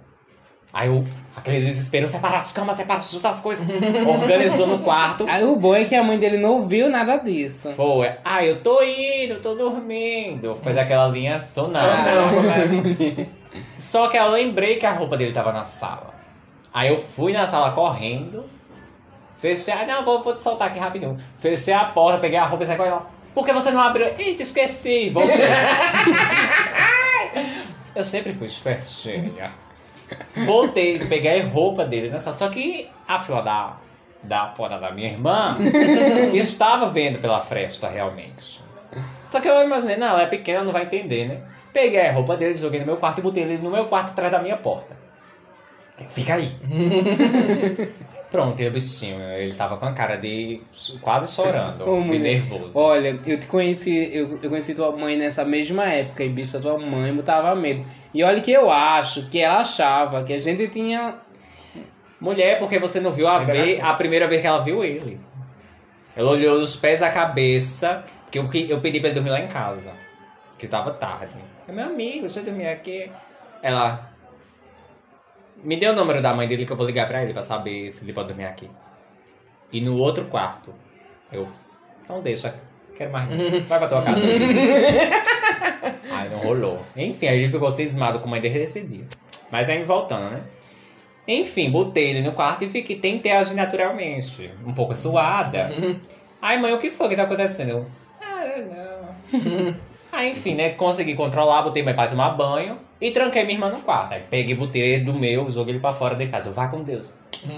aí 0.74 0.90
o, 0.90 1.06
aquele 1.36 1.60
desespero, 1.60 2.08
separa 2.08 2.38
as 2.38 2.52
camas, 2.52 2.78
separa 2.78 3.00
as 3.00 3.40
coisas, 3.40 3.66
organizou 4.08 4.68
no 4.68 4.80
quarto. 4.80 5.26
Aí 5.28 5.44
o 5.44 5.56
bom 5.56 5.76
é 5.76 5.84
que 5.84 5.96
a 5.96 6.04
mãe 6.04 6.18
dele 6.18 6.38
não 6.38 6.68
viu 6.68 6.90
nada 6.90 7.18
disso. 7.18 7.72
Foi, 7.76 8.12
ah, 8.24 8.44
eu 8.44 8.62
tô 8.62 8.82
indo, 8.84 9.40
tô 9.40 9.56
dormindo. 9.56 10.56
Fez 10.56 10.78
aquela 10.78 11.08
linha 11.08 11.40
sonora. 11.40 11.88
Não, 11.88 12.42
né? 12.44 13.28
Só 13.78 14.08
que 14.08 14.18
eu 14.18 14.30
lembrei 14.30 14.78
que 14.78 14.86
a 14.86 14.94
roupa 14.94 15.18
dele 15.18 15.34
tava 15.34 15.52
na 15.52 15.64
sala. 15.64 16.14
Aí 16.74 16.90
eu 16.90 16.98
fui 16.98 17.34
na 17.34 17.46
sala 17.46 17.72
correndo, 17.72 18.46
fechei, 19.38 19.74
ah, 19.74 19.86
não, 19.86 20.06
vou, 20.06 20.22
vou 20.22 20.34
te 20.34 20.42
soltar 20.42 20.70
aqui 20.70 20.80
rapidinho. 20.80 21.18
Fechei 21.40 21.74
a 21.74 21.86
porta, 21.86 22.20
peguei 22.20 22.38
a 22.38 22.46
roupa 22.46 22.64
e 22.64 22.68
saí 22.68 22.78
correndo. 22.78 23.02
Por 23.34 23.46
que 23.46 23.54
você 23.54 23.72
não 23.72 23.82
abriu? 23.82 24.08
Eita, 24.18 24.42
esqueci, 24.42 25.10
voltei. 25.10 25.36
eu 27.96 28.04
sempre 28.04 28.34
fui 28.34 28.48
espertinha. 28.48 29.52
Voltei, 30.46 31.00
peguei 31.00 31.42
a 31.42 31.48
roupa 31.48 31.86
dele 31.86 32.10
nessa. 32.10 32.32
Só 32.32 32.50
que 32.50 32.90
a 33.08 33.20
fila 33.20 33.42
da, 33.42 33.78
da 34.24 34.46
porta 34.48 34.78
da 34.78 34.92
minha 34.92 35.10
irmã 35.10 35.58
estava 36.34 36.88
vendo 36.88 37.20
pela 37.20 37.42
fresta 37.42 37.90
realmente. 37.90 38.62
Só 39.26 39.40
que 39.40 39.48
eu 39.48 39.64
imaginei, 39.64 39.98
não, 39.98 40.08
ela 40.08 40.24
é 40.24 40.28
pequena, 40.28 40.64
não 40.64 40.74
vai 40.74 40.84
entender, 40.84 41.28
né? 41.28 41.42
Peguei 41.72 42.08
a 42.08 42.12
roupa 42.12 42.36
dele, 42.36 42.54
joguei 42.54 42.82
no 42.82 42.86
meu 42.86 42.98
quarto 42.98 43.20
e 43.20 43.22
botei 43.22 43.44
ele 43.44 43.58
no 43.58 43.72
meu 43.72 43.86
quarto 43.86 44.10
atrás 44.10 44.32
da 44.32 44.40
minha 44.40 44.58
porta. 44.58 44.98
Fica 46.10 46.34
aí. 46.36 46.52
Pronto, 48.32 48.62
e 48.62 48.68
o 48.68 48.72
bichinho, 48.72 49.22
ele 49.22 49.54
tava 49.54 49.76
com 49.76 49.86
a 49.86 49.92
cara 49.92 50.16
de 50.16 50.62
quase 51.02 51.36
chorando, 51.36 51.86
Ô, 51.86 52.02
de 52.02 52.18
nervoso. 52.18 52.80
Olha, 52.80 53.20
eu 53.28 53.38
te 53.38 53.46
conheci, 53.46 54.10
eu, 54.14 54.40
eu 54.42 54.50
conheci 54.50 54.74
tua 54.74 54.90
mãe 54.96 55.18
nessa 55.18 55.44
mesma 55.44 55.84
época 55.86 56.24
e 56.24 56.30
bicho, 56.30 56.56
a 56.56 56.62
tua 56.62 56.80
mãe 56.80 57.14
botava 57.14 57.54
medo. 57.56 57.84
E 58.14 58.24
olha 58.24 58.40
que 58.40 58.50
eu 58.50 58.72
acho 58.72 59.28
que 59.28 59.38
ela 59.40 59.60
achava 59.60 60.24
que 60.24 60.32
a 60.32 60.40
gente 60.40 60.66
tinha. 60.70 61.16
Mulher, 62.22 62.58
porque 62.58 62.80
você 62.80 63.02
não 63.02 63.12
viu 63.12 63.28
a, 63.28 63.40
vez, 63.40 63.80
a 63.84 63.94
primeira 63.94 64.28
vez 64.28 64.42
que 64.42 64.48
ela 64.48 64.64
viu 64.64 64.82
ele. 64.84 65.20
Ela 66.16 66.32
olhou 66.32 66.60
dos 66.60 66.76
pés 66.76 67.02
à 67.02 67.10
cabeça, 67.10 68.04
porque 68.24 68.40
eu, 68.40 68.48
que- 68.48 68.70
eu 68.70 68.80
pedi 68.80 69.00
pra 69.00 69.10
ele 69.10 69.16
dormir 69.16 69.32
lá 69.32 69.42
em 69.42 69.48
casa. 69.48 69.92
Que 70.58 70.68
tava 70.68 70.92
tarde. 70.92 71.36
É 71.68 71.72
meu 71.72 71.86
amigo, 71.86 72.28
eu 72.34 72.44
dormir 72.44 72.68
aqui. 72.68 73.12
Ela. 73.62 74.11
Me 75.64 75.78
deu 75.78 75.94
o 75.94 75.96
número 75.96 76.22
da 76.22 76.34
mãe 76.34 76.48
dele 76.48 76.66
que 76.66 76.72
eu 76.72 76.78
vou 76.78 76.86
ligar 76.86 77.08
pra 77.08 77.24
ele 77.24 77.34
pra 77.34 77.44
saber 77.44 77.92
se 77.92 78.04
ele 78.04 78.14
pode 78.14 78.30
dormir 78.30 78.46
aqui. 78.46 78.70
E 79.72 79.80
no 79.80 79.98
outro 79.98 80.26
quarto. 80.26 80.74
Eu. 81.32 81.48
Então 82.04 82.22
deixa. 82.22 82.56
Quero 82.96 83.12
mais. 83.12 83.30
não. 83.30 83.38
Vai 83.68 83.80
pra 83.80 83.88
tua 83.88 84.02
casa. 84.04 84.22
Aí 86.12 86.30
não 86.30 86.40
rolou. 86.40 86.80
Enfim, 86.96 87.28
aí 87.28 87.40
ele 87.40 87.50
ficou 87.50 87.72
cismado 87.72 88.20
com 88.20 88.28
a 88.28 88.32
mãe 88.32 88.42
dele 88.42 88.60
desse 88.60 88.82
dia. 88.82 89.06
Mas 89.50 89.70
aí 89.70 89.84
voltando, 89.84 90.30
né? 90.30 90.44
Enfim, 91.28 91.72
botei 91.72 92.10
ele 92.10 92.22
no 92.22 92.34
quarto 92.34 92.64
e 92.64 92.68
fiquei, 92.68 92.98
tentei 92.98 93.32
agir 93.32 93.56
naturalmente. 93.56 94.52
Um 94.66 94.74
pouco 94.74 94.94
suada. 94.96 95.70
Aí, 96.42 96.58
mãe, 96.58 96.74
o 96.74 96.80
que 96.80 96.90
foi 96.90 97.10
que 97.10 97.16
tá 97.16 97.24
acontecendo? 97.24 97.70
Eu, 97.70 97.86
ah, 98.20 98.58
não. 98.58 99.76
Aí, 100.22 100.32
enfim, 100.32 100.54
né? 100.56 100.70
Consegui 100.72 101.16
controlar, 101.16 101.64
botei 101.64 101.82
meu 101.84 101.94
pai 101.96 102.08
tomar 102.08 102.30
banho 102.32 102.78
e 103.00 103.10
tranquei 103.12 103.44
minha 103.44 103.56
irmã 103.56 103.70
no 103.70 103.82
quarto. 103.82 104.14
Aí 104.14 104.22
peguei, 104.30 104.56
botei 104.56 104.82
ele 104.82 105.04
do 105.04 105.14
meu, 105.14 105.50
joguei 105.50 105.74
ele 105.74 105.80
pra 105.82 105.94
fora 105.94 106.16
de 106.16 106.28
casa. 106.28 106.50
Eu, 106.50 106.54
Vá 106.54 106.68
com 106.68 106.84
Deus. 106.84 107.12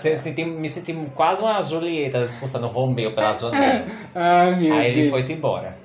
Se- 0.00 0.16
senti- 0.18 0.44
me 0.44 0.68
senti 0.68 0.92
quase 1.14 1.40
uma 1.40 1.60
Julieta 1.62 2.18
expulsando 2.22 2.66
o 2.66 2.70
Romeu 2.70 3.12
pela 3.12 3.32
janela. 3.32 3.86
Ai, 4.14 4.54
meu 4.60 4.74
Aí 4.74 4.86
ele 4.88 5.00
Deus. 5.02 5.10
foi-se 5.10 5.32
embora. 5.32 5.76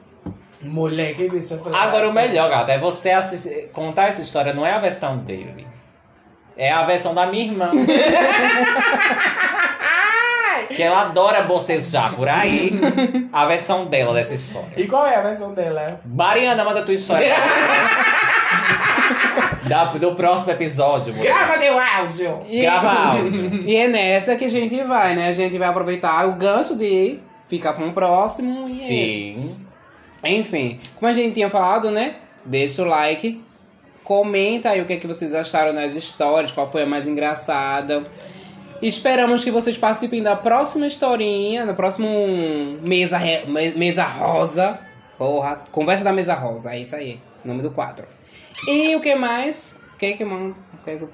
Mulher, 0.62 1.14
que 1.16 1.30
bicho. 1.30 1.54
Agora 1.72 2.08
ah, 2.08 2.10
o 2.10 2.14
melhor, 2.14 2.50
gata, 2.50 2.72
é 2.74 2.80
você 2.80 3.70
contar 3.72 4.10
essa 4.10 4.22
história, 4.22 4.54
não 4.54 4.66
é 4.66 4.74
a 4.74 4.80
versão 4.80 5.18
dele. 5.20 5.66
É 6.58 6.72
a 6.72 6.84
versão 6.84 7.14
da 7.14 7.26
minha 7.28 7.46
irmã. 7.46 7.72
que 10.68 10.82
ela 10.84 11.02
adora 11.02 11.44
bocejar 11.44 12.14
por 12.14 12.28
aí. 12.30 12.72
A 13.32 13.46
versão 13.46 13.86
dela 13.86 14.14
dessa 14.14 14.34
história. 14.34 14.72
E 14.78 14.86
qual 14.88 15.06
é 15.06 15.16
a 15.16 15.22
versão 15.22 15.54
dela? 15.54 16.02
Mariana, 16.06 16.64
manda 16.64 16.80
a 16.82 16.84
tua 16.84 16.94
história. 16.94 17.28
da, 19.68 19.86
do 19.86 20.16
próximo 20.16 20.52
episódio, 20.52 21.14
mulher. 21.14 21.34
Grava 21.34 21.58
teu 21.60 21.78
áudio! 21.80 22.46
E- 22.48 22.62
Grava 22.62 22.90
áudio. 22.90 23.60
E 23.66 23.76
é 23.76 23.88
nessa 23.88 24.36
que 24.36 24.46
a 24.46 24.50
gente 24.50 24.82
vai, 24.84 25.16
né? 25.16 25.28
A 25.30 25.32
gente 25.34 25.58
vai 25.58 25.68
aproveitar 25.68 26.28
o 26.28 26.34
gancho 26.34 26.76
de 26.76 27.20
ficar 27.48 27.74
com 27.74 27.88
o 27.90 27.94
próximo. 27.94 28.66
E 28.68 28.82
é. 28.84 28.88
Sim. 28.88 29.56
Enfim, 30.24 30.80
como 30.96 31.10
a 31.10 31.14
gente 31.14 31.34
tinha 31.36 31.50
falado, 31.50 31.92
né? 31.92 32.16
Deixa 32.46 32.82
o 32.82 32.86
like, 32.86 33.42
comenta 34.04 34.70
aí 34.70 34.82
o 34.82 34.86
que, 34.86 34.94
é 34.94 34.98
que 34.98 35.08
vocês 35.08 35.34
acharam 35.34 35.74
nas 35.74 35.94
histórias, 35.94 36.52
qual 36.52 36.70
foi 36.72 36.84
a 36.84 36.86
mais 36.86 37.06
engraçada. 37.08 38.04
Esperamos 38.82 39.44
que 39.44 39.50
vocês 39.52 39.78
participem 39.78 40.22
da 40.22 40.36
próxima 40.36 40.86
historinha, 40.86 41.66
no 41.66 41.74
próximo 41.74 42.08
mesa, 42.82 43.18
re- 43.18 43.46
me- 43.48 43.72
mesa 43.74 44.04
rosa. 44.06 44.80
Porra, 45.18 45.64
conversa 45.72 46.04
da 46.04 46.14
mesa 46.14 46.36
rosa, 46.36 46.74
é 46.74 46.80
isso 46.80 46.96
aí, 46.96 47.20
nome 47.44 47.62
do 47.64 47.72
quadro. 47.72 48.06
E 48.68 48.96
o 48.96 49.02
que 49.02 49.16
mais? 49.16 49.76
O 49.94 49.98
que 49.98 50.14
que 50.14 50.24
manda? 50.24 50.56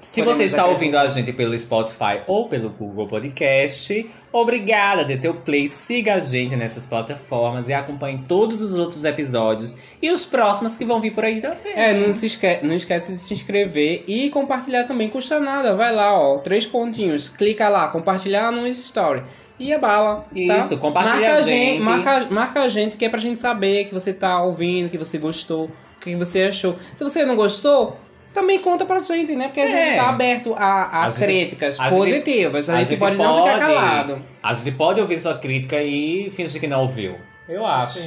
Se 0.02 0.22
você 0.22 0.44
está 0.44 0.66
ouvindo 0.66 0.96
a 0.96 1.06
gente 1.06 1.32
pelo 1.32 1.58
Spotify 1.58 2.20
ou 2.26 2.48
pelo 2.48 2.70
Google 2.70 3.06
Podcast, 3.06 4.08
obrigada, 4.32 5.04
dê 5.04 5.16
seu 5.16 5.34
play, 5.34 5.66
siga 5.66 6.14
a 6.14 6.18
gente 6.18 6.54
nessas 6.56 6.86
plataformas 6.86 7.68
e 7.68 7.72
acompanhe 7.72 8.24
todos 8.28 8.60
os 8.60 8.74
outros 8.74 9.04
episódios 9.04 9.76
e 10.00 10.10
os 10.10 10.24
próximos 10.24 10.76
que 10.76 10.84
vão 10.84 11.00
vir 11.00 11.12
por 11.12 11.24
aí 11.24 11.40
também. 11.40 11.72
É, 11.74 11.92
não, 11.92 12.12
se 12.12 12.26
esque 12.26 12.60
não 12.62 12.74
esquece 12.74 13.12
de 13.12 13.18
se 13.18 13.34
inscrever 13.34 14.04
e 14.06 14.30
compartilhar 14.30 14.84
também, 14.84 15.08
custa 15.08 15.40
nada. 15.40 15.74
Vai 15.74 15.94
lá, 15.94 16.18
ó, 16.18 16.38
três 16.38 16.66
pontinhos, 16.66 17.28
clica 17.28 17.68
lá, 17.68 17.88
compartilhar 17.88 18.52
no 18.52 18.66
story. 18.68 19.22
E 19.58 19.72
a 19.72 19.78
bala. 19.78 20.26
tá? 20.46 20.58
Isso, 20.58 20.76
compartilha 20.78 21.28
marca 21.28 21.38
a 21.38 21.42
gente. 21.42 21.80
Marca, 21.80 22.26
marca 22.30 22.62
a 22.62 22.68
gente 22.68 22.96
que 22.96 23.04
é 23.04 23.08
pra 23.08 23.20
gente 23.20 23.40
saber 23.40 23.84
que 23.84 23.94
você 23.94 24.12
tá 24.12 24.42
ouvindo, 24.42 24.90
que 24.90 24.98
você 24.98 25.16
gostou, 25.16 25.66
o 25.66 26.00
que 26.00 26.14
você 26.16 26.44
achou. 26.44 26.76
Se 26.94 27.04
você 27.04 27.24
não 27.24 27.36
gostou, 27.36 27.96
também 28.34 28.58
conta 28.58 28.84
pra 28.84 28.98
gente, 28.98 29.34
né? 29.34 29.46
Porque 29.46 29.60
a 29.60 29.66
gente 29.66 29.78
É. 29.78 29.96
tá 29.96 30.08
aberto 30.10 30.52
a, 30.54 30.64
a, 30.64 31.04
A 31.06 31.08
gente- 31.10 31.24
críticas 31.24 31.80
a 31.80 31.88
gente- 31.88 31.98
positivas. 31.98 32.68
A, 32.68 32.82
gente, 32.84 32.98
pode, 32.98 33.16
não 33.16 33.46
ficar 33.46 33.58
calado. 33.60 34.22
A 34.42 34.52
gente 34.52 34.72
pode 34.72 35.00
ouvir 35.00 35.18
sua 35.20 35.38
crítica 35.38 35.80
e 35.82 36.30
fingir 36.30 36.60
que 36.60 36.66
não 36.66 36.82
ouviu. 36.82 37.16
Eu 37.48 37.64
acho. 37.66 38.00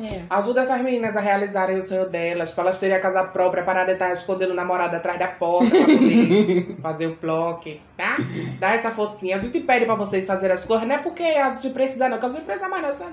É. 0.00 0.22
Ajuda 0.30 0.62
essas 0.62 0.80
meninas 0.80 1.16
a 1.16 1.20
realizarem 1.20 1.76
o 1.76 1.82
sonho 1.82 2.08
delas, 2.08 2.52
pra 2.52 2.62
elas 2.62 2.78
terem 2.78 2.96
a 2.96 3.00
casa 3.00 3.24
própria, 3.24 3.64
parar 3.64 3.84
de 3.84 3.92
estar 3.92 4.12
escondendo 4.12 4.52
o 4.52 4.54
namorado 4.54 4.94
atrás 4.94 5.18
da 5.18 5.26
porta 5.26 5.70
pra 5.70 5.80
poder 5.80 6.76
fazer 6.80 7.06
o 7.08 7.16
bloco, 7.16 7.70
tá? 7.96 8.16
Dá 8.60 8.74
essa 8.74 8.92
forcinha. 8.92 9.36
A 9.36 9.40
gente 9.40 9.58
pede 9.58 9.86
pra 9.86 9.96
vocês 9.96 10.24
fazerem 10.24 10.54
as 10.54 10.64
coisas, 10.64 10.86
não 10.86 10.94
é 10.94 10.98
porque 10.98 11.24
a 11.24 11.50
gente 11.50 11.70
precisa, 11.70 12.08
não, 12.08 12.18
que 12.18 12.26
a 12.26 12.28
gente 12.28 12.44
precisa 12.44 12.68
mais, 12.68 13.00
não. 13.00 13.10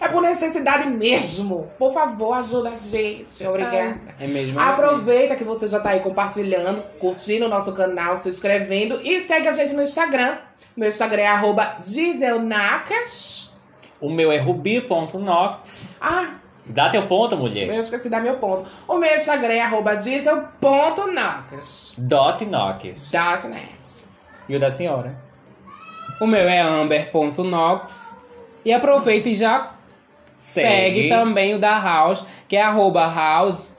É 0.00 0.08
por 0.08 0.20
necessidade 0.20 0.88
mesmo. 0.88 1.70
Por 1.78 1.92
favor, 1.92 2.32
ajuda 2.32 2.70
a 2.70 2.76
gente. 2.76 3.46
Obrigada. 3.46 4.00
É 4.18 4.26
mesmo. 4.26 4.58
assim. 4.58 4.70
Aproveita 4.70 5.36
que 5.36 5.44
você 5.44 5.68
já 5.68 5.78
tá 5.78 5.90
aí 5.90 6.00
compartilhando, 6.00 6.82
curtindo 6.98 7.46
o 7.46 7.48
nosso 7.48 7.72
canal, 7.72 8.16
se 8.16 8.28
inscrevendo 8.28 9.00
e 9.04 9.20
segue 9.20 9.46
a 9.46 9.52
gente 9.52 9.72
no 9.72 9.82
Instagram. 9.82 10.36
Meu 10.76 10.88
Instagram 10.88 11.22
é 11.22 11.26
arroba 11.28 11.76
giselnacas. 11.80 13.47
O 14.00 14.08
meu 14.10 14.30
é 14.32 14.38
rubi.nox. 14.38 15.84
Ah, 16.00 16.34
Dá 16.66 16.90
teu 16.90 17.06
ponto, 17.06 17.34
mulher. 17.36 17.66
eu 17.68 17.80
esqueci 17.80 18.04
de 18.04 18.10
dar 18.10 18.20
meu 18.20 18.36
ponto. 18.36 18.68
O 18.86 18.98
meu 18.98 19.16
Instagram 19.16 19.54
é 19.54 19.62
arroba 19.62 19.94
diesel.nacas. 19.96 21.94
Dot 21.96 22.44
Nox. 22.44 23.10
Das 23.10 23.44
net. 23.44 24.04
E 24.48 24.54
o 24.56 24.60
da 24.60 24.70
senhora? 24.70 25.16
O 26.20 26.26
meu 26.26 26.46
é 26.48 26.60
amber.nox. 26.60 28.14
E 28.64 28.72
aproveita 28.72 29.28
e 29.30 29.34
já 29.34 29.72
segue. 30.36 31.08
também 31.08 31.54
o 31.54 31.58
da 31.58 31.78
House, 31.80 32.24
que 32.46 32.56
é 32.56 32.62
arroba 32.62 33.06
House 33.06 33.74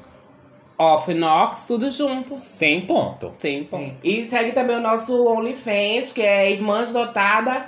of 0.77 1.13
Nox, 1.13 1.65
tudo 1.65 1.91
junto. 1.91 2.35
Sem 2.35 2.81
ponto. 2.81 3.33
Sim, 3.37 3.67
pô. 3.69 3.77
E 4.03 4.27
segue 4.29 4.51
também 4.51 4.77
o 4.77 4.81
nosso 4.81 5.27
OnlyFans, 5.27 6.11
que 6.13 6.21
é 6.21 6.49
Irmãs 6.51 6.91
Dotada 6.91 7.67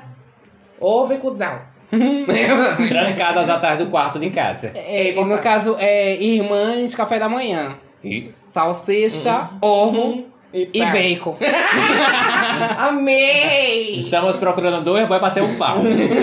Ouve 0.80 1.18
Cusão. 1.18 1.60
Trancadas 2.88 3.50
atrás 3.50 3.78
do 3.78 3.88
quarto 3.88 4.20
de 4.20 4.30
casa. 4.30 4.72
É, 4.74 5.10
É 5.10 5.16
e 5.16 5.24
no 5.26 5.38
caso, 5.40 5.76
é 5.80 6.16
Irmãs 6.16 6.96
Café 6.96 7.20
da 7.20 7.28
Manhã. 7.30 7.76
E 8.04 8.32
Salsicha, 8.50 9.50
ovo 9.62 10.26
e 10.54 10.66
pá. 10.80 10.92
bacon. 10.92 11.38
Amei! 12.78 13.96
estamos 13.98 14.38
procurando 14.38 14.84
dois 14.84 15.08
pra 15.08 15.30
ser 15.30 15.42
um 15.42 15.56
pau. 15.58 15.78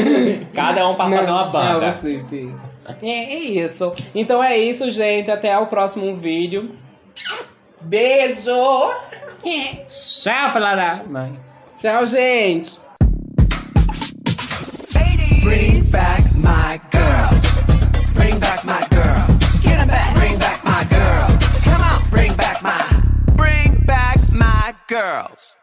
Cada 0.54 0.88
um 0.88 0.94
pra 0.94 1.08
fazer 1.08 1.30
uma 1.30 1.44
banda. 1.46 1.86
Não, 1.86 1.92
você, 1.92 2.22
sim. 2.28 2.54
É, 3.02 3.10
é 3.10 3.38
isso. 3.38 3.92
Então 4.14 4.42
é 4.42 4.56
isso, 4.58 4.90
gente. 4.90 5.30
Até 5.30 5.56
o 5.58 5.66
próximo 5.66 6.14
vídeo. 6.16 6.70
Beijo! 7.80 8.50
Tchau, 9.88 10.52
filha 10.52 10.74
da 10.74 11.02
mãe. 11.08 11.38
Tchau, 11.76 12.06
gente. 12.06 12.78
back 15.90 16.34
my 16.34 16.80
girls. 16.90 17.62
Bring 18.14 18.38
back 18.40 18.64
my 18.64 18.86
girls. 18.90 19.60
Get 19.60 19.78
them 19.78 19.88
back. 19.88 20.14
Bring 20.16 20.38
back 20.38 20.64
my 20.64 20.84
girls. 20.90 21.62
Come 21.62 21.80
on. 21.80 22.10
Bring 22.10 22.34
back 22.36 22.62
my. 22.62 23.02
Bring 23.36 23.84
back 23.86 24.18
my 24.32 24.74
girls. 24.86 25.56